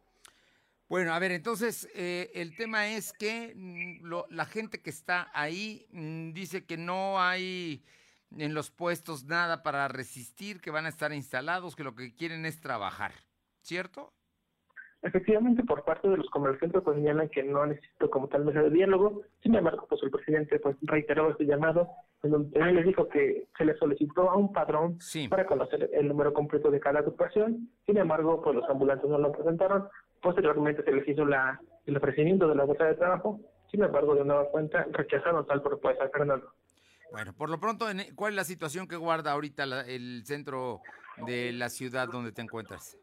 Bueno, 0.89 1.13
a 1.13 1.19
ver, 1.19 1.31
entonces 1.31 1.89
eh, 1.95 2.31
el 2.33 2.55
tema 2.55 2.87
es 2.87 3.11
que 3.11 3.53
mm, 3.55 4.09
la 4.29 4.45
gente 4.45 4.81
que 4.81 4.89
está 4.89 5.29
ahí 5.33 5.85
mm, 5.91 6.31
dice 6.31 6.65
que 6.65 6.77
no 6.77 7.19
hay 7.19 7.83
en 8.37 8.53
los 8.53 8.71
puestos 8.71 9.25
nada 9.25 9.63
para 9.63 9.89
resistir, 9.89 10.61
que 10.61 10.71
van 10.71 10.85
a 10.85 10.89
estar 10.89 11.11
instalados, 11.11 11.75
que 11.75 11.83
lo 11.83 11.93
que 11.93 12.15
quieren 12.15 12.45
es 12.45 12.61
trabajar, 12.61 13.11
¿cierto? 13.61 14.09
Efectivamente, 15.01 15.63
por 15.63 15.83
parte 15.83 16.07
de 16.07 16.17
los 16.17 16.29
comerciantes 16.29 16.81
pues 16.83 16.97
señalan 16.97 17.29
que 17.29 17.43
no 17.43 17.65
necesito 17.65 18.09
como 18.09 18.27
tal 18.27 18.45
mesa 18.45 18.63
de 18.63 18.71
diálogo. 18.71 19.21
Sin 19.43 19.55
embargo, 19.55 19.85
pues 19.87 20.01
el 20.03 20.09
presidente 20.09 20.59
pues 20.59 20.75
reiteró 20.81 21.29
este 21.29 21.45
llamado, 21.45 21.89
en 22.23 22.31
donde 22.31 22.59
él 22.59 22.75
les 22.75 22.85
dijo 22.85 23.07
que 23.07 23.47
se 23.57 23.65
le 23.65 23.77
solicitó 23.77 24.29
a 24.29 24.35
un 24.35 24.51
padrón 24.51 24.97
para 25.29 25.45
conocer 25.45 25.89
el 25.93 26.07
número 26.07 26.33
completo 26.33 26.71
de 26.71 26.79
cada 26.79 26.99
agrupación. 26.99 27.69
Sin 27.85 27.97
embargo, 27.97 28.41
pues 28.41 28.55
los 28.55 28.69
ambulantes 28.69 29.09
no 29.09 29.19
lo 29.19 29.31
presentaron, 29.31 29.87
Posteriormente 30.27 30.83
se 30.83 30.91
les 30.91 31.07
hizo 31.07 31.23
la, 31.23 31.57
el 31.85 31.95
ofrecimiento 31.95 32.49
de 32.49 32.55
la 32.55 32.65
bolsa 32.65 32.83
de 32.83 32.95
trabajo, 32.95 33.39
sin 33.71 33.81
embargo, 33.81 34.13
de 34.13 34.25
nueva 34.25 34.43
cuenta 34.49 34.85
rechazaron 34.91 35.47
tal 35.47 35.61
propuesta, 35.61 36.09
Fernando. 36.09 36.51
Bueno, 37.13 37.31
por 37.31 37.49
lo 37.49 37.61
pronto, 37.61 37.85
¿cuál 38.13 38.33
es 38.33 38.35
la 38.35 38.43
situación 38.43 38.89
que 38.89 38.97
guarda 38.97 39.31
ahorita 39.31 39.63
el 39.63 40.25
centro 40.25 40.81
de 41.25 41.53
la 41.53 41.69
ciudad 41.69 42.09
donde 42.11 42.33
te 42.33 42.41
encuentras? 42.41 42.97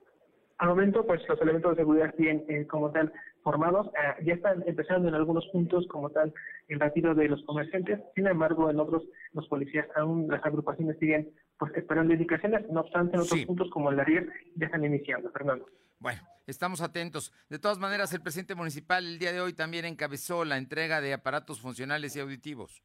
Al 0.58 0.68
momento, 0.68 1.06
pues 1.06 1.26
los 1.26 1.40
elementos 1.40 1.70
de 1.70 1.76
seguridad 1.82 2.14
siguen 2.14 2.44
eh, 2.46 2.66
como 2.66 2.90
tal 2.90 3.10
formados. 3.42 3.86
Eh, 3.86 4.24
ya 4.26 4.34
están 4.34 4.62
empezando 4.66 5.08
en 5.08 5.14
algunos 5.14 5.46
puntos 5.46 5.86
como 5.88 6.10
tal 6.10 6.30
el 6.68 6.78
retiro 6.78 7.14
de 7.14 7.26
los 7.26 7.42
comerciantes. 7.44 8.00
Sin 8.14 8.26
embargo, 8.26 8.68
en 8.68 8.78
otros, 8.78 9.02
los 9.32 9.48
policías 9.48 9.88
aún, 9.96 10.28
las 10.28 10.44
agrupaciones 10.44 10.98
siguen 10.98 11.32
pues 11.58 11.72
esperando 11.76 12.12
indicaciones. 12.12 12.68
No 12.70 12.80
obstante, 12.80 13.16
en 13.16 13.22
otros 13.22 13.44
puntos 13.46 13.70
como 13.70 13.90
el 13.90 13.96
de 13.96 14.28
ya 14.56 14.66
están 14.66 14.84
iniciando, 14.84 15.30
Fernando. 15.30 15.66
Bueno, 15.98 16.20
estamos 16.46 16.80
atentos. 16.80 17.32
De 17.48 17.58
todas 17.58 17.78
maneras, 17.78 18.12
el 18.12 18.20
presidente 18.20 18.54
municipal 18.54 19.04
el 19.04 19.18
día 19.18 19.32
de 19.32 19.40
hoy 19.40 19.52
también 19.52 19.84
encabezó 19.84 20.44
la 20.44 20.58
entrega 20.58 21.00
de 21.00 21.14
aparatos 21.14 21.60
funcionales 21.60 22.14
y 22.16 22.20
auditivos. 22.20 22.82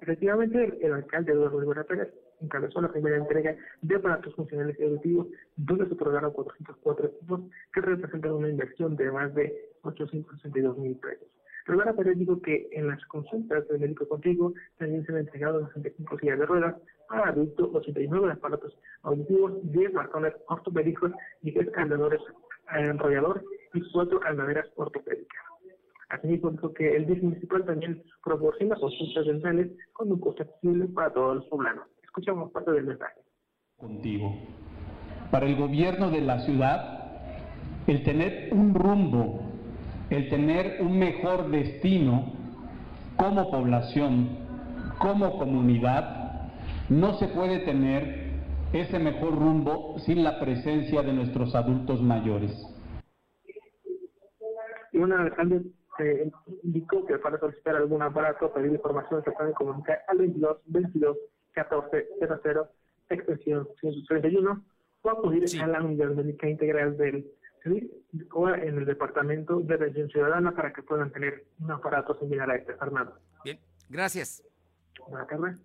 Efectivamente, 0.00 0.78
el, 0.82 0.92
alcalde 0.92 1.32
Eduardo 1.32 1.60
Rivera 1.60 1.84
Pérez 1.84 2.08
encabezó 2.40 2.80
la 2.80 2.90
primera 2.90 3.16
entrega 3.16 3.56
de 3.82 3.94
aparatos 3.94 4.34
funcionales 4.34 4.76
y 4.80 4.82
auditivos, 4.82 5.28
donde 5.54 5.86
se 5.86 5.94
otorgaron 5.94 6.32
404 6.32 7.06
equipos 7.06 7.40
que 7.72 7.80
representan 7.80 8.32
una 8.32 8.48
inversión 8.48 8.96
de 8.96 9.12
más 9.12 9.32
de 9.34 9.70
862 9.82 10.76
mil 10.78 10.96
pesos. 10.96 11.28
Rivera 11.66 11.92
Pérez 11.94 12.18
dijo 12.18 12.40
que 12.40 12.68
en 12.72 12.88
las 12.88 13.04
consultas 13.06 13.66
del 13.68 13.80
médico 13.80 14.08
contigo 14.08 14.52
también 14.78 15.04
se 15.06 15.12
han 15.12 15.18
entregado 15.18 15.66
65 15.66 16.18
sillas 16.18 16.38
de 16.38 16.46
ruedas 16.46 16.76
para 17.08 17.28
adultos, 17.28 17.70
89 17.72 18.32
aparatos 18.32 18.76
auditivos, 19.02 19.52
10 19.72 19.92
bastones 19.92 20.34
ortopédicos 20.48 21.12
y 21.42 21.52
10 21.52 21.68
andadores 21.76 22.20
enrollador 22.74 23.44
y 23.74 23.92
4 23.92 24.20
andaderas 24.24 24.66
ortopédicas. 24.76 25.40
Asimismo, 26.08 26.50
dijo 26.50 26.74
que 26.74 26.94
el 26.94 27.06
DIF 27.06 27.22
municipal 27.22 27.64
también 27.64 28.02
proporciona 28.22 28.76
consultas 28.76 29.26
dentales 29.26 29.70
con 29.92 30.12
un 30.12 30.20
costo 30.20 30.42
accesible 30.42 30.86
para 30.88 31.10
todos 31.10 31.36
los 31.36 31.46
poblanos. 31.46 31.86
Escuchamos 32.02 32.50
parte 32.52 32.70
del 32.72 32.84
mensaje. 32.84 33.20
Contigo. 33.78 34.30
Para 35.30 35.46
el 35.46 35.56
gobierno 35.56 36.10
de 36.10 36.20
la 36.20 36.40
ciudad, 36.40 37.02
el 37.86 38.04
tener 38.04 38.52
un 38.52 38.74
rumbo 38.74 39.51
el 40.12 40.28
tener 40.28 40.82
un 40.82 40.98
mejor 40.98 41.50
destino 41.50 42.32
como 43.16 43.50
población, 43.50 44.28
como 44.98 45.38
comunidad, 45.38 46.50
no 46.90 47.14
se 47.14 47.28
puede 47.28 47.60
tener 47.60 48.30
ese 48.74 48.98
mejor 48.98 49.34
rumbo 49.34 49.98
sin 50.00 50.22
la 50.22 50.38
presencia 50.38 51.02
de 51.02 51.12
nuestros 51.14 51.54
adultos 51.54 52.02
mayores. 52.02 52.52
Y 54.92 54.98
una 54.98 55.22
alcalde 55.22 55.62
se 55.96 56.30
indicó 56.62 57.06
que 57.06 57.16
para 57.18 57.38
solicitar 57.38 57.76
algún 57.76 58.02
aparato, 58.02 58.52
pedir 58.52 58.72
información, 58.72 59.24
se 59.24 59.30
puede 59.32 59.52
comunicar 59.54 60.00
al 60.08 60.18
22 60.18 60.58
22 60.66 61.16
14 61.52 62.06
00 62.42 62.68
extensión 63.08 63.68
131 63.80 64.62
o 65.02 65.10
acudir 65.10 65.44
a 65.62 65.66
la 65.66 65.82
unidad 65.82 66.10
médica 66.10 66.48
integral 66.48 66.96
del 66.96 67.26
o 68.32 68.48
en 68.48 68.78
el 68.78 68.84
Departamento 68.84 69.60
de 69.60 69.74
Atención 69.74 70.08
Ciudadana 70.10 70.54
para 70.54 70.72
que 70.72 70.82
puedan 70.82 71.12
tener 71.12 71.46
un 71.60 71.70
aparato 71.70 72.18
similar 72.18 72.50
a 72.50 72.56
este, 72.56 72.74
Fernando. 72.74 73.18
Bien, 73.44 73.60
gracias. 73.88 74.42
Buenas 75.08 75.28
tardes. 75.28 75.58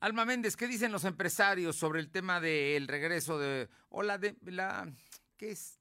Alma 0.00 0.24
Méndez, 0.24 0.56
¿qué 0.56 0.68
dicen 0.68 0.92
los 0.92 1.04
empresarios 1.04 1.74
sobre 1.74 2.00
el 2.00 2.10
tema 2.10 2.40
del 2.40 2.86
regreso 2.86 3.38
de, 3.38 3.68
o 3.88 4.02
la 4.02 4.18
de, 4.18 4.36
la, 4.44 4.92
¿qué 5.36 5.50
es? 5.50 5.80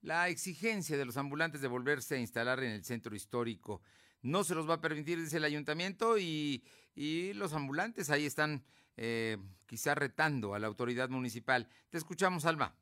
La 0.00 0.28
exigencia 0.28 0.96
de 0.96 1.04
los 1.04 1.16
ambulantes 1.16 1.60
de 1.60 1.68
volverse 1.68 2.16
a 2.16 2.18
instalar 2.18 2.60
en 2.64 2.72
el 2.72 2.84
centro 2.84 3.14
histórico. 3.14 3.80
No 4.20 4.42
se 4.42 4.56
los 4.56 4.68
va 4.68 4.74
a 4.74 4.80
permitir, 4.80 5.20
dice 5.20 5.36
el 5.36 5.44
ayuntamiento, 5.44 6.18
y, 6.18 6.64
y 6.96 7.32
los 7.34 7.52
ambulantes 7.52 8.10
ahí 8.10 8.26
están 8.26 8.64
eh, 8.96 9.38
quizá 9.66 9.94
retando 9.94 10.54
a 10.54 10.58
la 10.58 10.66
autoridad 10.66 11.08
municipal. 11.08 11.68
Te 11.88 11.98
escuchamos, 11.98 12.46
Alma. 12.46 12.74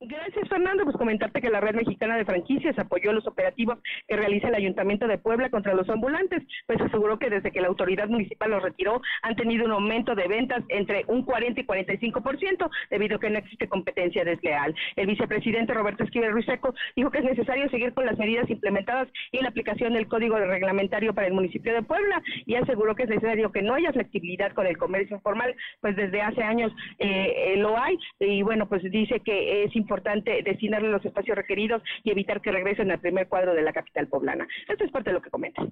Gracias, 0.00 0.48
Fernando. 0.48 0.84
Pues 0.84 0.96
comentarte 0.96 1.40
que 1.40 1.50
la 1.50 1.60
Red 1.60 1.74
Mexicana 1.74 2.16
de 2.16 2.24
Franquicias 2.24 2.78
apoyó 2.78 3.12
los 3.12 3.26
operativos 3.26 3.80
que 4.06 4.14
realiza 4.14 4.46
el 4.46 4.54
Ayuntamiento 4.54 5.08
de 5.08 5.18
Puebla 5.18 5.50
contra 5.50 5.74
los 5.74 5.88
ambulantes, 5.88 6.44
pues 6.68 6.80
aseguró 6.80 7.18
que 7.18 7.28
desde 7.28 7.50
que 7.50 7.60
la 7.60 7.66
autoridad 7.66 8.08
municipal 8.08 8.52
los 8.52 8.62
retiró 8.62 9.00
han 9.22 9.34
tenido 9.34 9.64
un 9.64 9.72
aumento 9.72 10.14
de 10.14 10.28
ventas 10.28 10.62
entre 10.68 11.02
un 11.08 11.24
40 11.24 11.62
y 11.62 11.66
45%, 11.66 12.70
debido 12.90 13.16
a 13.16 13.18
que 13.18 13.30
no 13.30 13.38
existe 13.38 13.68
competencia 13.68 14.24
desleal. 14.24 14.72
El 14.94 15.08
vicepresidente 15.08 15.74
Roberto 15.74 16.04
Esquivel 16.04 16.30
Ruiseco 16.30 16.74
dijo 16.94 17.10
que 17.10 17.18
es 17.18 17.24
necesario 17.24 17.68
seguir 17.68 17.92
con 17.92 18.06
las 18.06 18.16
medidas 18.18 18.48
implementadas 18.48 19.08
y 19.32 19.42
la 19.42 19.48
aplicación 19.48 19.94
del 19.94 20.06
Código 20.06 20.38
Reglamentario 20.38 21.12
para 21.12 21.26
el 21.26 21.32
municipio 21.32 21.74
de 21.74 21.82
Puebla 21.82 22.22
y 22.46 22.54
aseguró 22.54 22.94
que 22.94 23.02
es 23.02 23.08
necesario 23.08 23.50
que 23.50 23.62
no 23.62 23.74
haya 23.74 23.92
flexibilidad 23.92 24.52
con 24.52 24.68
el 24.68 24.78
comercio 24.78 25.16
informal, 25.16 25.56
pues 25.80 25.96
desde 25.96 26.22
hace 26.22 26.44
años 26.44 26.70
eh, 27.00 27.34
eh, 27.36 27.56
lo 27.56 27.76
hay 27.76 27.98
y 28.20 28.42
bueno, 28.42 28.68
pues 28.68 28.84
dice 28.84 29.18
que 29.24 29.64
es 29.64 29.74
importante 29.74 29.87
importante 29.88 30.42
destinarle 30.44 30.90
los 30.90 31.02
espacios 31.02 31.34
requeridos 31.34 31.82
y 32.04 32.10
evitar 32.10 32.42
que 32.42 32.52
regresen 32.52 32.90
al 32.90 33.00
primer 33.00 33.26
cuadro 33.26 33.54
de 33.54 33.62
la 33.62 33.72
capital 33.72 34.06
poblana. 34.06 34.46
Esto 34.68 34.84
es 34.84 34.90
parte 34.90 35.08
de 35.08 35.14
lo 35.14 35.22
que 35.22 35.30
comenta. 35.30 35.62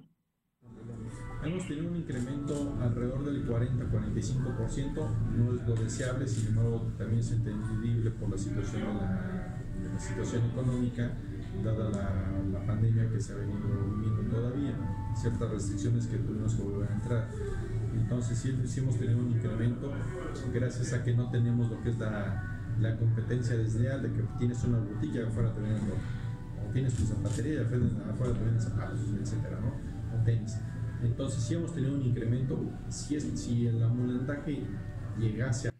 Hemos 1.45 1.67
tenido 1.67 1.91
un 1.91 1.97
incremento 1.97 2.75
alrededor 2.81 3.23
del 3.23 3.47
40-45%, 3.47 5.37
no 5.37 5.53
es 5.53 5.67
lo 5.67 5.75
deseable, 5.75 6.27
sin 6.27 6.47
embargo 6.47 6.91
también 6.97 7.19
es 7.19 7.31
entendible 7.31 8.09
por 8.09 8.31
la 8.31 8.37
situación 8.37 8.81
de 8.81 8.93
la, 8.95 9.93
la 9.93 9.99
situación 9.99 10.49
económica, 10.51 11.11
dada 11.63 11.89
la, 11.91 12.59
la, 12.59 12.65
pandemia 12.65 13.07
que 13.09 13.21
se 13.21 13.33
ha 13.33 13.35
venido 13.35 13.69
viviendo 13.95 14.35
todavía, 14.35 14.75
ciertas 15.15 15.51
restricciones 15.51 16.07
que 16.07 16.17
tuvimos 16.17 16.55
que 16.55 16.63
volver 16.63 16.89
a 16.89 16.95
entrar. 16.95 17.27
Entonces 17.95 18.37
sí, 18.39 18.53
sí 18.65 18.79
hemos 18.79 18.97
tenido 18.97 19.19
un 19.19 19.31
incremento 19.31 19.93
gracias 20.51 20.93
a 20.93 21.03
que 21.03 21.13
no 21.13 21.29
tenemos 21.29 21.69
lo 21.69 21.81
que 21.83 21.91
es 21.91 21.97
la 21.99 22.56
la 22.79 22.95
competencia 22.95 23.57
desleal 23.57 24.03
de 24.03 24.13
que 24.13 24.23
tienes 24.37 24.63
una 24.63 24.79
botilla 24.79 25.27
afuera 25.27 25.53
te 25.53 25.61
venden 25.61 25.91
o 25.91 26.71
tienes 26.73 26.93
tu 26.93 27.03
zapatería 27.03 27.61
afuera 27.61 28.33
te 28.33 28.61
zapatos, 28.61 28.99
etcétera, 29.19 29.59
¿no? 29.59 30.19
O 30.19 30.23
tenis. 30.23 30.59
Entonces, 31.03 31.43
si 31.43 31.55
hemos 31.55 31.73
tenido 31.73 31.93
un 31.93 32.01
incremento, 32.01 32.59
si, 32.89 33.15
es, 33.15 33.23
si 33.39 33.67
el 33.67 33.81
amulantaje 33.83 34.63
llegase 35.17 35.69
a 35.69 35.71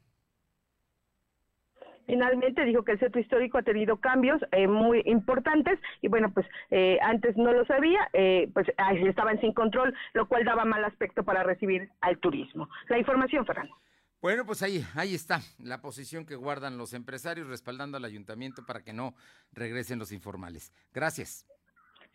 Finalmente 2.08 2.64
dijo 2.64 2.84
que 2.84 2.94
el 2.94 3.00
centro 3.00 3.20
histórico 3.20 3.58
ha 3.58 3.64
tenido 3.64 3.98
cambios 3.98 4.42
eh, 4.54 4.66
muy 4.66 5.02
importantes 5.06 5.78
y 6.02 6.08
bueno, 6.08 6.32
pues 6.34 6.48
eh, 6.72 6.98
antes 7.02 7.36
no 7.36 7.52
lo 7.52 7.66
sabía, 7.66 8.10
eh, 8.14 8.50
pues 8.54 8.66
estaban 9.06 9.42
sin 9.42 9.52
control, 9.52 9.94
lo 10.14 10.26
cual 10.28 10.46
daba 10.46 10.64
mal 10.64 10.86
aspecto 10.86 11.24
para 11.24 11.44
recibir 11.44 11.90
al 12.00 12.18
turismo. 12.20 12.70
La 12.88 12.98
información, 12.98 13.46
Fernando. 13.46 13.76
Bueno, 14.20 14.46
pues 14.46 14.64
ahí, 14.64 14.84
ahí 14.96 15.14
está 15.14 15.42
la 15.60 15.80
posición 15.80 16.26
que 16.26 16.36
guardan 16.36 16.78
los 16.78 16.94
empresarios 16.94 17.48
respaldando 17.48 17.98
al 17.98 18.06
ayuntamiento 18.06 18.66
para 18.66 18.82
que 18.82 18.92
no 18.92 19.14
regresen 19.52 20.00
los 20.00 20.12
informales. 20.12 20.74
Gracias. 20.92 21.46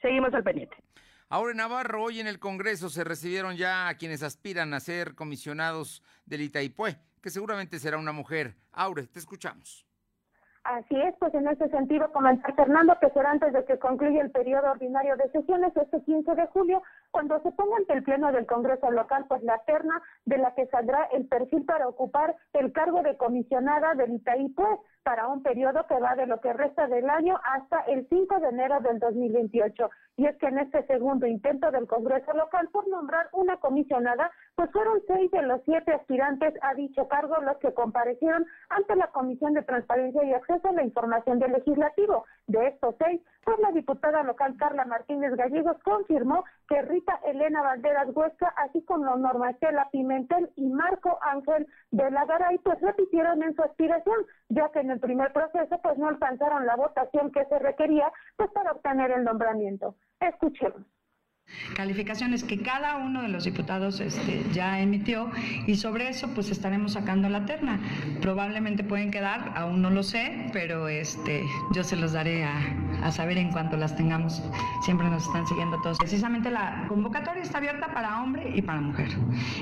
Seguimos 0.00 0.34
al 0.34 0.42
pendiente. 0.42 0.76
Ahora 1.28 1.52
en 1.52 1.58
Navarro, 1.58 2.02
hoy 2.02 2.20
en 2.20 2.26
el 2.26 2.38
Congreso 2.40 2.90
se 2.90 3.04
recibieron 3.04 3.56
ya 3.56 3.88
a 3.88 3.94
quienes 3.96 4.22
aspiran 4.22 4.74
a 4.74 4.80
ser 4.80 5.14
comisionados 5.14 6.02
del 6.26 6.42
Itaipue, 6.42 6.98
que 7.22 7.30
seguramente 7.30 7.78
será 7.78 7.96
una 7.98 8.12
mujer. 8.12 8.56
Aure, 8.72 9.06
te 9.06 9.20
escuchamos. 9.20 9.86
Así 10.64 10.94
es, 10.94 11.14
pues 11.18 11.34
en 11.34 11.48
ese 11.48 11.68
sentido 11.70 12.12
comentar 12.12 12.54
Fernando 12.54 12.96
que 13.00 13.10
será 13.10 13.32
antes 13.32 13.52
de 13.52 13.64
que 13.64 13.78
concluya 13.78 14.22
el 14.22 14.30
periodo 14.30 14.70
ordinario 14.70 15.16
de 15.16 15.28
sesiones 15.30 15.72
este 15.76 16.02
15 16.02 16.34
de 16.34 16.46
julio, 16.48 16.82
cuando 17.12 17.40
se 17.42 17.52
ponga 17.52 17.76
ante 17.76 17.92
el 17.92 18.02
pleno 18.02 18.32
del 18.32 18.46
Congreso 18.46 18.90
local, 18.90 19.26
pues 19.28 19.42
la 19.42 19.58
terna 19.58 20.02
de 20.24 20.38
la 20.38 20.54
que 20.54 20.66
saldrá 20.66 21.04
el 21.12 21.28
perfil 21.28 21.64
para 21.64 21.86
ocupar 21.86 22.34
el 22.54 22.72
cargo 22.72 23.02
de 23.02 23.16
comisionada 23.16 23.94
del 23.94 24.10
pues 24.12 24.82
para 25.02 25.26
un 25.28 25.42
periodo 25.42 25.86
que 25.86 25.98
va 25.98 26.14
de 26.14 26.26
lo 26.26 26.40
que 26.40 26.52
resta 26.52 26.86
del 26.86 27.08
año 27.10 27.38
hasta 27.44 27.80
el 27.80 28.06
5 28.08 28.40
de 28.40 28.48
enero 28.48 28.80
del 28.80 28.98
2028. 28.98 29.90
Y 30.16 30.26
es 30.26 30.36
que 30.36 30.46
en 30.46 30.58
este 30.58 30.86
segundo 30.86 31.26
intento 31.26 31.70
del 31.70 31.86
Congreso 31.86 32.32
local 32.34 32.68
por 32.70 32.86
nombrar 32.88 33.28
una 33.32 33.56
comisionada, 33.56 34.30
pues 34.54 34.70
fueron 34.70 35.00
seis 35.06 35.30
de 35.30 35.42
los 35.42 35.62
siete 35.64 35.92
aspirantes 35.92 36.54
a 36.60 36.74
dicho 36.74 37.08
cargo 37.08 37.36
los 37.40 37.56
que 37.58 37.72
comparecieron 37.72 38.46
ante 38.68 38.94
la 38.94 39.06
Comisión 39.08 39.54
de 39.54 39.62
Transparencia 39.62 40.22
y 40.24 40.34
Acceso 40.34 40.68
a 40.68 40.72
la 40.72 40.84
Información 40.84 41.38
del 41.38 41.52
Legislativo. 41.52 42.26
De 42.46 42.68
estos 42.68 42.94
seis, 42.98 43.22
pues 43.44 43.58
la 43.60 43.72
diputada 43.72 44.22
local 44.22 44.54
Carla 44.58 44.84
Martínez 44.84 45.34
Gallegos 45.34 45.76
confirmó 45.82 46.44
que 46.68 46.82
Rita 46.82 47.18
Elena 47.24 47.62
Valderas 47.62 48.14
Huesca, 48.14 48.52
así 48.56 48.82
como 48.84 49.16
Norma 49.16 49.50
Estela 49.50 49.88
Pimentel 49.90 50.50
y 50.56 50.68
Marco 50.68 51.18
Ángel 51.22 51.66
de 51.90 52.10
la 52.10 52.24
Garay, 52.26 52.58
pues 52.58 52.80
repitieron 52.80 53.42
en 53.42 53.54
su 53.54 53.62
aspiración, 53.62 54.26
ya 54.48 54.70
que 54.70 54.80
en 54.80 54.91
el 54.92 55.00
primer 55.00 55.32
proceso 55.32 55.80
pues 55.82 55.98
no 55.98 56.08
alcanzaron 56.08 56.66
la 56.66 56.76
votación 56.76 57.32
que 57.32 57.44
se 57.46 57.58
requería 57.58 58.12
pues 58.36 58.50
para 58.52 58.72
obtener 58.72 59.10
el 59.10 59.24
nombramiento. 59.24 59.96
Escuchemos 60.20 60.82
calificaciones 61.74 62.44
que 62.44 62.62
cada 62.62 62.96
uno 62.96 63.22
de 63.22 63.28
los 63.28 63.44
diputados 63.44 64.00
este, 64.00 64.44
ya 64.52 64.80
emitió 64.80 65.30
y 65.66 65.76
sobre 65.76 66.08
eso 66.08 66.28
pues 66.34 66.50
estaremos 66.50 66.92
sacando 66.92 67.28
la 67.28 67.44
terna. 67.46 67.80
Probablemente 68.20 68.84
pueden 68.84 69.10
quedar, 69.10 69.52
aún 69.56 69.82
no 69.82 69.90
lo 69.90 70.02
sé, 70.02 70.50
pero 70.52 70.88
este, 70.88 71.42
yo 71.74 71.84
se 71.84 71.96
los 71.96 72.12
daré 72.12 72.44
a, 72.44 72.58
a 73.02 73.10
saber 73.12 73.38
en 73.38 73.50
cuanto 73.50 73.76
las 73.76 73.96
tengamos. 73.96 74.42
Siempre 74.84 75.08
nos 75.08 75.26
están 75.26 75.46
siguiendo 75.46 75.80
todos. 75.82 75.98
Precisamente 75.98 76.50
la 76.50 76.84
convocatoria 76.88 77.42
está 77.42 77.58
abierta 77.58 77.92
para 77.92 78.22
hombre 78.22 78.52
y 78.54 78.62
para 78.62 78.80
mujer 78.80 79.08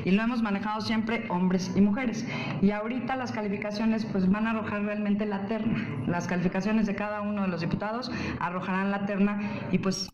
y 0.04 0.10
lo 0.10 0.22
hemos 0.22 0.42
manejado 0.42 0.80
siempre 0.80 1.24
hombres 1.28 1.72
y 1.74 1.80
mujeres. 1.80 2.26
Y 2.62 2.70
ahorita 2.70 3.16
las 3.16 3.32
calificaciones 3.32 4.04
pues 4.06 4.30
van 4.30 4.46
a 4.46 4.50
arrojar 4.50 4.82
realmente 4.82 5.26
la 5.26 5.46
terna. 5.46 5.86
Las 6.06 6.26
calificaciones 6.26 6.86
de 6.86 6.94
cada 6.94 7.20
uno 7.20 7.42
de 7.42 7.48
los 7.48 7.60
diputados 7.60 8.10
arrojarán 8.40 8.90
la 8.90 9.06
terna 9.06 9.40
y 9.72 9.78
pues 9.78 10.10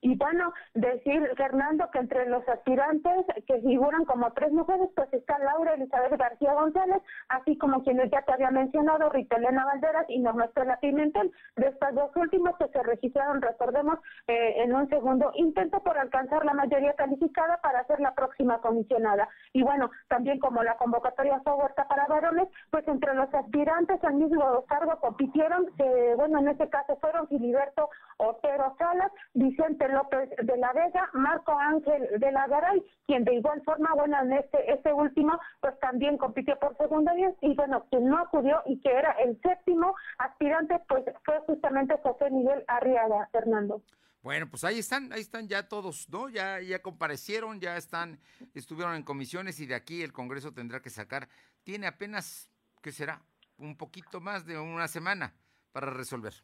y 0.00 0.16
bueno, 0.16 0.52
decir, 0.74 1.28
Fernando, 1.36 1.90
que 1.92 1.98
entre 1.98 2.28
los 2.28 2.48
aspirantes 2.48 3.26
que 3.46 3.60
figuran 3.60 4.04
como 4.04 4.32
tres 4.32 4.52
mujeres, 4.52 4.88
pues 4.94 5.12
está 5.12 5.38
Laura 5.38 5.74
Elizabeth 5.74 6.18
García 6.18 6.54
González, 6.54 7.02
así 7.28 7.58
como 7.58 7.82
quienes 7.82 8.10
ya 8.10 8.22
te 8.22 8.32
había 8.32 8.50
mencionado, 8.50 9.10
Rita 9.10 9.36
Elena 9.36 9.64
Valderas 9.64 10.06
y 10.08 10.20
Norma 10.20 10.46
Estela 10.46 10.78
Pimentel. 10.80 11.32
De 11.56 11.68
estas 11.68 11.94
dos 11.94 12.14
últimas 12.16 12.54
que 12.56 12.68
se 12.68 12.82
registraron, 12.82 13.42
recordemos, 13.42 13.98
eh, 14.28 14.62
en 14.62 14.74
un 14.74 14.88
segundo 14.88 15.32
intento 15.34 15.80
por 15.80 15.98
alcanzar 15.98 16.44
la 16.44 16.54
mayoría 16.54 16.94
calificada 16.94 17.58
para 17.58 17.84
ser 17.86 18.00
la 18.00 18.14
próxima 18.14 18.60
comisionada. 18.60 19.28
Y 19.52 19.62
bueno, 19.62 19.90
también 20.08 20.38
como 20.38 20.62
la 20.62 20.76
convocatoria 20.76 21.40
fue 21.40 21.54
abierta 21.54 21.88
para 21.88 22.06
varones, 22.06 22.48
pues 22.70 22.86
entre 22.86 23.14
los 23.14 23.32
aspirantes 23.34 24.02
al 24.04 24.14
mismo 24.14 24.64
cargo 24.66 24.98
compitieron, 25.00 25.66
que 25.76 26.14
bueno, 26.16 26.38
en 26.38 26.48
este 26.48 26.68
caso 26.68 26.96
fueron 27.00 27.26
Filiberto 27.28 27.88
Otero 28.18 28.74
Salas, 28.78 29.12
Vicente 29.34 29.88
López 29.88 29.97
de 30.42 30.56
la 30.56 30.72
Vega, 30.72 31.10
Marco 31.12 31.52
Ángel 31.58 32.08
de 32.18 32.32
la 32.32 32.46
Garay, 32.46 32.82
quien 33.06 33.24
de 33.24 33.34
igual 33.34 33.62
forma, 33.64 33.94
bueno, 33.94 34.16
en 34.22 34.32
este, 34.32 34.72
este 34.72 34.92
último, 34.92 35.38
pues 35.60 35.78
también 35.80 36.18
compitió 36.18 36.58
por 36.58 36.76
segunda 36.76 37.14
vez, 37.14 37.34
y 37.40 37.54
bueno, 37.54 37.86
quien 37.90 38.08
no 38.08 38.18
acudió 38.18 38.62
y 38.66 38.80
que 38.80 38.90
era 38.90 39.12
el 39.12 39.40
séptimo 39.40 39.94
aspirante, 40.18 40.80
pues 40.88 41.04
fue 41.24 41.40
justamente 41.46 41.94
José 42.02 42.30
Miguel 42.30 42.64
Arriaga, 42.68 43.28
Fernando. 43.32 43.82
Bueno, 44.22 44.48
pues 44.50 44.64
ahí 44.64 44.78
están, 44.78 45.12
ahí 45.12 45.20
están 45.20 45.48
ya 45.48 45.68
todos, 45.68 46.08
¿no? 46.08 46.28
Ya, 46.28 46.60
ya 46.60 46.82
comparecieron, 46.82 47.60
ya 47.60 47.76
están, 47.76 48.20
estuvieron 48.54 48.94
en 48.94 49.02
comisiones 49.04 49.60
y 49.60 49.66
de 49.66 49.74
aquí 49.74 50.02
el 50.02 50.12
Congreso 50.12 50.52
tendrá 50.52 50.80
que 50.82 50.90
sacar, 50.90 51.28
tiene 51.62 51.86
apenas, 51.86 52.50
¿qué 52.82 52.92
será? 52.92 53.22
Un 53.56 53.76
poquito 53.76 54.20
más 54.20 54.44
de 54.44 54.58
una 54.58 54.88
semana 54.88 55.34
para 55.72 55.90
resolver. 55.90 56.34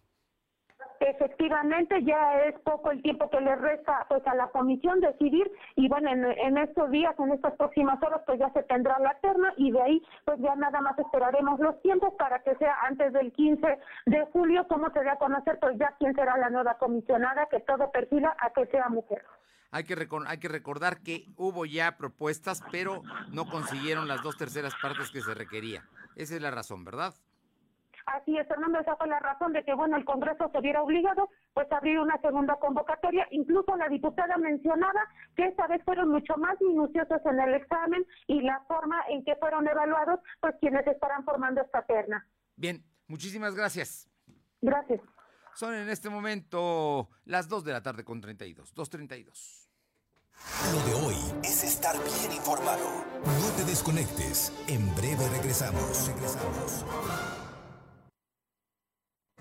Efectivamente, 1.14 2.02
ya 2.02 2.40
es 2.42 2.58
poco 2.60 2.90
el 2.90 3.00
tiempo 3.00 3.30
que 3.30 3.40
le 3.40 3.54
resta 3.54 4.04
pues 4.08 4.26
a 4.26 4.34
la 4.34 4.48
comisión 4.48 5.00
decidir 5.00 5.48
y 5.76 5.88
bueno, 5.88 6.10
en, 6.10 6.58
estos 6.58 6.90
días, 6.90 7.14
en 7.18 7.32
estas 7.32 7.54
próximas 7.54 8.02
horas, 8.02 8.22
pues 8.26 8.40
ya 8.40 8.50
se 8.52 8.64
tendrá 8.64 8.98
la 8.98 9.14
terna 9.20 9.54
y 9.56 9.70
de 9.70 9.80
ahí 9.80 10.02
pues 10.24 10.40
ya 10.40 10.56
nada 10.56 10.80
más 10.80 10.98
esperaremos 10.98 11.60
los 11.60 11.80
tiempos 11.82 12.14
para 12.18 12.42
que 12.42 12.56
sea 12.56 12.74
antes 12.82 13.12
del 13.12 13.32
15 13.32 13.78
de 14.06 14.26
julio, 14.32 14.66
como 14.66 14.90
se 14.90 15.00
dé 15.00 15.10
a 15.10 15.16
conocer 15.16 15.58
pues 15.60 15.78
ya 15.78 15.94
quién 15.98 16.14
será 16.14 16.36
la 16.36 16.50
nueva 16.50 16.78
comisionada, 16.78 17.46
que 17.48 17.60
todo 17.60 17.92
perfila 17.92 18.36
a 18.40 18.50
que 18.50 18.66
sea 18.66 18.88
mujer. 18.88 19.24
Hay 19.70 19.84
que, 19.84 19.96
hay 20.26 20.38
que 20.38 20.48
recordar 20.48 21.00
que 21.00 21.26
hubo 21.36 21.64
ya 21.64 21.96
propuestas, 21.96 22.62
pero 22.72 23.02
no 23.30 23.46
consiguieron 23.46 24.08
las 24.08 24.22
dos 24.22 24.36
terceras 24.36 24.74
partes 24.82 25.10
que 25.10 25.20
se 25.20 25.34
requería. 25.34 25.84
Esa 26.16 26.34
es 26.34 26.42
la 26.42 26.50
razón, 26.50 26.84
¿verdad? 26.84 27.14
Así 28.06 28.36
es, 28.36 28.46
Fernando, 28.46 28.78
esa 28.80 28.96
fue 28.96 29.08
la 29.08 29.18
razón 29.18 29.52
de 29.52 29.64
que, 29.64 29.74
bueno, 29.74 29.96
el 29.96 30.04
Congreso 30.04 30.50
se 30.52 30.60
viera 30.60 30.82
obligado, 30.82 31.30
pues, 31.54 31.70
a 31.72 31.78
abrir 31.78 31.98
una 31.98 32.20
segunda 32.20 32.56
convocatoria. 32.56 33.26
Incluso 33.30 33.76
la 33.76 33.88
diputada 33.88 34.36
mencionaba 34.36 35.00
que 35.36 35.46
esta 35.46 35.66
vez 35.66 35.82
fueron 35.84 36.10
mucho 36.10 36.36
más 36.36 36.60
minuciosos 36.60 37.20
en 37.24 37.40
el 37.40 37.54
examen 37.54 38.04
y 38.26 38.42
la 38.42 38.60
forma 38.68 39.00
en 39.08 39.24
que 39.24 39.36
fueron 39.36 39.66
evaluados, 39.66 40.20
pues, 40.40 40.54
quienes 40.60 40.86
estarán 40.86 41.24
formando 41.24 41.62
esta 41.62 41.82
terna. 41.82 42.26
Bien, 42.56 42.84
muchísimas 43.08 43.54
gracias. 43.54 44.08
Gracias. 44.60 45.00
Son 45.54 45.72
en 45.72 45.88
este 45.88 46.10
momento 46.10 47.08
las 47.24 47.48
2 47.48 47.64
de 47.64 47.72
la 47.72 47.82
tarde 47.82 48.04
con 48.04 48.20
32, 48.20 48.74
2.32. 48.74 49.64
Lo 50.72 50.80
de 50.84 51.06
hoy 51.06 51.16
es 51.44 51.62
estar 51.64 51.96
bien 51.96 52.32
informado. 52.32 53.04
No 53.24 53.56
te 53.56 53.64
desconectes. 53.64 54.52
En 54.68 54.94
breve 54.94 55.28
regresamos. 55.28 56.08
Regresamos. 56.08 56.84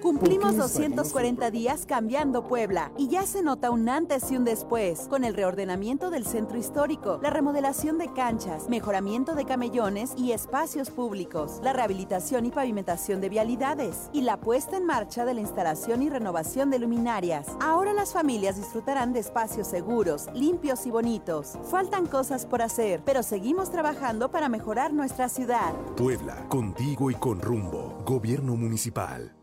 Cumplimos 0.03 0.57
240 0.57 1.49
días 1.49 1.85
cambiando 1.85 2.45
Puebla 2.45 2.91
y 2.97 3.07
ya 3.07 3.25
se 3.25 3.41
nota 3.41 3.71
un 3.71 3.87
antes 3.87 4.29
y 4.31 4.35
un 4.35 4.43
después 4.43 5.07
con 5.07 5.23
el 5.23 5.33
reordenamiento 5.33 6.09
del 6.09 6.25
centro 6.25 6.57
histórico, 6.57 7.19
la 7.23 7.29
remodelación 7.29 7.97
de 7.97 8.11
canchas, 8.11 8.67
mejoramiento 8.67 9.33
de 9.33 9.45
camellones 9.45 10.11
y 10.17 10.33
espacios 10.33 10.89
públicos, 10.89 11.61
la 11.63 11.71
rehabilitación 11.71 12.45
y 12.45 12.51
pavimentación 12.51 13.21
de 13.21 13.29
vialidades 13.29 14.09
y 14.11 14.23
la 14.23 14.41
puesta 14.41 14.75
en 14.75 14.85
marcha 14.85 15.23
de 15.23 15.35
la 15.35 15.41
instalación 15.41 16.01
y 16.01 16.09
renovación 16.09 16.69
de 16.69 16.79
luminarias. 16.79 17.47
Ahora 17.61 17.93
las 17.93 18.11
familias 18.11 18.57
disfrutarán 18.57 19.13
de 19.13 19.21
espacios 19.21 19.67
seguros, 19.67 20.25
limpios 20.33 20.85
y 20.85 20.91
bonitos. 20.91 21.53
Faltan 21.71 22.07
cosas 22.07 22.45
por 22.45 22.61
hacer, 22.61 23.01
pero 23.05 23.23
seguimos 23.23 23.71
trabajando 23.71 24.31
para 24.31 24.49
mejorar 24.49 24.91
nuestra 24.91 25.29
ciudad. 25.29 25.73
Puebla, 25.95 26.45
contigo 26.49 27.09
y 27.09 27.15
con 27.15 27.39
rumbo. 27.39 28.03
Gobierno 28.05 28.57
Municipal. 28.57 29.42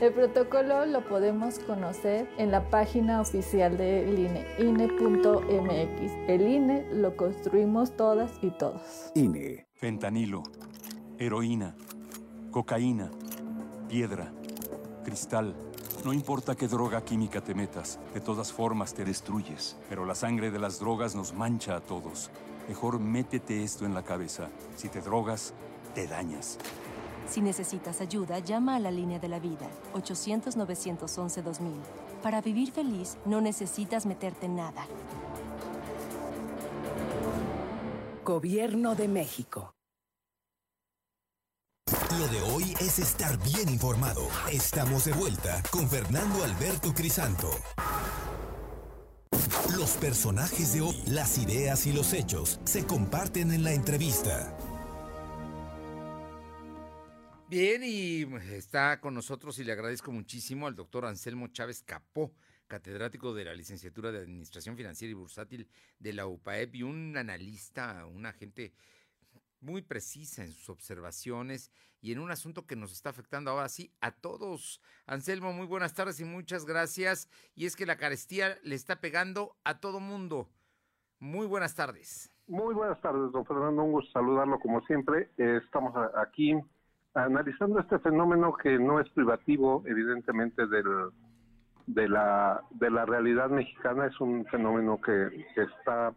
El 0.00 0.12
protocolo 0.12 0.86
lo 0.86 1.04
podemos 1.08 1.58
conocer 1.60 2.28
en 2.38 2.50
la 2.50 2.68
página 2.70 3.20
oficial 3.20 3.76
del 3.76 4.18
INE, 4.18 4.46
INE.mx. 4.58 6.12
El 6.28 6.48
INE 6.48 6.86
lo 6.92 7.16
construimos 7.16 7.96
todas 7.96 8.30
y 8.42 8.50
todos. 8.50 9.10
INE. 9.14 9.66
Fentanilo, 9.74 10.42
heroína, 11.18 11.74
cocaína, 12.50 13.10
piedra, 13.88 14.32
cristal. 15.04 15.54
No 16.04 16.12
importa 16.12 16.54
qué 16.54 16.68
droga 16.68 17.04
química 17.04 17.40
te 17.40 17.54
metas, 17.54 17.98
de 18.12 18.20
todas 18.20 18.52
formas 18.52 18.94
te 18.94 19.04
destruyes. 19.04 19.76
Pero 19.88 20.04
la 20.04 20.14
sangre 20.14 20.50
de 20.50 20.58
las 20.58 20.78
drogas 20.78 21.14
nos 21.14 21.34
mancha 21.34 21.76
a 21.76 21.80
todos. 21.80 22.30
Mejor 22.68 22.98
métete 22.98 23.62
esto 23.62 23.84
en 23.84 23.94
la 23.94 24.02
cabeza. 24.02 24.48
Si 24.76 24.88
te 24.88 25.00
drogas, 25.00 25.54
te 25.94 26.06
dañas. 26.06 26.58
Si 27.28 27.40
necesitas 27.40 28.00
ayuda, 28.00 28.38
llama 28.38 28.76
a 28.76 28.78
la 28.78 28.90
línea 28.90 29.18
de 29.18 29.28
la 29.28 29.38
vida, 29.38 29.68
800-911-2000. 29.94 31.72
Para 32.22 32.40
vivir 32.40 32.70
feliz, 32.72 33.16
no 33.24 33.40
necesitas 33.40 34.06
meterte 34.06 34.46
en 34.46 34.56
nada. 34.56 34.86
Gobierno 38.24 38.94
de 38.94 39.08
México. 39.08 39.74
Lo 42.18 42.28
de 42.28 42.40
hoy 42.42 42.74
es 42.80 42.98
estar 42.98 43.36
bien 43.42 43.68
informado. 43.68 44.22
Estamos 44.50 45.04
de 45.04 45.12
vuelta 45.12 45.62
con 45.70 45.88
Fernando 45.88 46.44
Alberto 46.44 46.94
Crisanto. 46.94 47.50
Los 49.76 49.90
personajes 49.96 50.74
de 50.74 50.82
hoy, 50.82 51.02
las 51.06 51.38
ideas 51.38 51.86
y 51.86 51.92
los 51.92 52.12
hechos 52.12 52.60
se 52.64 52.86
comparten 52.86 53.52
en 53.52 53.64
la 53.64 53.72
entrevista. 53.72 54.56
Bien, 57.46 57.82
y 57.84 58.22
está 58.54 59.00
con 59.00 59.14
nosotros 59.14 59.58
y 59.58 59.64
le 59.64 59.72
agradezco 59.72 60.10
muchísimo 60.10 60.66
al 60.66 60.74
doctor 60.74 61.04
Anselmo 61.04 61.48
Chávez 61.48 61.82
Capó, 61.82 62.32
catedrático 62.66 63.34
de 63.34 63.44
la 63.44 63.54
licenciatura 63.54 64.10
de 64.10 64.20
Administración 64.20 64.76
Financiera 64.78 65.10
y 65.10 65.14
Bursátil 65.14 65.68
de 65.98 66.12
la 66.14 66.26
UPAEP 66.26 66.76
y 66.76 66.82
un 66.84 67.14
analista, 67.18 68.06
una 68.06 68.32
gente 68.32 68.72
muy 69.60 69.82
precisa 69.82 70.42
en 70.42 70.52
sus 70.52 70.70
observaciones 70.70 71.70
y 72.00 72.12
en 72.12 72.18
un 72.18 72.30
asunto 72.30 72.66
que 72.66 72.76
nos 72.76 72.92
está 72.92 73.10
afectando 73.10 73.50
ahora 73.50 73.68
sí 73.68 73.92
a 74.00 74.10
todos. 74.10 74.80
Anselmo, 75.06 75.52
muy 75.52 75.66
buenas 75.66 75.92
tardes 75.94 76.20
y 76.20 76.24
muchas 76.24 76.64
gracias. 76.64 77.28
Y 77.54 77.66
es 77.66 77.76
que 77.76 77.86
la 77.86 77.98
carestía 77.98 78.58
le 78.62 78.74
está 78.74 79.00
pegando 79.00 79.54
a 79.64 79.80
todo 79.80 80.00
mundo. 80.00 80.48
Muy 81.18 81.46
buenas 81.46 81.74
tardes. 81.74 82.30
Muy 82.46 82.74
buenas 82.74 83.00
tardes, 83.02 83.32
don 83.32 83.44
Fernando. 83.44 83.82
Un 83.82 83.92
gusto 83.92 84.12
saludarlo 84.12 84.58
como 84.60 84.80
siempre. 84.86 85.30
Eh, 85.36 85.60
estamos 85.64 85.94
aquí 86.16 86.54
analizando 87.14 87.78
este 87.80 87.98
fenómeno 88.00 88.54
que 88.54 88.78
no 88.78 89.00
es 89.00 89.08
privativo, 89.10 89.82
evidentemente, 89.86 90.66
del, 90.66 91.10
de, 91.86 92.08
la, 92.08 92.62
de 92.70 92.90
la 92.90 93.06
realidad 93.06 93.50
mexicana, 93.50 94.06
es 94.06 94.20
un 94.20 94.44
fenómeno 94.46 95.00
que, 95.00 95.46
está 95.56 96.12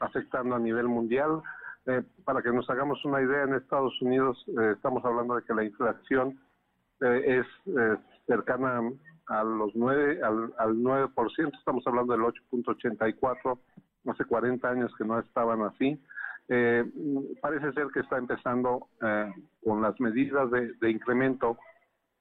afectando 0.00 0.54
a 0.56 0.58
nivel 0.58 0.88
mundial. 0.88 1.42
Eh, 1.86 2.02
para 2.24 2.42
que 2.42 2.52
nos 2.52 2.68
hagamos 2.70 3.04
una 3.04 3.20
idea, 3.22 3.42
en 3.42 3.54
Estados 3.54 4.00
Unidos 4.02 4.44
eh, 4.48 4.72
estamos 4.76 5.04
hablando 5.04 5.34
de 5.34 5.42
que 5.42 5.54
la 5.54 5.64
inflación 5.64 6.38
eh, 7.00 7.40
es 7.40 7.46
cercana 8.26 8.80
a 9.26 9.42
los 9.42 9.74
9, 9.74 10.20
al, 10.22 10.54
al 10.58 10.76
9%, 10.76 11.58
estamos 11.58 11.84
hablando 11.86 12.12
del 12.12 12.22
8.84, 12.22 13.58
hace 14.06 14.24
40 14.24 14.68
años 14.68 14.92
que 14.96 15.04
no 15.04 15.18
estaban 15.18 15.62
así. 15.62 16.00
Eh, 16.48 16.84
parece 17.40 17.72
ser 17.72 17.86
que 17.94 18.00
está 18.00 18.18
empezando 18.18 18.88
eh, 19.00 19.32
con 19.64 19.80
las 19.80 19.98
medidas 20.00 20.50
de, 20.50 20.72
de, 20.74 20.90
incremento, 20.90 21.56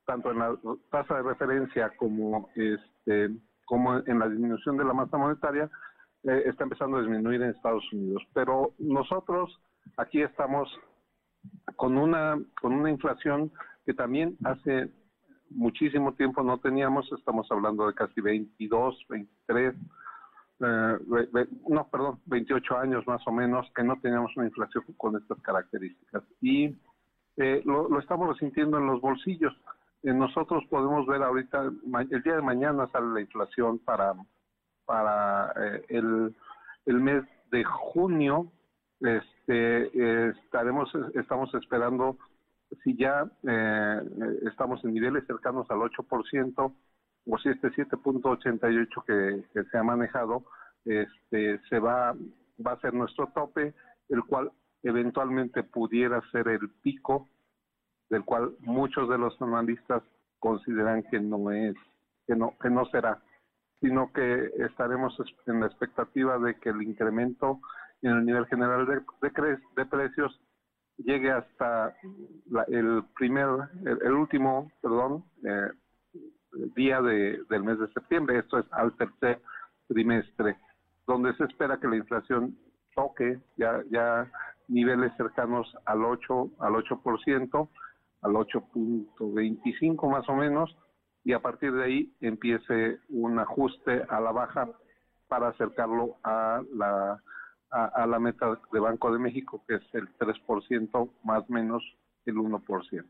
tanto 0.06 0.32
en 0.32 0.40
la 0.40 0.56
tasa 0.90 1.18
de 1.18 1.24
referencia 1.24 1.92
como, 1.98 2.50
este, 2.56 3.30
como 3.66 3.98
en 3.98 4.20
la 4.20 4.30
disminución 4.30 4.78
de 4.78 4.86
la 4.86 4.94
masa 4.94 5.18
monetaria, 5.18 5.70
eh, 6.24 6.44
está 6.46 6.64
empezando 6.64 6.98
a 6.98 7.02
disminuir 7.02 7.42
en 7.42 7.50
Estados 7.50 7.84
Unidos. 7.92 8.24
Pero 8.34 8.74
nosotros 8.78 9.60
aquí 9.98 10.22
estamos 10.22 10.70
con 11.76 11.98
una, 11.98 12.40
con 12.62 12.74
una 12.74 12.92
inflación 12.92 13.52
que 13.86 13.94
también 13.94 14.38
hace 14.44 14.92
muchísimo 15.50 16.14
tiempo 16.14 16.44
no 16.44 16.60
teníamos, 16.60 17.12
estamos 17.12 17.48
hablando 17.52 17.88
de 17.88 17.94
casi 17.94 18.22
22, 18.22 19.06
23 19.10 19.76
eh, 20.64 21.48
no, 21.68 21.88
perdón, 21.90 22.20
28 22.26 22.78
años 22.78 23.08
más 23.08 23.26
o 23.28 23.32
menos 23.32 23.68
que 23.76 23.84
no 23.84 24.00
teníamos 24.00 24.36
una 24.38 24.48
inflación 24.48 24.84
con 24.98 25.16
estas 25.16 25.40
características. 25.42 26.24
Y 26.42 26.76
eh, 27.38 27.62
lo, 27.66 28.00
estamos 28.00 28.38
sintiendo 28.38 28.78
en 28.78 28.88
los 28.88 29.02
bolsillos. 29.02 29.54
Eh, 30.04 30.14
nosotros 30.14 30.64
podemos 30.70 31.06
ver 31.08 31.24
ahorita, 31.24 31.72
el 32.10 32.24
día 32.24 32.36
de 32.36 32.42
mañana 32.42 32.88
sale 32.92 33.08
la 33.14 33.22
inflación 33.22 33.80
para, 33.80 34.14
para 34.86 35.52
eh, 35.56 35.86
el, 35.90 36.36
el 36.86 37.00
mes 37.00 37.24
de 37.52 37.64
junio. 37.64 38.52
Este, 39.00 40.30
estaremos, 40.30 40.92
estamos 41.16 41.52
esperando 41.56 42.18
si 42.84 42.96
ya 42.96 43.26
estamos 44.48 44.84
en 44.86 44.94
niveles 44.94 45.26
cercanos 45.26 45.70
al 45.72 45.80
8%, 45.80 46.74
o 47.26 47.38
si 47.38 47.50
este 47.50 47.70
7.88 47.70 49.04
que, 49.06 49.44
que 49.54 49.64
se 49.70 49.78
ha 49.78 49.84
manejado 49.84 50.44
este 50.86 51.60
se 51.70 51.80
va 51.80 52.16
va 52.66 52.74
a 52.74 52.80
ser 52.80 52.94
nuestro 52.94 53.28
tope 53.28 53.74
el 54.10 54.24
cual 54.24 54.52
eventualmente 54.84 55.64
pudiera 55.64 56.22
ser 56.32 56.48
el 56.48 56.70
pico 56.82 57.28
del 58.10 58.24
cual 58.26 58.56
muchos 58.60 59.08
de 59.10 59.18
los 59.18 59.40
analistas 59.42 60.04
consideran 60.40 61.04
que 61.04 61.20
no 61.20 61.52
es 61.52 61.76
que 62.28 62.36
no 62.36 62.56
que 62.60 62.70
no 62.70 62.86
será 62.86 63.22
sino 63.80 64.12
que 64.14 64.52
estaremos 64.60 65.16
en 65.48 65.60
la 65.60 65.68
expectativa 65.68 66.38
de 66.40 66.56
que 66.60 66.70
el 66.70 66.82
incremento 66.82 67.60
en 68.02 68.12
el 68.12 68.26
nivel 68.26 68.46
general 68.48 68.86
de, 68.88 69.02
de, 69.22 69.58
de 69.76 69.86
precios 69.86 70.40
llegue 70.98 71.32
hasta 71.32 71.96
la, 72.50 72.64
el 72.64 73.04
primer 73.16 73.48
el, 73.86 74.12
último 74.12 74.72
perdón 74.82 75.24
eh, 75.44 75.70
día 76.76 77.02
de, 77.02 77.40
del 77.50 77.64
mes 77.64 77.80
de 77.80 77.88
septiembre, 77.94 78.40
esto 78.40 78.60
es 78.60 78.66
al 78.72 78.96
tercer 78.98 79.42
trimestre, 79.88 80.58
donde 81.08 81.34
se 81.36 81.46
espera 81.46 81.80
que 81.80 81.88
la 81.88 81.98
inflación 81.98 82.58
toque 82.96 83.40
ya, 83.58 83.82
ya 83.90 84.30
niveles 84.68 85.12
cercanos 85.18 85.68
al 85.86 86.04
8, 86.04 86.52
al 86.60 86.74
8%, 86.74 87.70
al 88.22 88.32
8.25 88.32 90.10
más 90.10 90.28
o 90.30 90.36
menos, 90.36 90.76
y 91.24 91.34
a 91.34 91.40
partir 91.40 91.74
de 91.74 91.84
ahí 91.84 92.14
empiece 92.22 93.00
un 93.10 93.40
ajuste 93.40 94.04
a 94.10 94.20
la 94.20 94.32
baja 94.32 94.68
para 95.28 95.50
acercarlo 95.50 96.18
a 96.24 96.62
la, 96.74 97.22
a, 97.70 98.06
la 98.08 98.20
meta 98.20 98.60
de 98.72 98.80
Banco 98.80 99.14
de 99.14 99.20
México, 99.20 99.64
que 99.68 99.76
es 99.76 99.82
el 99.94 100.10
3% 100.18 101.12
más 101.24 101.50
menos 101.50 101.84
el 102.26 102.36
1%. 102.36 103.06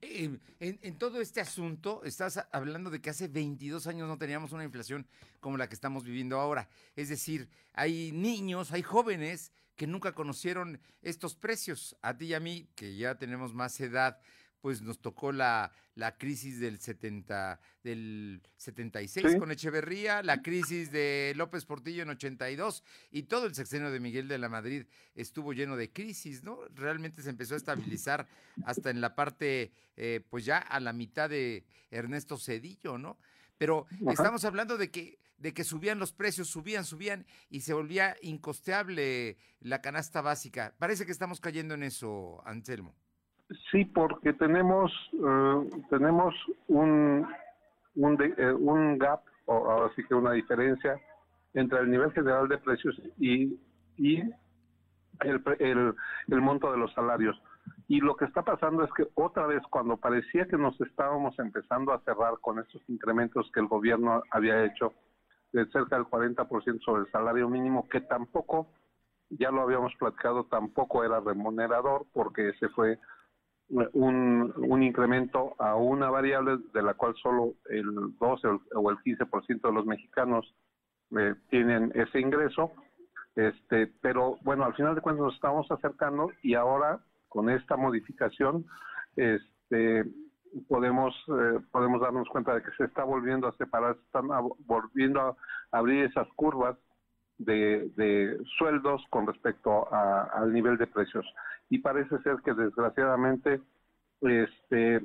En, 0.00 0.40
en, 0.60 0.98
todo 0.98 1.20
este 1.20 1.40
asunto, 1.40 2.02
estás 2.04 2.44
hablando 2.52 2.90
de 2.90 3.00
que 3.00 3.10
hace 3.10 3.28
22 3.28 3.86
años 3.86 4.08
no 4.08 4.18
teníamos 4.18 4.52
una 4.52 4.64
inflación 4.64 5.06
como 5.40 5.56
la 5.56 5.68
que 5.68 5.74
estamos 5.74 6.04
viviendo 6.04 6.40
ahora. 6.40 6.68
Es 6.96 7.08
decir, 7.08 7.48
hay 7.72 8.10
niños, 8.12 8.72
hay 8.72 8.82
jóvenes 8.82 9.52
que 9.76 9.86
nunca 9.86 10.12
conocieron 10.12 10.80
estos 11.02 11.36
precios. 11.36 11.96
A 12.02 12.16
ti 12.16 12.26
y 12.26 12.34
a 12.34 12.40
mí, 12.40 12.68
que 12.74 12.96
ya 12.96 13.16
tenemos 13.16 13.54
más 13.54 13.78
edad, 13.80 14.18
pues 14.66 14.82
nos 14.82 14.98
tocó 14.98 15.30
la, 15.30 15.70
la 15.94 16.18
crisis 16.18 16.58
del 16.58 16.80
70, 16.80 17.60
del 17.84 18.42
76 18.56 19.36
con 19.36 19.52
Echeverría, 19.52 20.24
la 20.24 20.42
crisis 20.42 20.90
de 20.90 21.34
López 21.36 21.64
Portillo 21.64 22.02
en 22.02 22.08
82 22.08 22.82
y 23.12 23.22
todo 23.22 23.46
el 23.46 23.54
sexenio 23.54 23.92
de 23.92 24.00
Miguel 24.00 24.26
de 24.26 24.38
la 24.38 24.48
Madrid 24.48 24.86
estuvo 25.14 25.52
lleno 25.52 25.76
de 25.76 25.92
crisis, 25.92 26.42
¿no? 26.42 26.58
Realmente 26.74 27.22
se 27.22 27.30
empezó 27.30 27.54
a 27.54 27.58
estabilizar 27.58 28.26
hasta 28.64 28.90
en 28.90 29.00
la 29.00 29.14
parte, 29.14 29.70
eh, 29.96 30.20
pues 30.30 30.44
ya 30.44 30.58
a 30.58 30.80
la 30.80 30.92
mitad 30.92 31.30
de 31.30 31.64
Ernesto 31.92 32.36
Cedillo, 32.36 32.98
¿no? 32.98 33.20
Pero 33.58 33.86
estamos 34.10 34.44
hablando 34.44 34.78
de 34.78 34.90
que, 34.90 35.20
de 35.38 35.54
que 35.54 35.62
subían 35.62 36.00
los 36.00 36.12
precios, 36.12 36.48
subían, 36.48 36.84
subían 36.84 37.24
y 37.50 37.60
se 37.60 37.72
volvía 37.72 38.16
incosteable 38.20 39.36
la 39.60 39.80
canasta 39.80 40.22
básica. 40.22 40.74
Parece 40.76 41.06
que 41.06 41.12
estamos 41.12 41.38
cayendo 41.38 41.74
en 41.74 41.84
eso, 41.84 42.42
Anselmo. 42.44 42.96
Sí, 43.70 43.84
porque 43.84 44.32
tenemos, 44.32 44.92
eh, 45.12 45.70
tenemos 45.90 46.34
un, 46.68 47.26
un, 47.94 48.22
eh, 48.22 48.52
un 48.52 48.98
gap, 48.98 49.20
o 49.46 49.84
así 49.84 50.02
que 50.04 50.14
una 50.14 50.32
diferencia 50.32 51.00
entre 51.54 51.80
el 51.80 51.90
nivel 51.90 52.12
general 52.12 52.48
de 52.48 52.58
precios 52.58 53.00
y, 53.18 53.58
y 53.96 54.20
el, 55.20 55.42
el, 55.60 55.94
el 56.28 56.40
monto 56.40 56.70
de 56.72 56.78
los 56.78 56.92
salarios. 56.92 57.40
Y 57.88 58.00
lo 58.00 58.16
que 58.16 58.24
está 58.24 58.42
pasando 58.42 58.84
es 58.84 58.90
que 58.96 59.06
otra 59.14 59.46
vez, 59.46 59.62
cuando 59.70 59.96
parecía 59.96 60.46
que 60.46 60.56
nos 60.56 60.80
estábamos 60.80 61.38
empezando 61.38 61.92
a 61.92 62.00
cerrar 62.00 62.34
con 62.40 62.58
estos 62.58 62.82
incrementos 62.88 63.50
que 63.52 63.60
el 63.60 63.68
gobierno 63.68 64.22
había 64.30 64.64
hecho 64.64 64.92
de 65.52 65.66
cerca 65.66 65.96
del 65.96 66.06
40% 66.06 66.80
sobre 66.80 67.02
el 67.02 67.10
salario 67.12 67.48
mínimo, 67.48 67.88
que 67.88 68.00
tampoco, 68.00 68.68
ya 69.30 69.50
lo 69.50 69.62
habíamos 69.62 69.94
platicado, 69.96 70.44
tampoco 70.44 71.04
era 71.04 71.20
remunerador 71.20 72.06
porque 72.12 72.50
ese 72.50 72.68
fue 72.70 72.98
un, 73.68 74.82
incremento 74.82 75.54
a 75.58 75.74
una 75.76 76.10
variable 76.10 76.58
de 76.72 76.82
la 76.82 76.94
cual 76.94 77.14
solo 77.22 77.54
el 77.68 78.16
12 78.18 78.48
o 78.74 78.90
el 78.90 78.98
15% 78.98 79.60
de 79.60 79.72
los 79.72 79.86
mexicanos 79.86 80.54
eh, 81.16 81.34
tienen 81.50 81.92
ese 81.94 82.20
ingreso. 82.20 82.72
Este, 83.34 83.88
pero 84.00 84.38
bueno, 84.42 84.64
al 84.64 84.74
final 84.74 84.94
de 84.94 85.00
cuentas 85.00 85.24
nos 85.26 85.34
estamos 85.34 85.70
acercando 85.70 86.30
y 86.42 86.54
ahora 86.54 87.00
con 87.28 87.50
esta 87.50 87.76
modificación 87.76 88.64
este, 89.14 90.04
podemos 90.68 91.14
eh, 91.28 91.58
podemos 91.70 92.00
darnos 92.00 92.28
cuenta 92.28 92.54
de 92.54 92.62
que 92.62 92.70
se 92.78 92.84
está 92.84 93.04
volviendo 93.04 93.46
a 93.46 93.56
separar, 93.56 93.94
se 93.96 94.02
están 94.02 94.28
volviendo 94.60 95.20
a 95.20 95.36
abrir 95.70 96.04
esas 96.04 96.26
curvas 96.34 96.78
de, 97.38 97.90
de 97.96 98.38
sueldos 98.56 99.04
con 99.10 99.26
respecto 99.26 99.92
al 99.92 100.52
nivel 100.52 100.78
de 100.78 100.86
precios 100.86 101.26
y 101.68 101.78
parece 101.78 102.18
ser 102.18 102.36
que 102.44 102.54
desgraciadamente 102.54 103.60
este 104.20 105.00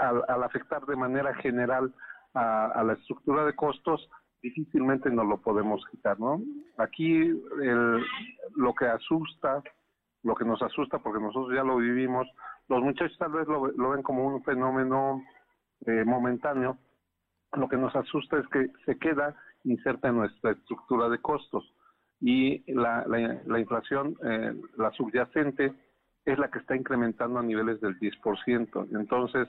al, 0.00 0.22
al 0.28 0.42
afectar 0.42 0.84
de 0.86 0.96
manera 0.96 1.34
general 1.36 1.92
a, 2.34 2.66
a, 2.66 2.84
la 2.84 2.94
estructura 2.94 3.44
de 3.44 3.54
costos 3.54 4.08
difícilmente 4.42 5.10
nos 5.10 5.26
lo 5.26 5.38
podemos 5.40 5.84
quitar 5.90 6.18
no 6.20 6.40
aquí 6.78 7.16
el, 7.16 8.04
lo 8.56 8.74
que 8.74 8.86
asusta 8.86 9.62
lo 10.22 10.34
que 10.34 10.44
nos 10.44 10.62
asusta 10.62 10.98
porque 10.98 11.22
nosotros 11.22 11.54
ya 11.54 11.64
lo 11.64 11.76
vivimos 11.76 12.26
los 12.68 12.82
muchachos 12.82 13.16
tal 13.18 13.32
vez 13.32 13.46
lo, 13.46 13.68
lo 13.68 13.90
ven 13.90 14.02
como 14.02 14.26
un 14.26 14.42
fenómeno 14.44 15.22
eh, 15.86 16.04
momentáneo 16.04 16.78
lo 17.52 17.68
que 17.68 17.76
nos 17.76 17.94
asusta 17.94 18.38
es 18.38 18.46
que 18.48 18.70
se 18.84 18.98
queda 18.98 19.36
inserta 19.64 20.08
en 20.08 20.16
nuestra 20.16 20.52
estructura 20.52 21.08
de 21.08 21.18
costos 21.18 21.73
y 22.26 22.64
la, 22.72 23.04
la, 23.06 23.38
la 23.44 23.58
inflación, 23.60 24.16
eh, 24.24 24.54
la 24.78 24.90
subyacente, 24.92 25.74
es 26.24 26.38
la 26.38 26.50
que 26.50 26.58
está 26.58 26.74
incrementando 26.74 27.38
a 27.38 27.42
niveles 27.42 27.82
del 27.82 28.00
10%. 28.00 28.88
Entonces, 28.98 29.46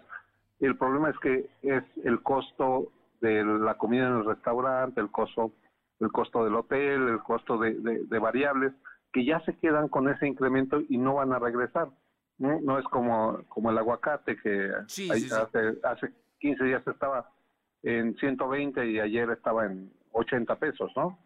el 0.60 0.76
problema 0.78 1.10
es 1.10 1.18
que 1.20 1.50
es 1.62 1.84
el 2.04 2.22
costo 2.22 2.92
de 3.22 3.46
la 3.46 3.76
comida 3.76 4.08
en 4.08 4.18
el 4.18 4.26
restaurante, 4.26 5.00
el 5.00 5.10
costo, 5.10 5.54
el 6.02 6.12
costo 6.12 6.44
del 6.44 6.56
hotel, 6.56 7.08
el 7.08 7.20
costo 7.20 7.58
de, 7.58 7.76
de, 7.76 8.04
de 8.08 8.20
variables, 8.20 8.74
que 9.14 9.24
ya 9.24 9.40
se 9.46 9.58
quedan 9.58 9.88
con 9.88 10.10
ese 10.10 10.28
incremento 10.28 10.82
y 10.90 10.98
no 10.98 11.14
van 11.14 11.32
a 11.32 11.40
regresar. 11.40 11.88
No, 12.38 12.60
no 12.60 12.78
es 12.78 12.84
como, 12.88 13.40
como 13.48 13.72
el 13.72 13.78
aguacate 13.78 14.36
que 14.36 14.70
sí, 14.88 15.08
hay, 15.10 15.22
sí, 15.22 15.30
sí. 15.30 15.34
Hace, 15.34 15.80
hace 15.82 16.14
15 16.40 16.66
días 16.66 16.86
estaba 16.86 17.30
en 17.84 18.18
120 18.18 18.86
y 18.86 19.00
ayer 19.00 19.30
estaba 19.30 19.66
en 19.66 19.94
80 20.12 20.58
pesos, 20.58 20.92
¿no? 20.98 21.18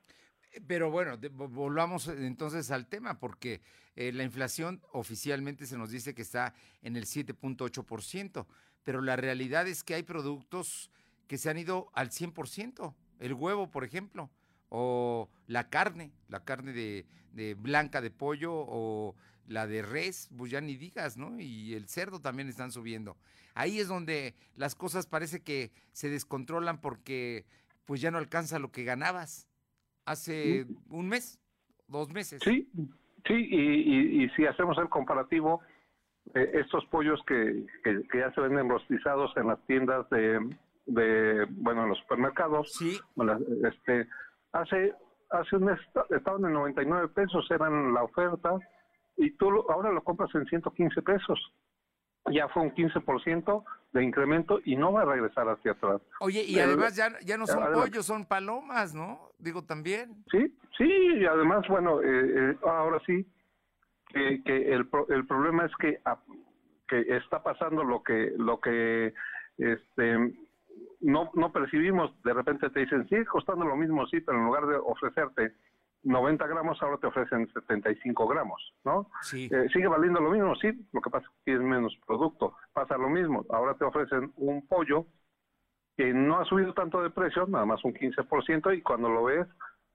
Pero 0.68 0.90
bueno, 0.90 1.18
volvamos 1.32 2.08
entonces 2.08 2.72
al 2.72 2.88
tema, 2.88 3.20
porque 3.20 3.62
eh, 3.96 4.12
la 4.12 4.24
inflación 4.24 4.82
oficialmente 4.92 5.66
se 5.66 5.78
nos 5.78 5.92
dice 5.92 6.14
que 6.14 6.22
está 6.22 6.54
en 6.82 6.96
el 6.96 7.06
7.8%, 7.06 8.46
pero 8.84 9.02
la 9.02 9.16
realidad 9.16 9.68
es 9.68 9.84
que 9.84 9.96
hay 9.96 10.04
productos 10.04 10.90
que 11.28 11.38
se 11.38 11.50
han 11.50 11.58
ido 11.58 11.92
al 11.94 12.10
100%. 12.10 12.96
El 13.20 13.34
huevo, 13.34 13.70
por 13.70 13.84
ejemplo, 13.84 14.32
o 14.70 15.30
la 15.48 15.70
carne, 15.70 16.12
la 16.28 16.44
carne 16.44 16.74
de 16.74 17.54
blanca 17.56 18.02
de 18.02 18.12
pollo 18.12 18.54
o 18.54 19.16
la 19.50 19.68
de 19.68 19.82
res, 19.82 20.30
pues 20.38 20.52
ya 20.52 20.62
ni 20.62 20.78
digas, 20.78 21.18
¿no? 21.18 21.40
Y 21.40 21.74
el 21.74 21.88
cerdo 21.88 22.22
también 22.22 22.48
están 22.48 22.72
subiendo. 22.72 23.18
Ahí 23.56 23.80
es 23.80 23.88
donde 23.88 24.36
las 24.56 24.76
cosas 24.76 25.08
parece 25.08 25.42
que 25.42 25.72
se 25.92 26.10
descontrolan 26.10 26.80
porque 26.80 27.46
pues 27.86 28.00
ya 28.00 28.12
no 28.12 28.20
alcanza 28.20 28.60
lo 28.60 28.72
que 28.72 28.84
ganabas 28.84 29.49
hace 30.10 30.66
un 30.90 31.08
mes, 31.08 31.40
dos 31.88 32.10
meses. 32.12 32.42
Sí, 32.44 32.68
sí, 33.28 33.34
y, 33.34 33.60
y, 33.62 34.24
y 34.24 34.30
si 34.32 34.46
hacemos 34.46 34.78
el 34.80 34.90
comparativo, 34.90 35.62
eh, 36.34 36.52
estos 36.56 36.86
pollos 36.88 37.20
que, 37.28 37.66
que, 37.84 38.08
que 38.08 38.20
ya 38.20 38.32
se 38.34 38.42
venden 38.42 38.70
rostizados 38.70 39.32
en 39.38 39.48
las 39.48 39.60
tiendas 39.68 40.10
de, 40.10 40.40
de 40.88 41.46
bueno, 41.52 41.84
en 41.84 41.90
los 41.90 42.00
supermercados, 42.00 42.74
sí. 42.74 43.00
bueno, 43.16 43.38
este, 43.68 44.08
hace 44.52 44.94
hace 45.32 45.56
un 45.58 45.66
mes 45.66 45.80
esta- 45.86 46.06
estaban 46.16 46.44
en 46.46 46.54
99 46.54 47.10
pesos, 47.10 47.46
eran 47.52 47.94
la 47.94 48.02
oferta, 48.02 48.58
y 49.16 49.30
tú 49.38 49.52
lo- 49.52 49.70
ahora 49.70 49.92
lo 49.92 50.04
compras 50.04 50.34
en 50.34 50.44
115 50.48 51.04
pesos. 51.04 51.40
Ya 52.32 52.48
fue 52.50 52.64
un 52.64 52.72
15% 52.72 53.64
de 53.92 54.04
incremento 54.04 54.60
y 54.66 54.76
no 54.76 54.92
va 54.94 55.02
a 55.02 55.06
regresar 55.06 55.48
hacia 55.50 55.72
atrás. 55.72 56.02
Oye, 56.20 56.44
y 56.44 56.56
El- 56.60 56.70
además 56.70 56.96
ya, 56.96 57.18
ya 57.22 57.38
no 57.38 57.48
son 57.48 57.64
Adelante. 57.64 57.80
pollos, 57.90 58.06
son 58.06 58.26
palomas, 58.26 58.94
¿no? 58.94 59.32
Digo 59.40 59.64
también. 59.64 60.24
Sí, 60.32 60.56
sí, 60.78 60.86
y 60.86 61.26
además, 61.26 61.66
bueno, 61.68 62.02
eh, 62.02 62.06
eh, 62.52 62.58
ahora 62.64 63.02
sí, 63.06 63.26
que, 64.10 64.42
que 64.44 64.72
el, 64.74 64.88
pro- 64.88 65.08
el 65.10 65.26
problema 65.26 65.66
es 65.66 65.72
que, 65.78 66.00
ah, 66.06 66.20
que 66.88 67.02
está 67.18 67.42
pasando 67.42 67.84
lo 67.84 68.04
que, 68.04 68.34
lo 68.38 68.60
que 68.60 69.14
este, 69.58 70.34
no, 71.02 71.32
no 71.34 71.52
percibimos. 71.52 72.12
De 72.24 72.34
repente 72.34 72.70
te 72.70 72.82
dicen, 72.82 73.08
sigue 73.10 73.26
costando 73.26 73.66
lo 73.66 73.76
mismo, 73.76 74.06
sí, 74.08 74.20
pero 74.22 74.38
en 74.38 74.46
lugar 74.46 74.68
de 74.68 74.76
ofrecerte 74.76 75.54
90 76.04 76.48
gramos, 76.48 76.82
ahora 76.82 76.98
te 76.98 77.08
ofrecen 77.08 77.52
75 77.54 78.28
gramos, 78.28 78.74
¿no? 78.86 79.10
Sí. 79.22 79.50
Eh, 79.52 79.68
sigue 79.74 79.88
valiendo 79.88 80.20
lo 80.22 80.32
mismo, 80.32 80.56
sí, 80.56 80.70
lo 80.94 81.02
que 81.02 81.10
pasa 81.10 81.26
es 81.26 81.32
que 81.32 81.38
tienes 81.52 81.64
menos 81.64 81.98
producto. 82.06 82.56
Pasa 82.74 82.98
lo 82.98 83.10
mismo, 83.10 83.46
ahora 83.50 83.76
te 83.76 83.84
ofrecen 83.86 84.32
un 84.38 84.66
pollo 84.68 85.06
que 85.98 86.14
no 86.14 86.40
ha 86.40 86.46
subido 86.46 86.74
tanto 86.74 87.02
de 87.04 87.10
precio, 87.10 87.46
nada 87.48 87.66
más 87.66 87.84
un 87.84 87.94
15%, 87.94 88.78
y 88.78 88.82
cuando 88.82 89.10
lo 89.10 89.26
ves, 89.26 89.48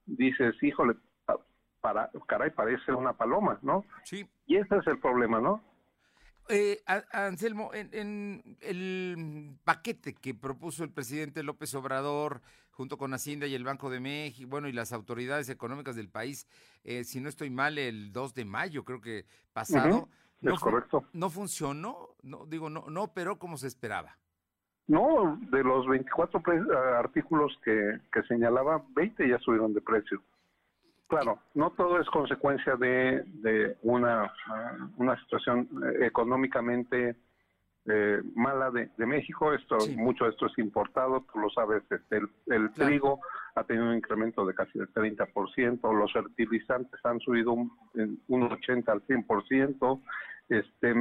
dices, 0.05 0.55
híjole, 0.63 0.95
pa- 1.25 1.41
para, 1.81 2.11
caray, 2.29 2.51
parece 2.51 2.93
una 2.93 3.15
paloma, 3.15 3.59
¿no? 3.63 3.85
Sí. 4.05 4.29
Y 4.47 4.57
ese 4.57 4.77
es 4.77 4.87
el 4.87 4.99
problema, 4.99 5.41
¿no? 5.41 5.63
Eh, 6.51 6.83
Anselmo, 7.11 7.71
en, 7.73 7.89
en 7.95 8.57
el 8.61 9.57
paquete 9.65 10.13
que 10.13 10.35
propuso 10.35 10.85
el 10.85 10.91
presidente 10.93 11.43
López 11.43 11.75
Obrador 11.75 12.43
junto 12.75 12.99
con 12.99 13.15
Hacienda 13.15 13.47
y 13.47 13.55
el 13.55 13.65
Banco 13.65 13.89
de 13.89 14.01
México, 14.01 14.49
bueno, 14.51 14.69
y 14.69 14.73
las 14.73 14.93
autoridades 14.93 15.49
económicas 15.49 15.95
del 15.97 16.09
país, 16.09 16.47
eh, 16.83 17.05
si 17.05 17.21
no 17.21 17.29
estoy 17.29 17.49
mal, 17.51 17.79
el 17.79 18.13
2 18.13 18.35
de 18.35 18.45
mayo, 18.45 18.85
creo 18.85 19.01
que 19.01 19.25
pasado, 19.53 19.97
Ujú, 19.97 20.09
no, 20.41 20.57
correcto. 20.57 21.05
no 21.13 21.31
funcionó, 21.31 22.09
no, 22.23 22.47
digo, 22.47 22.69
no, 22.69 22.87
no 22.89 23.03
operó 23.05 23.39
como 23.39 23.57
se 23.57 23.69
esperaba. 23.69 24.17
No, 24.87 25.39
de 25.51 25.65
los 25.65 25.87
24 25.87 26.43
pre- 26.43 26.61
ah, 26.77 26.99
artículos 26.99 27.57
que, 27.65 28.01
que 28.13 28.23
señalaba, 28.25 28.85
20 28.95 29.27
ya 29.29 29.39
subieron 29.39 29.73
de 29.73 29.81
precio. 29.81 30.21
Claro, 31.07 31.39
no 31.55 31.71
todo 31.71 32.01
es 32.01 32.09
consecuencia 32.09 32.77
de, 32.77 33.23
de 33.27 33.77
una, 33.83 34.25
ah, 34.47 34.89
una 34.97 35.19
situación 35.23 35.69
eh, 35.85 36.07
económicamente 36.07 37.17
eh, 37.87 38.23
mala 38.35 38.71
de, 38.71 38.91
de 38.97 39.07
México. 39.07 39.53
Esto, 39.53 39.77
Mucho 39.97 40.25
de 40.25 40.31
esto 40.31 40.47
es 40.47 40.59
importado, 40.59 41.25
tú 41.33 41.39
lo 41.39 41.51
sabes, 41.51 41.83
este, 41.91 42.17
el, 42.19 42.29
el 42.47 42.73
trigo 42.73 43.21
ha 43.55 43.65
tenido 43.65 43.87
un 43.87 43.95
incremento 43.97 44.45
de 44.47 44.55
casi 44.55 44.79
el 44.79 44.93
30%, 44.93 45.93
los 45.99 46.13
fertilizantes 46.13 46.99
han 47.05 47.21
subido 47.21 47.53
un, 47.53 47.71
un 48.29 48.43
80 48.43 48.91
al 48.91 49.03
100%. 49.07 50.01
Este, 50.49 50.95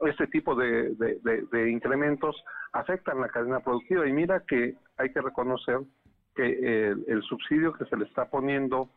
este 0.00 0.26
tipo 0.26 0.56
de, 0.56 0.94
de- 0.96 1.20
de- 1.22 1.42
de 1.52 1.70
incrementos 1.70 2.34
afectan 2.72 3.20
la 3.20 3.28
cadena 3.28 3.60
productiva 3.60 4.06
y 4.08 4.12
mira 4.12 4.40
que 4.46 4.74
hay 4.96 5.12
que 5.12 5.20
reconocer 5.20 5.78
que 6.34 6.88
el, 6.88 7.04
el 7.06 7.22
subsidio 7.22 7.72
que 7.74 7.84
se 7.86 7.96
le 7.96 8.04
está 8.06 8.24
poniendo 8.28 8.90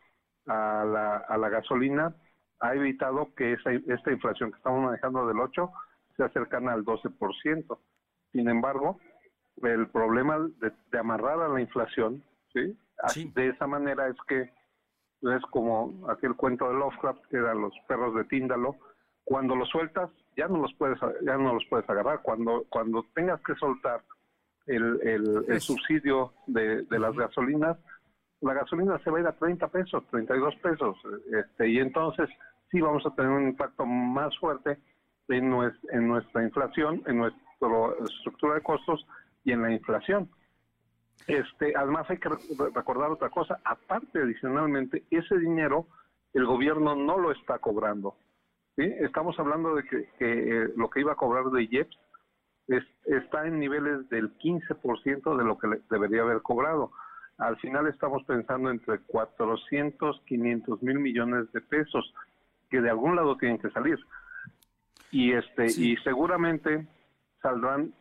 a 0.48 0.84
la, 0.84 1.16
a 1.18 1.36
la 1.38 1.48
gasolina 1.50 2.14
ha 2.60 2.74
evitado 2.74 3.32
que 3.36 3.52
esa, 3.52 3.70
esta 3.72 4.10
inflación 4.10 4.50
que 4.50 4.56
estamos 4.56 4.82
manejando 4.84 5.26
del 5.26 5.38
8 5.38 5.70
se 6.22 6.38
acercan 6.38 6.68
al 6.68 6.84
12%. 6.84 7.78
Sin 8.32 8.48
embargo, 8.48 8.98
el 9.62 9.88
problema 9.88 10.38
de, 10.38 10.98
amarrar 10.98 11.40
a 11.40 11.48
la 11.48 11.60
inflación, 11.60 12.22
¿sí? 12.52 12.76
De 13.34 13.48
esa 13.48 13.66
manera 13.66 14.08
es 14.08 14.16
que 14.28 14.42
es 14.42 15.42
como 15.50 16.08
aquel 16.08 16.34
cuento 16.34 16.68
de 16.68 16.74
Lovecraft 16.74 17.24
que 17.30 17.36
eran 17.36 17.60
los 17.60 17.74
perros 17.88 18.14
de 18.14 18.24
Tíndalo, 18.24 18.76
cuando 19.24 19.54
los 19.54 19.68
sueltas 19.68 20.10
ya 20.36 20.48
no 20.48 20.58
los 20.58 20.72
puedes 20.74 20.98
ya 21.22 21.36
no 21.36 21.54
los 21.54 21.64
puedes 21.68 21.88
agarrar, 21.88 22.22
cuando 22.22 22.64
cuando 22.68 23.04
tengas 23.14 23.40
que 23.42 23.54
soltar 23.56 24.02
el, 24.66 25.00
el, 25.48 25.60
subsidio 25.60 26.32
de, 26.46 26.82
de 26.82 26.98
las 26.98 27.14
gasolinas, 27.16 27.76
la 28.40 28.54
gasolina 28.54 28.98
se 29.02 29.10
va 29.10 29.18
a 29.18 29.20
ir 29.20 29.26
a 29.26 29.36
30 29.36 29.68
pesos, 29.68 30.04
32 30.10 30.56
pesos, 30.56 30.96
este, 31.32 31.68
y 31.68 31.78
entonces 31.78 32.28
sí 32.70 32.80
vamos 32.80 33.04
a 33.06 33.14
tener 33.14 33.30
un 33.30 33.48
impacto 33.48 33.84
más 33.84 34.36
fuerte 34.38 34.78
en, 35.28 35.50
nuestra, 35.50 35.98
en 35.98 36.08
nuestra 36.08 36.42
inflación, 36.42 37.02
en 37.06 37.18
nuestra 37.18 37.42
estructura 38.04 38.54
de 38.54 38.62
costos 38.62 39.06
y 39.44 39.52
en 39.52 39.62
la 39.62 39.72
inflación. 39.72 40.28
Este, 41.26 41.74
además 41.76 42.08
hay 42.10 42.18
que 42.18 42.30
recordar 42.74 43.10
otra 43.10 43.30
cosa, 43.30 43.60
aparte 43.64 44.20
adicionalmente, 44.20 45.04
ese 45.10 45.38
dinero 45.38 45.86
el 46.34 46.46
gobierno 46.46 46.96
no 46.96 47.18
lo 47.18 47.30
está 47.30 47.58
cobrando. 47.58 48.16
¿sí? 48.76 48.82
Estamos 48.82 49.38
hablando 49.38 49.74
de 49.74 49.84
que, 49.84 50.08
eh, 50.20 50.68
lo 50.76 50.90
que 50.90 51.00
iba 51.00 51.12
a 51.12 51.16
cobrar 51.16 51.44
de 51.46 51.64
IEPS 51.64 51.98
es, 52.68 52.84
está 53.04 53.46
en 53.46 53.58
niveles 53.58 54.08
del 54.08 54.36
15% 54.38 55.36
de 55.36 55.44
lo 55.44 55.58
que 55.58 55.68
debería 55.90 56.22
haber 56.22 56.42
cobrado. 56.42 56.90
Al 57.38 57.56
final 57.58 57.86
estamos 57.86 58.24
pensando 58.24 58.70
entre 58.70 59.00
400, 59.00 60.22
500 60.26 60.82
mil 60.82 60.98
millones 60.98 61.52
de 61.52 61.60
pesos 61.60 62.14
que 62.70 62.80
de 62.80 62.90
algún 62.90 63.16
lado 63.16 63.36
tienen 63.36 63.58
que 63.58 63.70
salir. 63.70 63.98
Y 65.12 65.32
este 65.32 65.66
y 65.66 65.96
seguramente 65.98 66.86
saldrán 67.40 67.94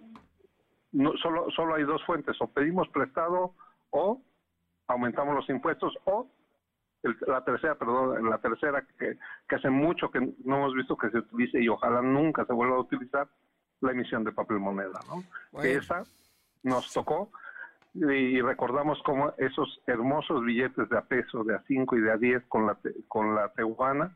no 0.93 1.14
solo 1.18 1.49
solo 1.51 1.76
hay 1.76 1.84
dos 1.84 2.03
fuentes, 2.05 2.36
o 2.41 2.47
pedimos 2.47 2.89
prestado 2.89 3.53
o 3.91 4.22
aumentamos 4.88 5.36
los 5.36 5.49
impuestos 5.49 5.93
o 6.05 6.28
la 7.28 7.43
tercera, 7.43 7.76
perdón, 7.76 8.30
la 8.30 8.38
tercera 8.38 8.86
que, 8.99 9.18
que 9.47 9.55
hace 9.55 9.70
mucho 9.70 10.12
que 10.12 10.20
no 10.20 10.57
hemos 10.57 10.74
visto 10.74 10.97
que 10.97 11.09
se 11.09 11.18
utilice 11.20 11.62
y 11.62 11.68
ojalá 11.68 12.01
nunca 12.01 12.45
se 12.45 12.53
vuelva 12.53 12.76
a 12.76 12.82
utilizar 12.82 13.28
la 13.82 13.91
emisión 13.91 14.24
de 14.24 14.32
papel 14.32 14.59
moneda, 14.59 14.99
¿no? 15.07 15.24
Que 15.59 15.76
esa 15.76 16.03
nos 16.64 16.93
tocó 16.93 17.32
y 17.93 18.39
recordamos 18.41 19.01
cómo 19.03 19.34
esos 19.38 19.82
hermosos 19.86 20.43
billetes 20.45 20.88
de 20.89 20.97
a 20.97 21.01
peso, 21.01 21.43
de 21.43 21.55
a 21.55 21.64
5 21.68 21.97
y 21.97 22.01
de 22.01 22.12
a 22.12 22.18
10 22.18 22.43
con 22.47 22.66
la, 22.68 22.78
con 23.07 23.36
la 23.36 23.49
tehuana, 23.49 24.16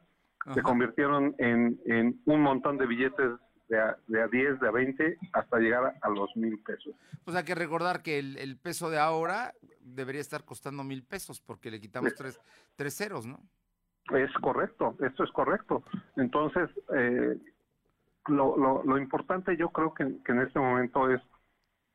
se 0.54 0.62
convirtieron 0.62 1.36
en, 1.40 1.80
en 1.86 2.22
un 2.26 2.42
montón 2.42 2.78
de 2.78 2.86
billetes 2.86 3.32
de 3.68 3.80
a, 3.80 3.98
de 4.08 4.22
a 4.22 4.28
10, 4.28 4.60
de 4.60 4.68
a 4.68 4.72
20, 4.72 5.18
hasta 5.34 5.58
llegar 5.60 5.96
a 6.02 6.10
los 6.10 6.36
mil 6.36 6.60
pesos. 6.60 6.94
Pues 7.24 7.36
hay 7.36 7.44
que 7.44 7.56
recordar 7.56 8.04
que 8.04 8.20
el, 8.20 8.38
el 8.38 8.58
peso 8.58 8.90
de 8.90 9.00
ahora 9.00 9.54
debería 9.80 10.22
estar 10.22 10.46
costando 10.46 10.84
mil 10.84 11.04
pesos 11.04 11.42
porque 11.42 11.72
le 11.72 11.80
quitamos 11.80 12.14
tres, 12.14 12.40
tres 12.76 12.96
ceros, 12.96 13.26
¿no? 13.26 13.40
Es 14.14 14.32
correcto, 14.34 14.96
esto 15.00 15.24
es 15.24 15.32
correcto. 15.32 15.84
Entonces, 16.16 16.70
eh, 16.94 17.38
lo, 18.28 18.56
lo, 18.56 18.84
lo, 18.84 18.98
importante 19.00 19.58
yo 19.58 19.70
creo 19.70 19.94
que, 19.96 20.18
que 20.24 20.32
en 20.32 20.42
este 20.42 20.60
momento 20.60 21.10
es 21.10 21.22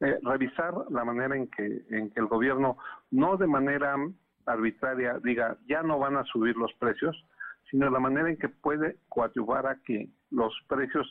eh, 0.01 0.19
revisar 0.23 0.75
la 0.91 1.05
manera 1.05 1.37
en 1.37 1.47
que, 1.49 1.85
en 1.91 2.11
que 2.11 2.21
el 2.21 2.27
gobierno, 2.27 2.79
no 3.11 3.37
de 3.37 3.47
manera 3.47 3.95
arbitraria, 4.47 5.19
diga, 5.23 5.57
ya 5.69 5.83
no 5.83 5.99
van 5.99 6.17
a 6.17 6.25
subir 6.25 6.57
los 6.57 6.73
precios, 6.75 7.15
sino 7.71 7.89
la 7.91 8.01
manera 8.01 8.29
en 8.29 8.37
que 8.37 8.49
puede 8.49 8.97
coadyuvar 9.09 9.67
a 9.67 9.77
que 9.85 10.09
los 10.31 10.55
precios 10.69 11.07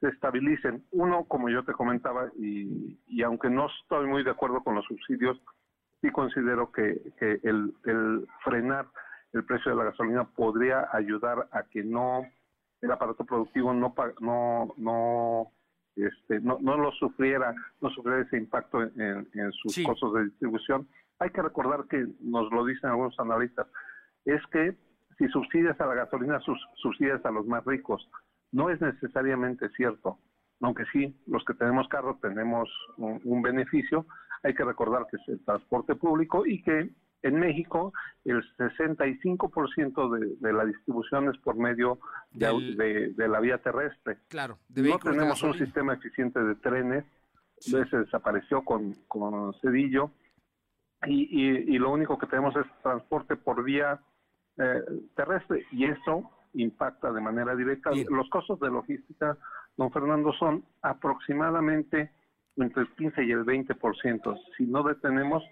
se 0.00 0.08
estabilicen. 0.08 0.84
Uno, 0.90 1.24
como 1.24 1.48
yo 1.48 1.64
te 1.64 1.72
comentaba, 1.72 2.30
y, 2.36 2.98
y 3.06 3.22
aunque 3.22 3.48
no 3.48 3.66
estoy 3.82 4.06
muy 4.06 4.24
de 4.24 4.30
acuerdo 4.30 4.62
con 4.62 4.74
los 4.74 4.84
subsidios, 4.86 5.40
sí 6.00 6.10
considero 6.10 6.70
que, 6.72 7.00
que 7.18 7.40
el, 7.42 7.74
el 7.84 8.26
frenar 8.44 8.86
el 9.32 9.44
precio 9.44 9.70
de 9.70 9.76
la 9.76 9.90
gasolina 9.90 10.24
podría 10.24 10.88
ayudar 10.92 11.48
a 11.52 11.62
que 11.64 11.82
no 11.82 12.26
el 12.80 12.90
aparato 12.90 13.24
productivo 13.24 13.72
no 13.72 13.94
no 14.20 14.74
no 14.76 15.52
este, 15.96 16.40
no, 16.40 16.58
no 16.60 16.76
lo 16.76 16.92
sufriera, 16.92 17.54
no 17.80 17.88
sufriera 17.90 18.20
ese 18.20 18.36
impacto 18.36 18.82
en, 18.82 19.52
sus 19.52 19.82
costos 19.82 20.12
de 20.12 20.24
distribución. 20.24 20.86
Hay 21.18 21.30
que 21.30 21.40
recordar 21.40 21.86
que 21.88 22.06
nos 22.20 22.52
lo 22.52 22.66
dicen 22.66 22.90
algunos 22.90 23.18
analistas, 23.18 23.66
es 24.26 24.42
que 24.48 24.76
si 25.18 25.28
subsidias 25.28 25.80
a 25.80 25.86
la 25.86 25.94
gasolina, 25.94 26.40
subsidias 26.76 27.24
a 27.24 27.30
los 27.30 27.46
más 27.46 27.64
ricos. 27.64 28.08
No 28.52 28.70
es 28.70 28.80
necesariamente 28.80 29.68
cierto, 29.70 30.18
aunque 30.60 30.84
sí, 30.92 31.16
los 31.26 31.44
que 31.44 31.54
tenemos 31.54 31.88
carro 31.88 32.18
tenemos 32.20 32.68
un 32.96 33.42
beneficio. 33.42 34.06
Hay 34.42 34.54
que 34.54 34.64
recordar 34.64 35.06
que 35.10 35.16
es 35.16 35.28
el 35.28 35.44
transporte 35.44 35.94
público 35.94 36.46
y 36.46 36.62
que 36.62 36.90
en 37.22 37.40
México, 37.40 37.92
el 38.24 38.42
65% 38.56 40.18
de, 40.18 40.36
de 40.38 40.52
la 40.52 40.64
distribución 40.64 41.28
es 41.28 41.38
por 41.38 41.56
medio 41.56 41.98
de, 42.30 43.12
la 43.16 43.40
vía 43.40 43.58
terrestre. 43.58 44.18
Claro, 44.28 44.58
no 44.68 44.98
tenemos 44.98 45.42
un 45.42 45.54
sistema 45.54 45.94
eficiente 45.94 46.40
de 46.40 46.54
trenes, 46.56 47.04
se 47.58 47.84
desapareció 47.84 48.62
con, 48.62 48.94
con 49.08 49.54
Cedillo, 49.60 50.10
y, 51.06 51.74
y, 51.74 51.78
lo 51.78 51.90
único 51.90 52.16
que 52.16 52.26
tenemos 52.26 52.56
es 52.56 52.64
transporte 52.82 53.36
por 53.36 53.62
vía 53.62 54.00
eh, 54.58 54.82
terrestre, 55.14 55.66
y 55.72 55.84
eso 55.84 56.30
impacta 56.54 57.12
de 57.12 57.20
manera 57.20 57.54
directa. 57.54 57.90
Los 58.08 58.28
costos 58.30 58.58
de 58.60 58.70
logística, 58.70 59.36
don 59.76 59.90
Fernando, 59.92 60.32
son 60.32 60.64
aproximadamente 60.82 62.10
entre 62.56 62.82
el 62.82 62.88
15 62.94 63.24
y 63.24 63.30
el 63.32 63.44
20%. 63.44 64.40
Si 64.56 64.64
no 64.64 64.82
detenemos 64.82 65.42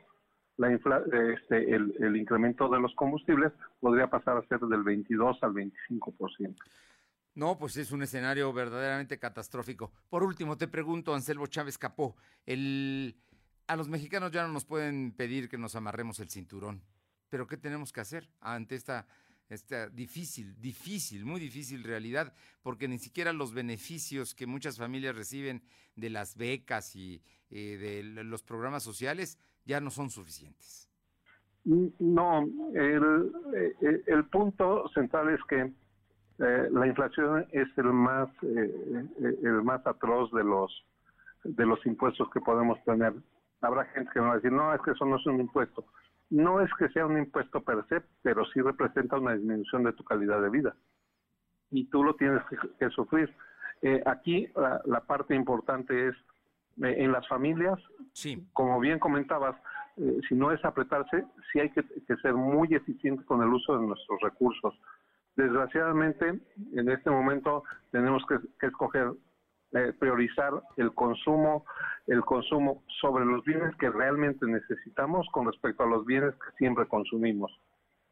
la 0.57 0.72
este, 0.72 1.74
el, 1.74 2.16
incremento 2.16 2.68
de 2.68 2.80
los 2.80 2.94
combustibles 2.94 3.52
podría 3.80 4.09
pasar 4.09 4.36
a 4.36 4.46
ser 4.46 4.61
del 4.61 4.82
22 4.82 5.38
al 5.42 5.52
25%. 5.52 6.57
No, 7.34 7.59
pues 7.59 7.76
es 7.76 7.90
un 7.90 8.02
escenario 8.02 8.52
verdaderamente 8.52 9.18
catastrófico. 9.18 9.90
Por 10.09 10.22
último, 10.22 10.57
te 10.57 10.68
pregunto, 10.68 11.12
Anselmo 11.12 11.48
Chávez 11.48 11.76
Capó, 11.76 12.14
el, 12.46 13.16
a 13.66 13.74
los 13.74 13.88
mexicanos 13.88 14.30
ya 14.30 14.46
no 14.46 14.52
nos 14.52 14.64
pueden 14.64 15.12
pedir 15.12 15.48
que 15.48 15.59
nos 15.59 15.74
amarremos 15.74 16.20
el 16.20 16.30
cinturón, 16.30 16.82
pero 17.29 17.47
¿qué 17.47 17.57
tenemos 17.57 17.93
que 17.93 18.01
hacer 18.01 18.29
ante 18.41 18.75
esta, 18.75 19.07
esta 19.49 19.89
difícil, 19.89 20.61
difícil, 20.61 21.25
muy 21.25 21.41
difícil 21.41 21.85
realidad? 21.85 22.35
Porque 22.62 22.89
ni 22.89 22.99
siquiera 22.99 23.33
los 23.33 23.53
beneficios 23.53 24.35
que 24.35 24.47
muchas 24.47 24.79
familias 24.79 25.16
reciben 25.16 25.62
de 25.97 26.11
las 26.11 26.37
becas 26.37 26.95
y 26.97 27.22
eh, 27.51 27.77
de 27.79 28.25
los 28.25 28.43
programas 28.43 28.83
sociales 28.83 29.39
ya 29.64 29.81
no 29.81 29.91
son 29.91 30.11
suficientes. 30.11 30.89
No, 31.64 32.47
el, 32.75 33.33
eh, 33.55 34.03
el, 34.07 34.25
punto 34.27 34.87
central 34.89 35.31
es 35.31 35.41
que 35.49 35.72
eh, 36.39 36.68
la 36.70 36.87
inflación 36.87 37.47
es 37.53 37.66
el 37.79 37.91
más 37.91 38.29
eh, 38.43 39.09
el 39.43 39.62
más 39.62 39.87
atroz 39.87 40.31
de 40.33 40.45
los 40.45 40.85
de 41.45 41.64
los 41.64 41.85
impuestos 41.87 42.29
que 42.31 42.41
podemos 42.41 42.83
tener. 42.85 43.14
Habrá 43.62 43.87
gente 43.87 44.11
que 44.12 44.20
me 44.20 44.27
va 44.27 44.33
a 44.33 44.37
decir, 44.37 44.53
no, 44.53 44.75
es 44.75 44.81
que 44.83 44.91
eso 44.91 45.07
no 45.07 45.16
es 45.16 45.27
un 45.27 45.41
impuesto. 45.41 45.87
No 46.31 46.61
es 46.61 46.70
que 46.79 46.89
sea 46.89 47.07
un 47.07 47.18
impuesto 47.18 47.62
per 47.62 47.85
se, 47.89 48.03
pero 48.22 48.45
sí 48.47 48.61
representa 48.61 49.18
una 49.18 49.35
disminución 49.35 49.85
de 49.85 49.93
tu 49.93 50.05
calidad 50.05 50.41
de 50.43 50.51
vida. 50.51 50.75
Y 51.70 51.85
tú 51.87 52.03
lo 52.03 52.14
tienes 52.14 52.43
que, 52.79 52.91
sufrir. 52.91 53.33
aquí 54.07 54.49
la, 54.87 55.01
parte 55.01 55.35
importante 55.35 56.09
es 56.09 56.16
en 56.81 57.12
las 57.12 57.27
familias, 57.29 57.79
sí. 58.12 58.47
como 58.53 58.81
bien 58.81 58.99
comentabas, 58.99 59.57
eh, 59.97 60.20
si 60.29 60.35
no 60.35 60.51
es 60.51 60.64
apretarse, 60.64 61.25
sí 61.53 61.61
hay 61.61 61.70
que, 61.70 61.85
ser 62.20 62.35
muy 62.35 62.75
eficientes 62.75 63.25
con 63.27 63.43
el 63.43 63.49
uso 63.49 63.79
de 63.79 63.87
nuestros 63.87 64.20
recursos. 64.20 64.75
Desgraciadamente, 65.37 66.41
en 66.72 66.91
este 66.91 67.11
momento 67.11 67.64
tenemos 67.91 68.25
que, 68.27 68.66
escoger, 68.66 69.12
eh, 69.75 69.93
priorizar 69.99 70.53
el 70.77 70.95
consumo, 70.95 71.64
el 72.07 72.20
consumo 72.25 72.85
sobre 73.01 73.25
los 73.25 73.45
bienes 73.45 73.75
que 73.77 73.91
realmente 73.91 74.47
necesitamos 74.47 75.27
con 75.33 75.47
respecto 75.47 75.83
a 75.83 75.87
los 75.87 76.07
bienes 76.07 76.33
que 76.35 76.57
siempre 76.59 76.87
consumimos. 76.87 77.51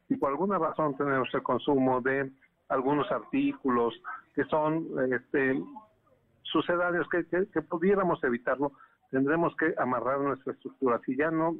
Si 0.08 0.16
por 0.16 0.30
alguna 0.30 0.58
razón 0.58 0.96
tenemos 0.96 1.28
el 1.32 1.42
consumo 1.42 2.00
de 2.00 2.32
algunos 2.68 3.10
artículos 3.12 3.94
que 4.34 4.44
son 4.44 4.88
este, 5.12 5.62
sucedáneos 6.42 7.06
que, 7.08 7.24
que, 7.26 7.62
pudiéramos 7.62 8.22
evitarlo, 8.24 8.72
tendremos 9.10 9.54
que 9.56 9.74
amarrar 9.78 10.20
nuestra 10.20 10.54
estructura. 10.54 11.00
Si 11.06 11.16
ya 11.16 11.30
no, 11.30 11.56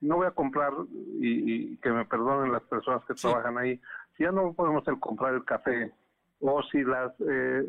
no 0.00 0.16
voy 0.16 0.26
a 0.26 0.32
comprar, 0.32 0.72
y, 1.18 1.76
que 1.78 1.90
me 1.90 2.04
perdonen 2.04 2.52
las 2.52 2.62
personas 2.62 3.04
que 3.06 3.14
trabajan 3.14 3.58
ahí, 3.58 3.80
si 4.16 4.22
ya 4.22 4.30
no 4.30 4.52
podemos 4.52 4.86
el 4.86 5.00
comprar 5.00 5.34
el 5.34 5.44
café, 5.44 5.92
o 6.42 6.62
si 6.64 6.82
las, 6.82 7.12
eh, 7.20 7.64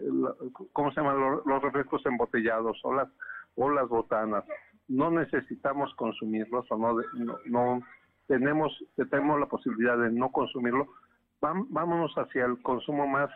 ¿cómo 0.74 0.92
se 0.92 1.00
llaman? 1.00 1.42
Los, 1.46 1.62
refrescos 1.62 2.04
embotellados, 2.06 2.80
o 2.84 2.94
las, 2.94 3.08
o 3.56 3.70
las 3.70 3.88
botanas, 3.88 4.44
no 4.88 5.12
necesitamos 5.12 5.94
consumirlos, 5.96 6.66
o 6.72 6.78
no, 6.78 6.98
no, 7.46 7.82
tenemos, 8.28 8.74
tenemos 9.10 9.40
la 9.40 9.46
posibilidad 9.46 9.98
de 9.98 10.12
no 10.12 10.32
consumirlo, 10.32 10.88
vámonos 11.40 12.14
hacia 12.16 12.46
el 12.46 12.62
consumo 12.62 13.06
más 13.06 13.30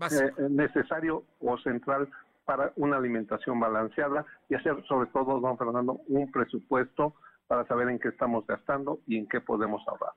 eh, 0.00 0.32
necesario 0.48 1.24
o 1.40 1.58
central 1.58 2.08
para 2.46 2.72
una 2.76 2.96
alimentación 2.96 3.60
balanceada 3.60 4.24
y 4.48 4.54
hacer 4.54 4.82
sobre 4.86 5.10
todo, 5.10 5.40
don 5.40 5.58
Fernando, 5.58 6.00
un 6.08 6.30
presupuesto 6.30 7.14
para 7.46 7.66
saber 7.66 7.88
en 7.90 7.98
qué 7.98 8.08
estamos 8.08 8.46
gastando 8.46 9.00
y 9.06 9.18
en 9.18 9.28
qué 9.28 9.40
podemos 9.40 9.82
ahorrar. 9.86 10.12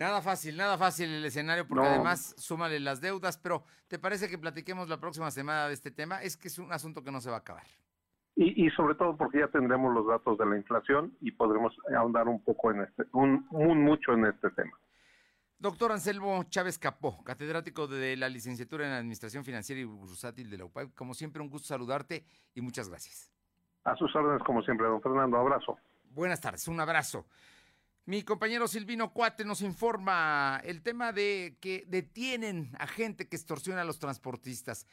Nada 0.00 0.22
fácil, 0.22 0.56
nada 0.56 0.78
fácil 0.78 1.10
el 1.10 1.26
escenario, 1.26 1.68
porque 1.68 1.86
además 1.86 2.34
súmale 2.38 2.80
las 2.80 3.02
deudas, 3.02 3.36
pero 3.36 3.64
¿te 3.86 3.98
parece 3.98 4.30
que 4.30 4.38
platiquemos 4.38 4.88
la 4.88 4.98
próxima 4.98 5.30
semana 5.30 5.68
de 5.68 5.74
este 5.74 5.90
tema? 5.90 6.22
Es 6.22 6.38
que 6.38 6.48
es 6.48 6.58
un 6.58 6.72
asunto 6.72 7.04
que 7.04 7.12
no 7.12 7.20
se 7.20 7.28
va 7.28 7.36
a 7.36 7.40
acabar. 7.40 7.66
Y, 8.34 8.70
sobre 8.70 8.94
todo 8.94 9.14
porque 9.18 9.40
ya 9.40 9.48
tendremos 9.48 9.92
los 9.92 10.06
datos 10.06 10.38
de 10.38 10.46
la 10.46 10.56
inflación 10.56 11.14
y 11.20 11.32
podremos 11.32 11.76
ahondar 11.94 12.28
un 12.28 12.42
poco 12.42 12.70
en 12.70 12.80
este, 12.80 13.04
un, 13.12 13.46
mucho 13.50 14.14
en 14.14 14.24
este 14.24 14.48
tema. 14.52 14.72
Doctor 15.58 15.92
Anselmo 15.92 16.44
Chávez 16.44 16.78
Capó, 16.78 17.22
catedrático 17.22 17.86
de 17.86 18.16
la 18.16 18.30
licenciatura 18.30 18.86
en 18.86 18.94
Administración 18.94 19.44
Financiera 19.44 19.82
y 19.82 19.84
Bursátil 19.84 20.48
de 20.48 20.56
la 20.56 20.64
UPAD. 20.64 20.94
Como 20.94 21.12
siempre, 21.12 21.42
un 21.42 21.50
gusto 21.50 21.68
saludarte 21.68 22.24
y 22.54 22.62
muchas 22.62 22.88
gracias. 22.88 23.30
A 23.84 23.94
sus 23.96 24.16
órdenes, 24.16 24.42
como 24.44 24.62
siempre, 24.62 24.86
don 24.86 25.02
Fernando. 25.02 25.36
Abrazo. 25.36 25.76
Buenas 26.04 26.40
tardes, 26.40 26.66
un 26.68 26.80
abrazo. 26.80 27.26
Mi 28.10 28.24
compañero 28.24 28.66
Silvino 28.66 29.12
Cuate 29.12 29.44
nos 29.44 29.62
informa 29.62 30.60
el 30.64 30.82
tema 30.82 31.12
de 31.12 31.58
que 31.60 31.84
detienen 31.86 32.72
a 32.80 32.88
gente 32.88 33.28
que 33.28 33.36
extorsiona 33.36 33.82
a 33.82 33.84
los 33.84 34.00
transportistas. 34.00 34.84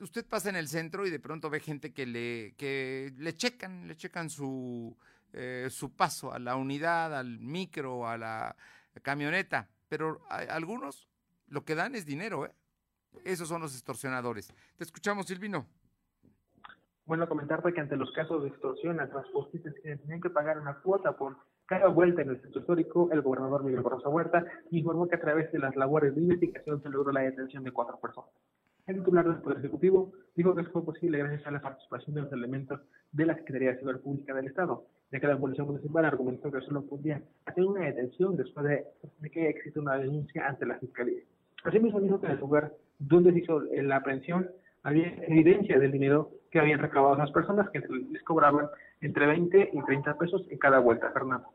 Usted 0.00 0.24
pasa 0.24 0.48
en 0.48 0.54
el 0.54 0.68
centro 0.68 1.04
y 1.04 1.10
de 1.10 1.18
pronto 1.18 1.50
ve 1.50 1.58
gente 1.58 1.92
que 1.92 2.06
le, 2.06 2.54
que 2.56 3.12
le 3.18 3.34
checan, 3.34 3.88
le 3.88 3.96
checan 3.96 4.30
su, 4.30 4.96
eh, 5.32 5.66
su 5.70 5.90
paso 5.96 6.32
a 6.32 6.38
la 6.38 6.54
unidad, 6.54 7.18
al 7.18 7.40
micro, 7.40 8.06
a 8.06 8.16
la 8.16 8.54
camioneta. 9.02 9.68
Pero 9.88 10.20
algunos 10.28 11.08
lo 11.48 11.64
que 11.64 11.74
dan 11.74 11.96
es 11.96 12.06
dinero, 12.06 12.46
¿eh? 12.46 12.52
Esos 13.24 13.48
son 13.48 13.60
los 13.60 13.74
extorsionadores. 13.74 14.54
Te 14.76 14.84
escuchamos, 14.84 15.26
Silvino. 15.26 15.66
Bueno, 17.06 17.28
comentarte 17.28 17.74
que 17.74 17.80
ante 17.80 17.96
los 17.96 18.12
casos 18.12 18.44
de 18.44 18.50
extorsión 18.50 19.00
a 19.00 19.10
transportistas 19.10 19.74
que 19.82 19.96
tenían 19.96 20.20
que 20.20 20.30
pagar 20.30 20.60
una 20.60 20.78
cuota 20.78 21.16
por 21.16 21.36
cada 21.66 21.88
vuelta 21.88 22.22
en 22.22 22.30
el 22.30 22.40
centro 22.40 22.60
histórico, 22.60 23.08
el 23.12 23.22
gobernador 23.22 23.64
Miguel 23.64 23.82
Barroso 23.82 24.10
Huerta 24.10 24.44
informó 24.70 25.08
que 25.08 25.16
a 25.16 25.20
través 25.20 25.50
de 25.52 25.58
las 25.58 25.74
labores 25.76 26.14
de 26.14 26.20
investigación 26.20 26.82
se 26.82 26.88
logró 26.90 27.12
la 27.12 27.22
detención 27.22 27.64
de 27.64 27.70
cuatro 27.70 27.98
personas. 27.98 28.30
El 28.86 28.96
titular 28.96 29.24
del 29.24 29.40
Poder 29.40 29.58
Ejecutivo 29.58 30.12
dijo 30.34 30.54
que 30.56 30.64
fue 30.64 30.84
posible 30.84 31.18
gracias 31.18 31.46
a 31.46 31.52
la 31.52 31.60
participación 31.60 32.16
de 32.16 32.22
los 32.22 32.32
elementos 32.32 32.80
de 33.12 33.26
la 33.26 33.36
Secretaría 33.36 33.70
de 33.70 33.78
Seguridad 33.78 34.02
Pública 34.02 34.34
del 34.34 34.48
Estado, 34.48 34.84
ya 35.12 35.20
que 35.20 35.26
la 35.28 35.38
Policía 35.38 35.64
Municipal 35.64 36.04
argumentó 36.04 36.50
que 36.50 36.60
solo 36.62 36.84
podía 36.84 37.22
hacer 37.46 37.64
una 37.64 37.86
detención 37.86 38.36
después 38.36 38.66
de, 38.66 38.84
de 39.20 39.30
que 39.30 39.48
existe 39.48 39.78
una 39.78 39.96
denuncia 39.96 40.48
ante 40.48 40.66
la 40.66 40.78
Fiscalía. 40.80 41.22
Asimismo 41.62 42.00
dijo 42.00 42.20
que 42.20 42.26
en 42.26 42.32
el 42.32 42.40
lugar 42.40 42.72
donde 42.98 43.32
se 43.32 43.38
hizo 43.38 43.60
la 43.60 43.96
aprehensión 43.96 44.50
había 44.82 45.14
evidencia 45.28 45.78
del 45.78 45.92
dinero 45.92 46.32
que 46.52 46.60
habían 46.60 46.78
recabado 46.78 47.16
las 47.16 47.32
personas 47.32 47.68
que 47.70 47.80
les 47.80 48.22
cobraban 48.22 48.68
entre 49.00 49.26
20 49.26 49.70
y 49.72 49.82
30 49.82 50.18
pesos 50.18 50.42
en 50.50 50.58
cada 50.58 50.78
vuelta, 50.78 51.10
Fernando. 51.10 51.48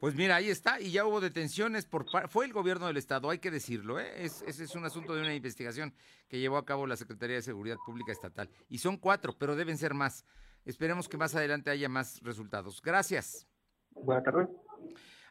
Pues 0.00 0.16
mira, 0.16 0.36
ahí 0.36 0.48
está, 0.48 0.80
y 0.80 0.90
ya 0.90 1.06
hubo 1.06 1.20
detenciones 1.20 1.86
por 1.86 2.06
fue 2.28 2.46
el 2.46 2.52
gobierno 2.52 2.86
del 2.86 2.96
estado, 2.96 3.30
hay 3.30 3.38
que 3.38 3.50
decirlo, 3.50 4.00
¿eh? 4.00 4.24
ese 4.24 4.64
es 4.64 4.74
un 4.74 4.84
asunto 4.84 5.14
de 5.14 5.22
una 5.22 5.34
investigación 5.34 5.94
que 6.28 6.38
llevó 6.38 6.56
a 6.56 6.64
cabo 6.64 6.86
la 6.86 6.96
Secretaría 6.96 7.36
de 7.36 7.42
Seguridad 7.42 7.76
Pública 7.86 8.12
Estatal. 8.12 8.50
Y 8.68 8.78
son 8.78 8.96
cuatro, 8.96 9.34
pero 9.38 9.56
deben 9.56 9.78
ser 9.78 9.94
más. 9.94 10.24
Esperemos 10.64 11.08
que 11.08 11.16
más 11.16 11.34
adelante 11.34 11.70
haya 11.70 11.88
más 11.88 12.20
resultados. 12.22 12.80
Gracias. 12.82 13.46
Buenas 13.90 14.24
tardes. 14.24 14.48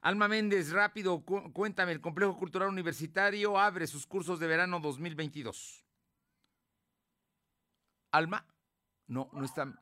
Alma 0.02 0.28
Méndez, 0.28 0.72
rápido, 0.72 1.24
cuéntame, 1.24 1.94
el 1.94 2.02
Complejo 2.02 2.38
Cultural 2.38 2.70
Universitario 2.70 3.58
abre 3.58 3.88
sus 3.88 4.06
cursos 4.06 4.40
de 4.40 4.48
verano 4.48 4.80
2022. 4.80 5.86
Alma, 8.12 8.46
no, 9.08 9.30
no 9.34 9.46
está. 9.46 9.74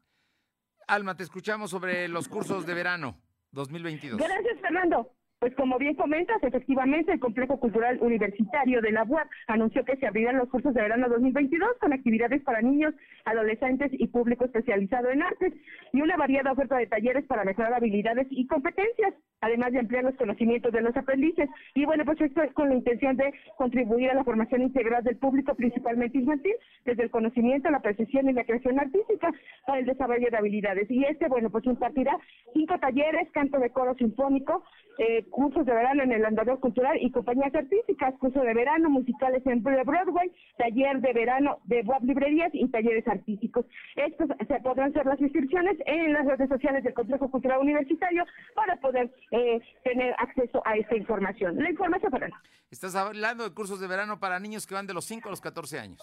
Alma, 0.88 1.15
te 1.15 1.24
escuchamos 1.24 1.72
sobre 1.72 2.07
los 2.07 2.28
cursos 2.28 2.65
de 2.65 2.74
verano 2.74 3.22
2022. 3.51 4.19
Gracias, 4.19 4.59
Fernando. 4.59 5.15
Pues 5.42 5.56
como 5.56 5.80
bien 5.80 5.96
comentas, 5.96 6.38
efectivamente 6.44 7.12
el 7.12 7.20
Complejo 7.20 7.60
Cultural 7.60 7.98
Universitario 8.00 8.80
de 8.80 8.92
la 8.92 9.04
UAP 9.04 9.28
anunció 9.48 9.84
que 9.84 9.98
se 9.98 10.06
abrirán 10.06 10.38
los 10.38 10.48
cursos 10.50 10.72
de 10.76 10.84
verano 10.84 11.10
2022 11.10 11.80
con 11.80 11.94
actividades 11.94 12.44
para 12.44 12.62
niños, 12.62 12.94
adolescentes 13.26 13.89
y 13.92 14.06
público 14.06 14.46
especializado 14.46 15.10
en 15.10 15.24
artes 15.24 15.52
y 15.94 16.02
una 16.04 16.16
variada 16.16 16.52
oferta 16.52 16.78
de 16.78 16.86
talleres 16.86 17.26
para 17.26 17.44
mejorar 17.44 17.74
habilidades 17.74 18.28
y 18.30 18.46
competencias, 18.46 19.16
además 19.39 19.72
de 19.72 19.80
ampliar 19.80 20.04
los 20.04 20.14
conocimientos 20.14 20.72
de 20.74 20.82
los 20.82 20.96
aprendices. 20.96 21.50
Y 21.74 21.86
bueno, 21.86 22.06
pues 22.06 22.22
esto 22.22 22.44
es 22.44 22.54
con 22.54 22.70
la 22.70 22.76
intención 22.76 23.18
de 23.18 23.34
contribuir 23.58 24.12
a 24.12 24.14
la 24.14 24.24
formación 24.24 24.62
integral 24.62 25.04
del 25.04 25.18
público, 25.18 25.56
principalmente 25.56 26.20
infantil, 26.20 26.54
desde 26.86 27.02
el 27.02 27.10
conocimiento, 27.10 27.72
la 27.72 27.82
precisión 27.82 28.30
y 28.30 28.34
la 28.34 28.44
creación 28.44 28.80
artística 28.80 29.32
para 29.66 29.80
el 29.80 29.88
desarrollo 29.88 30.30
de 30.30 30.38
habilidades. 30.38 30.86
Y 30.92 31.04
este, 31.04 31.28
bueno, 31.28 31.50
pues 31.50 31.66
impartirá 31.66 32.16
cinco 32.54 32.78
talleres, 32.78 33.32
canto 33.32 33.58
de 33.58 33.72
coro 33.72 33.96
sinfónico, 33.96 34.64
eh, 35.00 35.26
cursos 35.32 35.66
de 35.66 35.74
verano 35.74 36.04
en 36.04 36.12
el 36.12 36.24
Andador 36.24 36.60
Cultural 36.60 36.98
y 37.02 37.10
compañías 37.12 37.56
artísticas, 37.56 38.14
curso 38.20 38.42
de 38.42 38.54
verano, 38.54 38.90
musicales 38.90 39.42
en 39.48 39.64
Broadway, 39.64 40.32
taller 40.58 41.02
de 41.02 41.14
verano 41.14 41.60
de 41.64 41.82
web 41.82 42.04
librerías 42.04 42.52
y 42.54 42.68
talleres 42.70 43.08
artísticos. 43.08 43.66
Estos 43.96 44.30
se 44.48 44.60
podrán 44.60 44.92
hacer 44.92 45.06
las 45.06 45.20
inscripciones 45.20 45.78
en 45.86 46.14
las 46.14 46.26
redes 46.26 46.50
sociales 46.50 46.84
del 46.84 46.94
Complejo 46.94 47.32
Cultural 47.32 47.60
Universitario 47.60 48.26
para 48.54 48.76
poder 48.78 49.12
eh, 49.32 49.60
tener 49.84 50.14
acceso 50.20 50.62
a 50.66 50.76
esta 50.76 50.96
información. 50.96 51.58
La 51.58 51.70
información 51.70 52.12
para 52.12 52.30
Estás 52.70 52.96
hablando 52.96 53.44
de 53.44 53.54
cursos 53.54 53.80
de 53.80 53.88
verano 53.88 54.20
para 54.20 54.40
niños 54.40 54.68
que 54.68 54.76
van 54.76 54.88
de 54.88 54.94
los 54.94 55.06
5 55.06 55.28
a 55.28 55.32
los 55.32 55.42
14 55.42 55.80
años. 55.80 56.02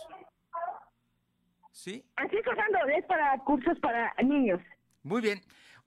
¿Sí? 1.72 2.04
Así 2.16 2.36
es, 2.36 2.44
es 2.96 3.04
para 3.06 3.38
cursos 3.44 3.78
para 3.78 4.12
niños. 4.22 4.60
Muy 5.02 5.22
bien. 5.22 5.40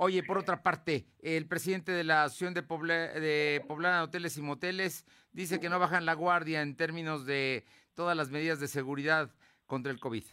Oye, 0.04 0.24
por 0.24 0.40
otra 0.40 0.64
parte, 0.64 1.06
el 1.22 1.46
presidente 1.46 1.92
de 1.92 2.04
la 2.04 2.24
Asociación 2.24 2.56
de, 2.56 2.64
Poblana 2.64 3.20
de 3.20 4.02
Hoteles 4.02 4.36
y 4.36 4.42
Moteles 4.42 5.06
dice 5.32 5.60
que 5.60 5.70
no 5.70 5.78
bajan 5.78 6.08
la 6.08 6.16
guardia 6.16 6.64
en 6.64 6.76
términos 6.76 7.28
de 7.28 7.66
todas 7.94 8.18
las 8.18 8.32
medidas 8.32 8.60
de 8.60 8.68
seguridad 8.68 9.30
contra 9.68 9.92
el 9.92 10.00
COVID. 10.00 10.24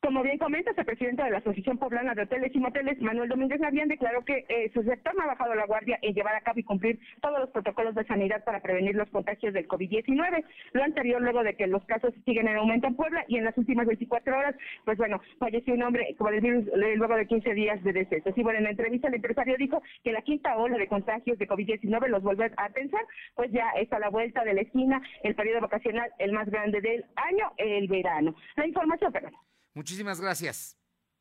Como 0.00 0.22
bien 0.22 0.38
comenta 0.38 0.70
el 0.76 0.86
presidente 0.86 1.24
de 1.24 1.30
la 1.30 1.38
Asociación 1.38 1.76
Poblana 1.76 2.14
de 2.14 2.22
Hoteles 2.22 2.54
y 2.54 2.60
Moteles, 2.60 3.00
Manuel 3.00 3.28
Domínguez 3.28 3.58
Navián, 3.58 3.88
declaró 3.88 4.24
que 4.24 4.44
eh, 4.48 4.70
su 4.72 4.84
sector 4.84 5.12
no 5.16 5.24
ha 5.24 5.26
bajado 5.26 5.56
la 5.56 5.66
guardia 5.66 5.98
en 6.02 6.14
llevar 6.14 6.36
a 6.36 6.40
cabo 6.40 6.60
y 6.60 6.62
cumplir 6.62 7.00
todos 7.20 7.40
los 7.40 7.50
protocolos 7.50 7.96
de 7.96 8.04
sanidad 8.04 8.44
para 8.44 8.60
prevenir 8.60 8.94
los 8.94 9.10
contagios 9.10 9.52
del 9.52 9.66
COVID-19. 9.66 10.44
Lo 10.72 10.84
anterior 10.84 11.20
luego 11.20 11.42
de 11.42 11.54
que 11.56 11.66
los 11.66 11.84
casos 11.86 12.14
siguen 12.24 12.46
en 12.46 12.58
aumento 12.58 12.86
en 12.86 12.94
Puebla 12.94 13.24
y 13.26 13.38
en 13.38 13.44
las 13.44 13.58
últimas 13.58 13.88
24 13.88 14.38
horas, 14.38 14.54
pues 14.84 14.96
bueno, 14.98 15.20
falleció 15.40 15.74
un 15.74 15.82
hombre 15.82 16.14
con 16.16 16.32
el 16.32 16.40
virus 16.40 16.66
luego 16.74 17.16
de 17.16 17.26
15 17.26 17.54
días 17.54 17.82
de 17.82 17.92
deceso. 17.92 18.30
Y 18.36 18.42
bueno, 18.44 18.58
en 18.58 18.64
la 18.64 18.70
entrevista 18.70 19.08
el 19.08 19.14
empresario 19.14 19.56
dijo 19.58 19.82
que 20.04 20.12
la 20.12 20.22
quinta 20.22 20.56
ola 20.56 20.78
de 20.78 20.86
contagios 20.86 21.38
de 21.38 21.48
COVID-19 21.48 22.06
los 22.06 22.22
vuelve 22.22 22.52
a 22.56 22.68
pensar, 22.68 23.02
pues 23.34 23.50
ya 23.50 23.68
está 23.72 23.96
a 23.96 24.00
la 24.00 24.10
vuelta 24.10 24.44
de 24.44 24.54
la 24.54 24.60
esquina 24.60 25.02
el 25.24 25.34
periodo 25.34 25.62
vacacional 25.62 26.08
el 26.20 26.32
más 26.32 26.48
grande 26.48 26.80
del 26.80 27.04
año, 27.16 27.50
el 27.56 27.88
verano. 27.88 28.36
La 28.56 28.64
información, 28.64 29.12
perdón. 29.12 29.32
Muchísimas 29.78 30.20
gracias. 30.20 30.76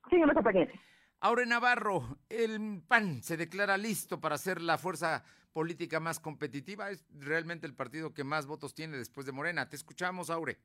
Sígueme, 0.10 0.34
compañero. 0.34 0.72
Aure 1.20 1.46
Navarro, 1.46 2.18
el 2.28 2.82
PAN 2.88 3.22
se 3.22 3.38
declara 3.38 3.78
listo 3.78 4.20
para 4.20 4.36
ser 4.40 4.64
la 4.64 4.80
fuerza 4.80 5.24
política 5.54 6.00
más 6.00 6.20
competitiva. 6.20 6.90
Es 6.90 7.06
realmente 7.12 7.68
el 7.68 7.76
partido 7.76 8.16
que 8.16 8.24
más 8.24 8.48
votos 8.48 8.74
tiene 8.74 8.98
después 8.98 9.28
de 9.28 9.32
Morena. 9.32 9.70
Te 9.70 9.76
escuchamos, 9.76 10.32
Aure. 10.32 10.58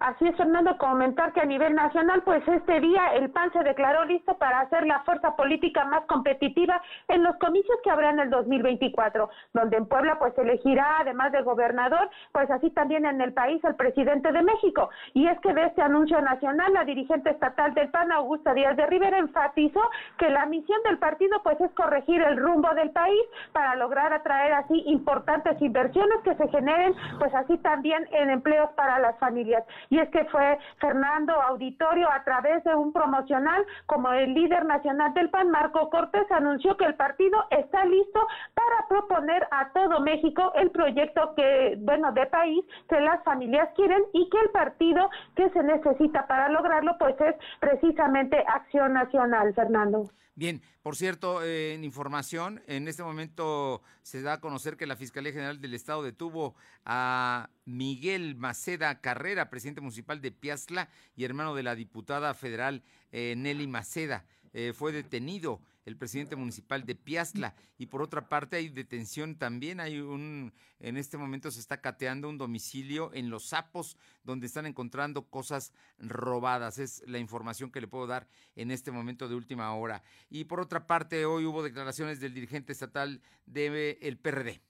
Así 0.00 0.26
es, 0.26 0.34
Fernando, 0.34 0.78
comentar 0.78 1.34
que 1.34 1.42
a 1.42 1.44
nivel 1.44 1.74
nacional, 1.74 2.22
pues 2.22 2.42
este 2.48 2.80
día 2.80 3.08
el 3.16 3.30
PAN 3.32 3.52
se 3.52 3.62
declaró 3.62 4.06
listo 4.06 4.32
para 4.38 4.60
hacer 4.60 4.86
la 4.86 5.00
fuerza 5.00 5.36
política 5.36 5.84
más 5.84 6.06
competitiva 6.06 6.80
en 7.08 7.22
los 7.22 7.36
comicios 7.36 7.76
que 7.84 7.90
habrá 7.90 8.08
en 8.08 8.20
el 8.20 8.30
2024, 8.30 9.28
donde 9.52 9.76
en 9.76 9.84
Puebla 9.84 10.18
pues 10.18 10.32
elegirá, 10.38 11.00
además 11.00 11.32
del 11.32 11.44
gobernador, 11.44 12.08
pues 12.32 12.50
así 12.50 12.70
también 12.70 13.04
en 13.04 13.20
el 13.20 13.34
país 13.34 13.62
el 13.62 13.74
presidente 13.74 14.32
de 14.32 14.42
México. 14.42 14.88
Y 15.12 15.26
es 15.26 15.38
que 15.40 15.52
de 15.52 15.66
este 15.66 15.82
anuncio 15.82 16.18
nacional, 16.22 16.72
la 16.72 16.86
dirigente 16.86 17.28
estatal 17.28 17.74
del 17.74 17.90
PAN, 17.90 18.10
Augusta 18.10 18.54
Díaz 18.54 18.78
de 18.78 18.86
Rivera, 18.86 19.18
enfatizó 19.18 19.82
que 20.16 20.30
la 20.30 20.46
misión 20.46 20.82
del 20.84 20.96
partido 20.96 21.42
pues 21.42 21.60
es 21.60 21.70
corregir 21.72 22.22
el 22.22 22.38
rumbo 22.38 22.70
del 22.74 22.90
país 22.92 23.20
para 23.52 23.76
lograr 23.76 24.14
atraer 24.14 24.54
así 24.54 24.82
importantes 24.86 25.60
inversiones 25.60 26.22
que 26.24 26.34
se 26.36 26.48
generen 26.48 26.94
pues 27.18 27.34
así 27.34 27.58
también 27.58 28.08
en 28.12 28.30
empleos 28.30 28.70
para 28.70 28.98
las 28.98 29.18
familias 29.18 29.62
y 29.90 29.98
es 29.98 30.08
que 30.10 30.24
fue 30.26 30.58
Fernando 30.78 31.34
Auditorio 31.34 32.08
a 32.10 32.22
través 32.24 32.62
de 32.64 32.74
un 32.74 32.92
promocional 32.92 33.66
como 33.86 34.10
el 34.12 34.32
líder 34.34 34.64
nacional 34.64 35.12
del 35.14 35.28
PAN, 35.30 35.50
Marco 35.50 35.90
Cortés, 35.90 36.30
anunció 36.30 36.76
que 36.76 36.84
el 36.84 36.94
partido 36.94 37.44
está 37.50 37.84
listo 37.84 38.26
para 38.54 38.88
proponer 38.88 39.46
a 39.50 39.72
todo 39.72 40.00
México 40.00 40.52
el 40.54 40.70
proyecto 40.70 41.34
que, 41.34 41.76
bueno, 41.80 42.12
de 42.12 42.26
país 42.26 42.64
que 42.88 43.00
las 43.00 43.22
familias 43.24 43.68
quieren 43.74 44.02
y 44.12 44.28
que 44.30 44.38
el 44.38 44.50
partido 44.50 45.10
que 45.34 45.50
se 45.50 45.62
necesita 45.62 46.26
para 46.26 46.48
lograrlo, 46.48 46.96
pues 46.98 47.20
es 47.20 47.34
precisamente 47.58 48.44
Acción 48.46 48.92
Nacional, 48.92 49.52
Fernando. 49.54 50.04
Bien, 50.40 50.62
por 50.80 50.96
cierto, 50.96 51.42
eh, 51.44 51.74
en 51.74 51.84
información, 51.84 52.62
en 52.66 52.88
este 52.88 53.02
momento 53.02 53.82
se 54.02 54.22
da 54.22 54.32
a 54.32 54.40
conocer 54.40 54.78
que 54.78 54.86
la 54.86 54.96
Fiscalía 54.96 55.32
General 55.32 55.60
del 55.60 55.74
Estado 55.74 56.02
detuvo 56.02 56.54
a 56.86 57.50
Miguel 57.66 58.36
Maceda 58.36 59.02
Carrera, 59.02 59.50
presidente 59.50 59.82
municipal 59.82 60.22
de 60.22 60.32
Piazla 60.32 60.88
y 61.14 61.24
hermano 61.24 61.54
de 61.54 61.62
la 61.62 61.74
diputada 61.74 62.32
federal 62.32 62.82
eh, 63.12 63.34
Nelly 63.36 63.66
Maceda. 63.66 64.24
Eh, 64.54 64.72
fue 64.74 64.92
detenido 64.92 65.60
el 65.90 65.96
presidente 65.96 66.36
municipal 66.36 66.84
de 66.86 66.94
Piazla. 66.94 67.54
Y 67.76 67.86
por 67.86 68.02
otra 68.02 68.28
parte 68.28 68.56
hay 68.56 68.68
detención 68.68 69.36
también, 69.36 69.80
hay 69.80 70.00
un, 70.00 70.52
en 70.78 70.96
este 70.96 71.18
momento 71.18 71.50
se 71.50 71.60
está 71.60 71.80
cateando 71.80 72.28
un 72.28 72.38
domicilio 72.38 73.10
en 73.12 73.28
Los 73.28 73.48
Sapos, 73.48 73.96
donde 74.22 74.46
están 74.46 74.66
encontrando 74.66 75.28
cosas 75.28 75.72
robadas. 75.98 76.78
Es 76.78 77.02
la 77.06 77.18
información 77.18 77.70
que 77.70 77.80
le 77.80 77.88
puedo 77.88 78.06
dar 78.06 78.28
en 78.56 78.70
este 78.70 78.90
momento 78.90 79.28
de 79.28 79.34
última 79.34 79.74
hora. 79.74 80.02
Y 80.28 80.44
por 80.44 80.60
otra 80.60 80.86
parte, 80.86 81.26
hoy 81.26 81.44
hubo 81.44 81.62
declaraciones 81.62 82.20
del 82.20 82.34
dirigente 82.34 82.72
estatal 82.72 83.20
del 83.46 84.18
PRD. 84.18 84.60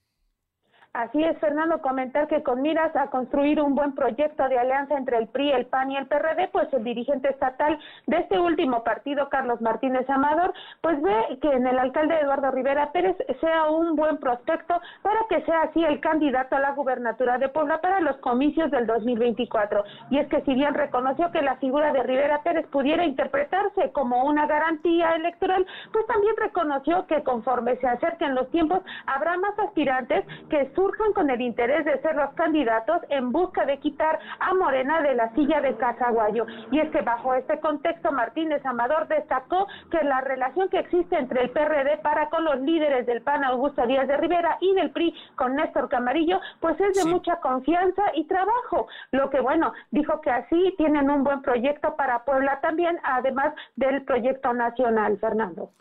Así 0.92 1.22
es, 1.22 1.38
Fernando, 1.38 1.80
comentar 1.82 2.26
que 2.26 2.42
con 2.42 2.62
miras 2.62 2.96
a 2.96 3.10
construir 3.10 3.60
un 3.60 3.76
buen 3.76 3.94
proyecto 3.94 4.48
de 4.48 4.58
alianza 4.58 4.96
entre 4.98 5.18
el 5.18 5.28
PRI, 5.28 5.52
el 5.52 5.66
PAN 5.66 5.92
y 5.92 5.96
el 5.96 6.08
PRD, 6.08 6.48
pues 6.48 6.66
el 6.72 6.82
dirigente 6.82 7.30
estatal 7.30 7.78
de 8.08 8.16
este 8.16 8.40
último 8.40 8.82
partido, 8.82 9.28
Carlos 9.28 9.60
Martínez 9.60 10.10
Amador, 10.10 10.52
pues 10.80 11.00
ve 11.00 11.38
que 11.40 11.48
en 11.48 11.68
el 11.68 11.78
alcalde 11.78 12.18
Eduardo 12.18 12.50
Rivera 12.50 12.90
Pérez 12.90 13.16
sea 13.40 13.70
un 13.70 13.94
buen 13.94 14.16
prospecto 14.16 14.80
para 15.02 15.20
que 15.28 15.42
sea 15.42 15.62
así 15.62 15.84
el 15.84 16.00
candidato 16.00 16.56
a 16.56 16.60
la 16.60 16.72
gubernatura 16.72 17.38
de 17.38 17.48
Puebla 17.50 17.80
para 17.80 18.00
los 18.00 18.16
comicios 18.16 18.72
del 18.72 18.88
2024. 18.88 19.84
Y 20.10 20.18
es 20.18 20.26
que 20.26 20.40
si 20.40 20.54
bien 20.54 20.74
reconoció 20.74 21.30
que 21.30 21.40
la 21.40 21.54
figura 21.58 21.92
de 21.92 22.02
Rivera 22.02 22.42
Pérez 22.42 22.66
pudiera 22.66 23.04
interpretarse 23.04 23.92
como 23.92 24.24
una 24.24 24.48
garantía 24.48 25.14
electoral, 25.14 25.64
pues 25.92 26.04
también 26.08 26.34
reconoció 26.36 27.06
que 27.06 27.22
conforme 27.22 27.76
se 27.76 27.86
acerquen 27.86 28.34
los 28.34 28.50
tiempos 28.50 28.80
habrá 29.06 29.36
más 29.38 29.56
aspirantes 29.56 30.24
que 30.48 30.68
surjan 30.80 31.12
con 31.12 31.28
el 31.28 31.42
interés 31.42 31.84
de 31.84 32.00
ser 32.00 32.16
los 32.16 32.32
candidatos 32.32 33.02
en 33.10 33.32
busca 33.32 33.66
de 33.66 33.78
quitar 33.80 34.18
a 34.38 34.54
Morena 34.54 35.02
de 35.02 35.14
la 35.14 35.30
silla 35.34 35.60
de 35.60 35.76
Casaguayo. 35.76 36.46
Y 36.70 36.78
es 36.80 36.90
que 36.90 37.02
bajo 37.02 37.34
este 37.34 37.60
contexto, 37.60 38.10
Martínez 38.12 38.64
Amador 38.64 39.06
destacó 39.06 39.66
que 39.90 40.02
la 40.02 40.22
relación 40.22 40.70
que 40.70 40.78
existe 40.78 41.18
entre 41.18 41.42
el 41.42 41.50
PRD 41.50 41.98
para 41.98 42.30
con 42.30 42.44
los 42.44 42.58
líderes 42.60 43.04
del 43.04 43.20
PAN, 43.20 43.44
Augusto 43.44 43.86
Díaz 43.86 44.08
de 44.08 44.16
Rivera, 44.16 44.56
y 44.62 44.74
del 44.74 44.90
PRI 44.90 45.14
con 45.36 45.54
Néstor 45.54 45.90
Camarillo, 45.90 46.40
pues 46.60 46.80
es 46.80 46.96
de 46.96 47.10
mucha 47.10 47.36
confianza 47.40 48.02
y 48.14 48.24
trabajo. 48.24 48.88
Lo 49.10 49.28
que, 49.28 49.40
bueno, 49.40 49.74
dijo 49.90 50.22
que 50.22 50.30
así 50.30 50.74
tienen 50.78 51.10
un 51.10 51.24
buen 51.24 51.42
proyecto 51.42 51.94
para 51.94 52.24
Puebla 52.24 52.58
también, 52.62 52.98
además 53.04 53.52
del 53.76 54.02
proyecto 54.04 54.54
nacional, 54.54 55.18
Fernando. 55.18 55.72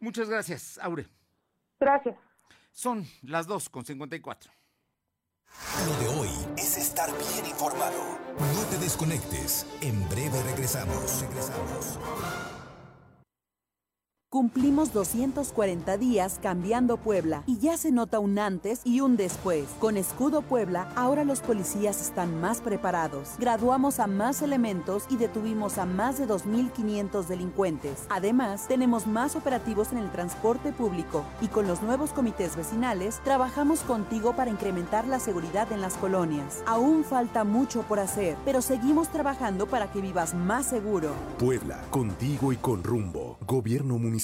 Muchas 0.00 0.28
gracias, 0.28 0.78
Aure. 0.82 1.06
Gracias. 1.80 2.33
Son 2.74 3.06
las 3.22 3.46
2 3.46 3.68
con 3.68 3.84
54. 3.84 4.52
Lo 5.86 5.96
de 6.00 6.20
hoy 6.20 6.30
es 6.56 6.76
estar 6.76 7.08
bien 7.08 7.46
informado. 7.46 8.18
No 8.36 8.62
te 8.68 8.78
desconectes. 8.78 9.64
En 9.80 10.06
breve 10.08 10.42
regresamos. 10.42 11.20
Regresamos. 11.20 11.98
Cumplimos 14.34 14.92
240 14.92 15.96
días 15.96 16.40
cambiando 16.42 16.96
Puebla 16.96 17.44
y 17.46 17.58
ya 17.58 17.76
se 17.76 17.92
nota 17.92 18.18
un 18.18 18.40
antes 18.40 18.80
y 18.82 19.00
un 19.00 19.16
después. 19.16 19.66
Con 19.78 19.96
Escudo 19.96 20.42
Puebla, 20.42 20.88
ahora 20.96 21.22
los 21.22 21.38
policías 21.38 22.02
están 22.02 22.40
más 22.40 22.60
preparados. 22.60 23.34
Graduamos 23.38 24.00
a 24.00 24.08
más 24.08 24.42
elementos 24.42 25.04
y 25.08 25.18
detuvimos 25.18 25.78
a 25.78 25.86
más 25.86 26.18
de 26.18 26.26
2.500 26.26 27.28
delincuentes. 27.28 28.06
Además, 28.08 28.66
tenemos 28.66 29.06
más 29.06 29.36
operativos 29.36 29.92
en 29.92 29.98
el 29.98 30.10
transporte 30.10 30.72
público 30.72 31.24
y 31.40 31.46
con 31.46 31.68
los 31.68 31.80
nuevos 31.80 32.10
comités 32.10 32.56
vecinales 32.56 33.20
trabajamos 33.22 33.82
contigo 33.82 34.34
para 34.34 34.50
incrementar 34.50 35.06
la 35.06 35.20
seguridad 35.20 35.70
en 35.70 35.80
las 35.80 35.94
colonias. 35.94 36.60
Aún 36.66 37.04
falta 37.04 37.44
mucho 37.44 37.82
por 37.82 38.00
hacer, 38.00 38.36
pero 38.44 38.62
seguimos 38.62 39.10
trabajando 39.10 39.66
para 39.66 39.92
que 39.92 40.00
vivas 40.00 40.34
más 40.34 40.66
seguro. 40.66 41.12
Puebla, 41.38 41.84
contigo 41.90 42.52
y 42.52 42.56
con 42.56 42.82
rumbo. 42.82 43.38
Gobierno 43.46 43.96
Municipal. 43.96 44.23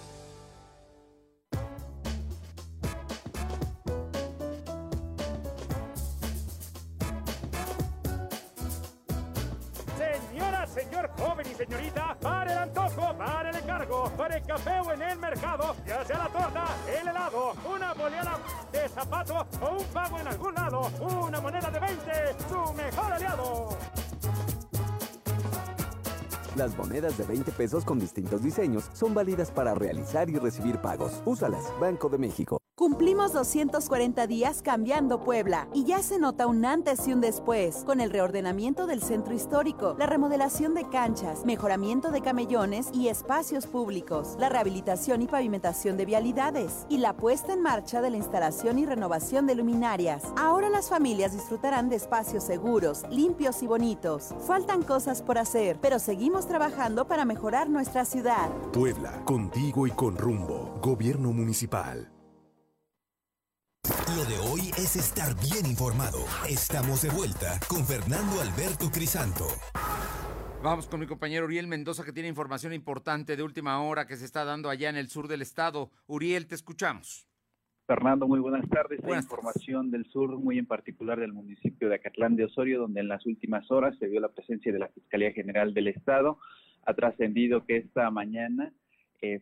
De 27.17 27.23
20 27.25 27.51
pesos 27.51 27.83
con 27.83 27.99
distintos 27.99 28.43
diseños 28.43 28.89
son 28.93 29.13
válidas 29.13 29.51
para 29.51 29.73
realizar 29.73 30.29
y 30.29 30.37
recibir 30.37 30.77
pagos. 30.79 31.21
Úsalas, 31.25 31.65
Banco 31.79 32.09
de 32.09 32.17
México. 32.17 32.60
Cumplimos 32.81 33.31
240 33.31 34.25
días 34.25 34.63
cambiando 34.63 35.23
Puebla 35.23 35.67
y 35.71 35.83
ya 35.83 36.01
se 36.01 36.17
nota 36.17 36.47
un 36.47 36.65
antes 36.65 37.07
y 37.07 37.13
un 37.13 37.21
después 37.21 37.83
con 37.85 38.01
el 38.01 38.09
reordenamiento 38.09 38.87
del 38.87 39.03
centro 39.03 39.35
histórico, 39.35 39.95
la 39.99 40.07
remodelación 40.07 40.73
de 40.73 40.89
canchas, 40.89 41.45
mejoramiento 41.45 42.09
de 42.09 42.21
camellones 42.21 42.89
y 42.91 43.09
espacios 43.09 43.67
públicos, 43.67 44.35
la 44.39 44.49
rehabilitación 44.49 45.21
y 45.21 45.27
pavimentación 45.27 45.95
de 45.95 46.05
vialidades 46.05 46.87
y 46.89 46.97
la 46.97 47.15
puesta 47.15 47.53
en 47.53 47.61
marcha 47.61 48.01
de 48.01 48.09
la 48.09 48.17
instalación 48.17 48.79
y 48.79 48.87
renovación 48.87 49.45
de 49.45 49.53
luminarias. 49.53 50.23
Ahora 50.35 50.67
las 50.71 50.89
familias 50.89 51.33
disfrutarán 51.33 51.87
de 51.87 51.97
espacios 51.97 52.43
seguros, 52.43 53.03
limpios 53.11 53.61
y 53.61 53.67
bonitos. 53.67 54.33
Faltan 54.47 54.81
cosas 54.81 55.21
por 55.21 55.37
hacer, 55.37 55.77
pero 55.83 55.99
seguimos 55.99 56.47
trabajando 56.47 57.05
para 57.05 57.25
mejorar 57.25 57.69
nuestra 57.69 58.05
ciudad. 58.05 58.49
Puebla, 58.73 59.23
contigo 59.23 59.85
y 59.85 59.91
con 59.91 60.17
rumbo. 60.17 60.73
Gobierno 60.81 61.31
Municipal. 61.31 62.20
Lo 64.15 64.25
de 64.25 64.37
hoy 64.39 64.71
es 64.77 64.97
estar 64.97 65.33
bien 65.39 65.65
informado. 65.65 66.17
Estamos 66.49 67.01
de 67.01 67.09
vuelta 67.09 67.59
con 67.69 67.85
Fernando 67.85 68.41
Alberto 68.41 68.91
Crisanto. 68.91 69.45
Vamos 70.61 70.87
con 70.87 70.99
mi 70.99 71.07
compañero 71.07 71.45
Uriel 71.45 71.67
Mendoza 71.67 72.03
que 72.03 72.11
tiene 72.11 72.27
información 72.27 72.73
importante 72.73 73.37
de 73.37 73.43
última 73.43 73.81
hora 73.81 74.07
que 74.07 74.17
se 74.17 74.25
está 74.25 74.43
dando 74.43 74.69
allá 74.69 74.89
en 74.89 74.97
el 74.97 75.07
sur 75.07 75.29
del 75.29 75.41
estado. 75.41 75.91
Uriel, 76.07 76.45
te 76.47 76.55
escuchamos. 76.55 77.25
Fernando, 77.87 78.27
muy 78.27 78.41
buenas 78.41 78.67
tardes. 78.69 78.99
Buenas 79.01 79.23
información 79.23 79.91
del 79.91 80.05
sur, 80.11 80.37
muy 80.37 80.57
en 80.57 80.65
particular 80.65 81.17
del 81.17 81.31
municipio 81.31 81.87
de 81.87 81.95
Acatlán 81.95 82.35
de 82.35 82.45
Osorio, 82.45 82.81
donde 82.81 82.99
en 82.99 83.07
las 83.07 83.25
últimas 83.25 83.71
horas 83.71 83.97
se 83.97 84.07
vio 84.07 84.19
la 84.19 84.29
presencia 84.29 84.73
de 84.73 84.79
la 84.79 84.89
Fiscalía 84.89 85.31
General 85.31 85.73
del 85.73 85.87
Estado. 85.87 86.37
Ha 86.85 86.93
trascendido 86.95 87.65
que 87.65 87.77
esta 87.77 88.11
mañana 88.11 88.73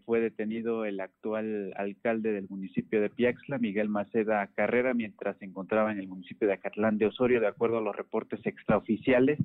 fue 0.06 0.20
detenido 0.20 0.86
el 0.86 1.00
actual 1.00 1.74
alcalde 1.78 2.34
del 2.34 2.50
municipio 2.50 3.02
de 3.02 3.10
Piaxla, 3.10 3.58
Miguel 3.60 3.88
Maceda 3.88 4.48
Carrera, 4.48 4.94
mientras 4.94 5.38
se 5.38 5.46
encontraba 5.46 5.92
en 5.92 6.00
el 6.00 6.08
municipio 6.08 6.48
de 6.48 6.56
Acatlán 6.56 6.98
de 6.98 7.06
Osorio, 7.06 7.40
de 7.40 7.48
acuerdo 7.48 7.78
a 7.78 7.82
los 7.82 7.96
reportes 7.96 8.46
extraoficiales. 8.46 9.40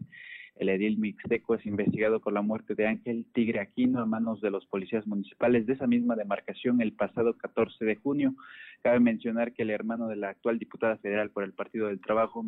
El 0.56 0.68
edil 0.68 0.98
mixteco 0.98 1.56
es 1.56 1.66
investigado 1.66 2.20
por 2.20 2.32
la 2.32 2.42
muerte 2.42 2.74
de 2.74 2.86
Ángel 2.86 3.26
Tigre 3.32 3.60
Aquino 3.60 4.00
a 4.00 4.06
manos 4.06 4.40
de 4.40 4.50
los 4.50 4.64
policías 4.66 5.06
municipales 5.06 5.66
de 5.66 5.72
esa 5.72 5.86
misma 5.86 6.14
demarcación 6.14 6.80
el 6.80 6.92
pasado 6.92 7.36
14 7.36 7.84
de 7.84 7.96
junio. 7.96 8.34
Cabe 8.82 9.00
mencionar 9.00 9.52
que 9.52 9.62
el 9.62 9.70
hermano 9.70 10.06
de 10.06 10.16
la 10.16 10.30
actual 10.30 10.58
diputada 10.58 10.96
federal 10.98 11.30
por 11.30 11.42
el 11.42 11.52
Partido 11.52 11.88
del 11.88 12.00
Trabajo, 12.00 12.44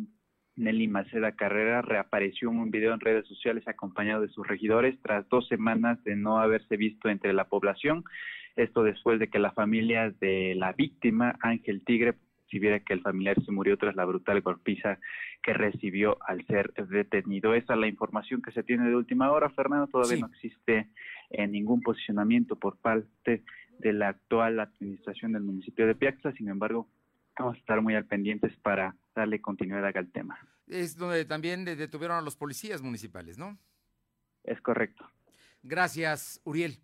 Nelly 0.57 0.87
Maceda 0.87 1.33
Carrera 1.33 1.81
reapareció 1.81 2.49
en 2.49 2.59
un 2.59 2.71
video 2.71 2.93
en 2.93 2.99
redes 2.99 3.27
sociales 3.27 3.67
acompañado 3.67 4.21
de 4.21 4.29
sus 4.29 4.45
regidores 4.45 4.99
tras 5.01 5.27
dos 5.29 5.47
semanas 5.47 6.03
de 6.03 6.15
no 6.15 6.39
haberse 6.39 6.75
visto 6.77 7.09
entre 7.09 7.31
la 7.31 7.45
población. 7.45 8.03
Esto 8.55 8.83
después 8.83 9.19
de 9.19 9.29
que 9.29 9.37
la 9.37 9.51
familia 9.51 10.09
de 10.19 10.55
la 10.55 10.73
víctima, 10.73 11.35
Ángel 11.41 11.83
Tigre, 11.85 12.15
si 12.49 12.59
viera 12.59 12.79
que 12.79 12.93
el 12.93 13.01
familiar 13.01 13.35
se 13.43 13.51
murió 13.51 13.77
tras 13.77 13.95
la 13.95 14.05
brutal 14.05 14.41
golpiza 14.41 14.97
que 15.43 15.53
recibió 15.53 16.17
al 16.25 16.45
ser 16.47 16.73
detenido. 16.73 17.53
Esa 17.53 17.73
es 17.73 17.79
la 17.79 17.87
información 17.87 18.41
que 18.41 18.51
se 18.51 18.63
tiene 18.63 18.89
de 18.89 18.95
última 18.95 19.31
hora, 19.31 19.49
Fernando. 19.49 19.87
Todavía 19.87 20.21
no 20.21 20.27
existe 20.27 20.87
eh, 21.29 21.47
ningún 21.47 21.81
posicionamiento 21.81 22.55
por 22.55 22.77
parte 22.77 23.43
de 23.79 23.93
la 23.93 24.09
actual 24.09 24.59
administración 24.59 25.33
del 25.33 25.43
municipio 25.43 25.85
de 25.85 25.93
Piaxtla. 25.93 26.31
Sin 26.31 26.49
embargo, 26.49 26.87
vamos 27.37 27.55
a 27.55 27.59
estar 27.59 27.81
muy 27.81 27.95
al 27.95 28.05
pendientes 28.05 28.55
para 28.61 28.95
darle 29.15 29.41
continuidad 29.41 29.85
al 29.95 30.11
tema. 30.11 30.37
Es 30.67 30.97
donde 30.97 31.25
también 31.25 31.65
detuvieron 31.65 32.17
a 32.17 32.21
los 32.21 32.35
policías 32.35 32.81
municipales, 32.81 33.37
¿no? 33.37 33.57
Es 34.43 34.61
correcto. 34.61 35.05
Gracias, 35.63 36.41
Uriel. 36.43 36.79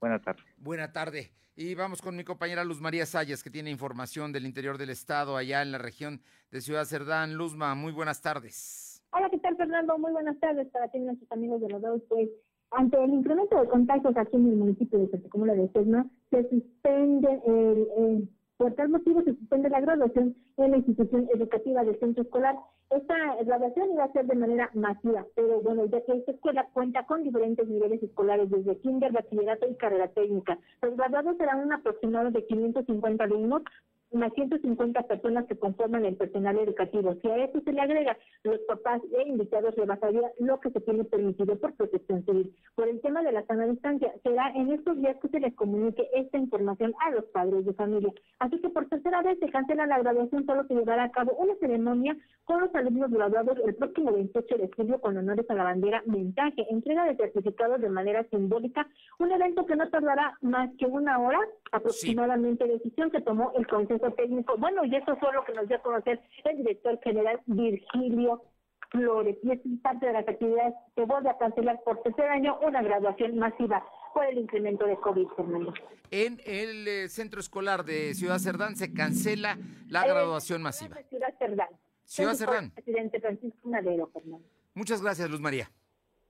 Buena 0.00 0.20
tarde. 0.20 0.42
Buena 0.56 0.92
tarde. 0.92 1.32
Y 1.56 1.74
vamos 1.74 2.00
con 2.00 2.16
mi 2.16 2.22
compañera 2.22 2.62
Luz 2.62 2.80
María 2.80 3.04
Sayas, 3.04 3.42
que 3.42 3.50
tiene 3.50 3.70
información 3.70 4.32
del 4.32 4.46
interior 4.46 4.78
del 4.78 4.90
estado, 4.90 5.36
allá 5.36 5.60
en 5.62 5.72
la 5.72 5.78
región 5.78 6.20
de 6.52 6.60
Ciudad 6.60 6.84
Cerdán. 6.84 7.34
Luzma, 7.34 7.74
muy 7.74 7.92
buenas 7.92 8.22
tardes. 8.22 9.02
Hola, 9.10 9.28
¿qué 9.30 9.38
tal, 9.38 9.56
Fernando? 9.56 9.98
Muy 9.98 10.12
buenas 10.12 10.38
tardes 10.38 10.68
para 10.68 10.88
ti 10.88 10.98
y 10.98 11.00
nuestros 11.00 11.30
amigos 11.32 11.60
de 11.60 11.68
los 11.70 11.82
dos. 11.82 12.02
Pues, 12.08 12.28
ante 12.70 13.02
el 13.02 13.10
incremento 13.10 13.60
de 13.60 13.68
contagios 13.68 14.16
aquí 14.16 14.36
en 14.36 14.48
el 14.50 14.56
municipio 14.56 15.00
de 15.00 15.10
Santa 15.10 15.28
de 15.54 15.68
Sesma, 15.72 16.06
se 16.30 16.48
suspende 16.48 17.42
el 17.46 18.28
por 18.58 18.74
tal 18.74 18.88
motivo 18.88 19.22
se 19.22 19.34
suspende 19.34 19.70
la 19.70 19.80
graduación 19.80 20.34
en 20.56 20.70
la 20.72 20.76
institución 20.78 21.28
educativa 21.32 21.84
del 21.84 21.98
centro 22.00 22.24
escolar. 22.24 22.56
Esta 22.90 23.14
graduación 23.44 23.92
iba 23.92 24.04
a 24.04 24.12
ser 24.12 24.26
de 24.26 24.34
manera 24.34 24.68
masiva, 24.74 25.24
pero 25.36 25.60
bueno, 25.60 25.86
ya 25.86 26.04
que 26.04 26.12
esta 26.12 26.32
escuela 26.32 26.68
cuenta 26.72 27.06
con 27.06 27.22
diferentes 27.22 27.68
niveles 27.68 28.02
escolares, 28.02 28.50
desde 28.50 28.78
kinder, 28.80 29.12
bachillerato 29.12 29.68
y 29.68 29.76
carrera 29.76 30.08
técnica. 30.08 30.58
Los 30.82 30.96
graduados 30.96 31.36
serán 31.36 31.60
un 31.60 31.72
aproximado 31.72 32.32
de 32.32 32.44
550 32.46 33.24
alumnos, 33.24 33.62
unas 34.10 34.32
150 34.34 35.02
personas 35.02 35.46
que 35.46 35.58
conforman 35.58 36.04
el 36.04 36.16
personal 36.16 36.58
educativo. 36.58 37.16
Si 37.20 37.28
a 37.28 37.44
eso 37.44 37.60
se 37.60 37.72
le 37.72 37.80
agrega 37.80 38.16
los 38.42 38.58
papás 38.60 39.02
e 39.16 39.28
invitados, 39.28 39.74
rebasaría 39.74 40.30
lo 40.38 40.60
que 40.60 40.70
se 40.70 40.80
tiene 40.80 41.04
permitido 41.04 41.58
por 41.58 41.74
protección 41.74 42.24
civil. 42.24 42.54
Por 42.74 42.88
el 42.88 43.00
tema 43.00 43.22
de 43.22 43.32
la 43.32 43.44
sana 43.46 43.66
distancia, 43.66 44.12
será 44.22 44.50
en 44.54 44.72
estos 44.72 44.96
días 44.96 45.16
que 45.20 45.28
se 45.28 45.40
les 45.40 45.54
comunique 45.54 46.08
esta 46.14 46.38
información 46.38 46.94
a 47.00 47.10
los 47.10 47.24
padres 47.26 47.64
de 47.64 47.74
familia. 47.74 48.12
Así 48.38 48.60
que 48.60 48.68
por 48.70 48.88
tercera 48.88 49.22
vez 49.22 49.38
se 49.38 49.50
cancela 49.50 49.86
la 49.86 49.98
graduación, 49.98 50.46
solo 50.46 50.66
se 50.66 50.74
llevará 50.74 51.04
a 51.04 51.10
cabo 51.10 51.32
una 51.38 51.54
ceremonia 51.56 52.16
con 52.44 52.60
los 52.60 52.74
alumnos 52.74 53.10
graduados 53.10 53.58
el 53.64 53.74
próximo 53.74 54.12
28 54.12 54.56
de 54.56 54.70
julio 54.74 55.00
con 55.00 55.16
honores 55.16 55.48
a 55.50 55.54
la 55.54 55.64
bandera, 55.64 56.02
mensaje, 56.06 56.66
entrega 56.70 57.04
de 57.04 57.16
certificados 57.16 57.80
de 57.80 57.90
manera 57.90 58.24
simbólica, 58.30 58.88
un 59.18 59.32
evento 59.32 59.66
que 59.66 59.76
no 59.76 59.88
tardará 59.90 60.36
más 60.40 60.70
que 60.78 60.86
una 60.86 61.18
hora 61.18 61.40
aproximadamente, 61.72 62.66
decisión 62.66 63.10
que 63.10 63.20
tomó 63.20 63.52
el 63.56 63.66
Consejo 63.66 63.97
técnico. 63.98 64.56
Bueno, 64.56 64.84
y 64.84 64.94
eso 64.94 65.16
fue 65.16 65.32
lo 65.32 65.44
que 65.44 65.52
nos 65.52 65.68
dio 65.68 65.76
a 65.76 65.82
conocer 65.82 66.20
el 66.44 66.56
director 66.58 66.98
general 67.02 67.40
Virgilio 67.46 68.42
Flores. 68.90 69.36
Y 69.42 69.50
es 69.50 69.60
parte 69.82 70.06
de 70.06 70.12
las 70.12 70.28
actividades 70.28 70.74
que 70.96 71.04
vuelve 71.04 71.30
a 71.30 71.38
cancelar 71.38 71.80
por 71.84 72.02
tercer 72.02 72.26
año 72.26 72.58
una 72.60 72.82
graduación 72.82 73.38
masiva 73.38 73.84
por 74.14 74.24
el 74.24 74.38
incremento 74.38 74.86
de 74.86 74.96
COVID, 74.96 75.26
Fernando. 75.36 75.74
En 76.10 76.40
el 76.46 76.88
eh, 76.88 77.08
centro 77.08 77.40
escolar 77.40 77.84
de 77.84 78.14
Ciudad 78.14 78.38
Cerdán 78.38 78.76
se 78.76 78.92
cancela 78.92 79.58
la 79.88 80.04
eh, 80.04 80.08
graduación 80.08 80.62
masiva. 80.62 80.96
Ciudad 81.08 81.34
Cerdán. 81.38 81.68
Ciudad 82.04 82.34
Cerdán. 82.34 82.70
Presidente 82.70 83.20
Francisco 83.20 83.68
Madero, 83.68 84.08
Fernando. 84.12 84.46
Muchas 84.74 85.02
gracias, 85.02 85.28
Luz 85.28 85.40
María. 85.40 85.70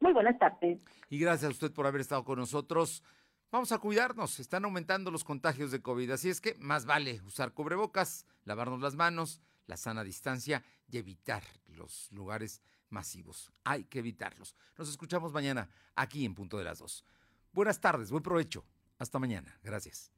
Muy 0.00 0.12
buenas 0.12 0.38
tardes. 0.38 0.78
Y 1.10 1.18
gracias 1.18 1.48
a 1.48 1.52
usted 1.52 1.72
por 1.72 1.86
haber 1.86 2.00
estado 2.00 2.24
con 2.24 2.38
nosotros. 2.38 3.02
Vamos 3.50 3.72
a 3.72 3.78
cuidarnos, 3.78 4.40
están 4.40 4.66
aumentando 4.66 5.10
los 5.10 5.24
contagios 5.24 5.70
de 5.70 5.80
COVID, 5.80 6.10
así 6.10 6.28
es 6.28 6.40
que 6.40 6.54
más 6.58 6.84
vale 6.84 7.22
usar 7.22 7.54
cubrebocas, 7.54 8.26
lavarnos 8.44 8.82
las 8.82 8.94
manos, 8.94 9.40
la 9.66 9.78
sana 9.78 10.04
distancia 10.04 10.62
y 10.86 10.98
evitar 10.98 11.42
los 11.66 12.12
lugares 12.12 12.60
masivos. 12.90 13.50
Hay 13.64 13.84
que 13.84 14.00
evitarlos. 14.00 14.54
Nos 14.76 14.90
escuchamos 14.90 15.32
mañana 15.32 15.70
aquí 15.94 16.26
en 16.26 16.34
Punto 16.34 16.58
de 16.58 16.64
las 16.64 16.78
Dos. 16.78 17.06
Buenas 17.52 17.80
tardes, 17.80 18.10
buen 18.10 18.22
provecho. 18.22 18.66
Hasta 18.98 19.18
mañana. 19.18 19.58
Gracias. 19.62 20.12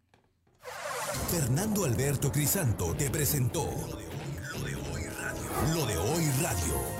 Fernando 1.31 1.85
Alberto 1.85 2.33
Crisanto 2.33 2.95
te 2.97 3.11
presentó 3.11 3.65
Lo 4.53 4.61
de 4.65 4.75
hoy 4.75 5.05
radio. 5.05 5.75
Lo 5.75 5.87
de 5.87 5.97
hoy 5.97 6.31
radio. 6.43 7.00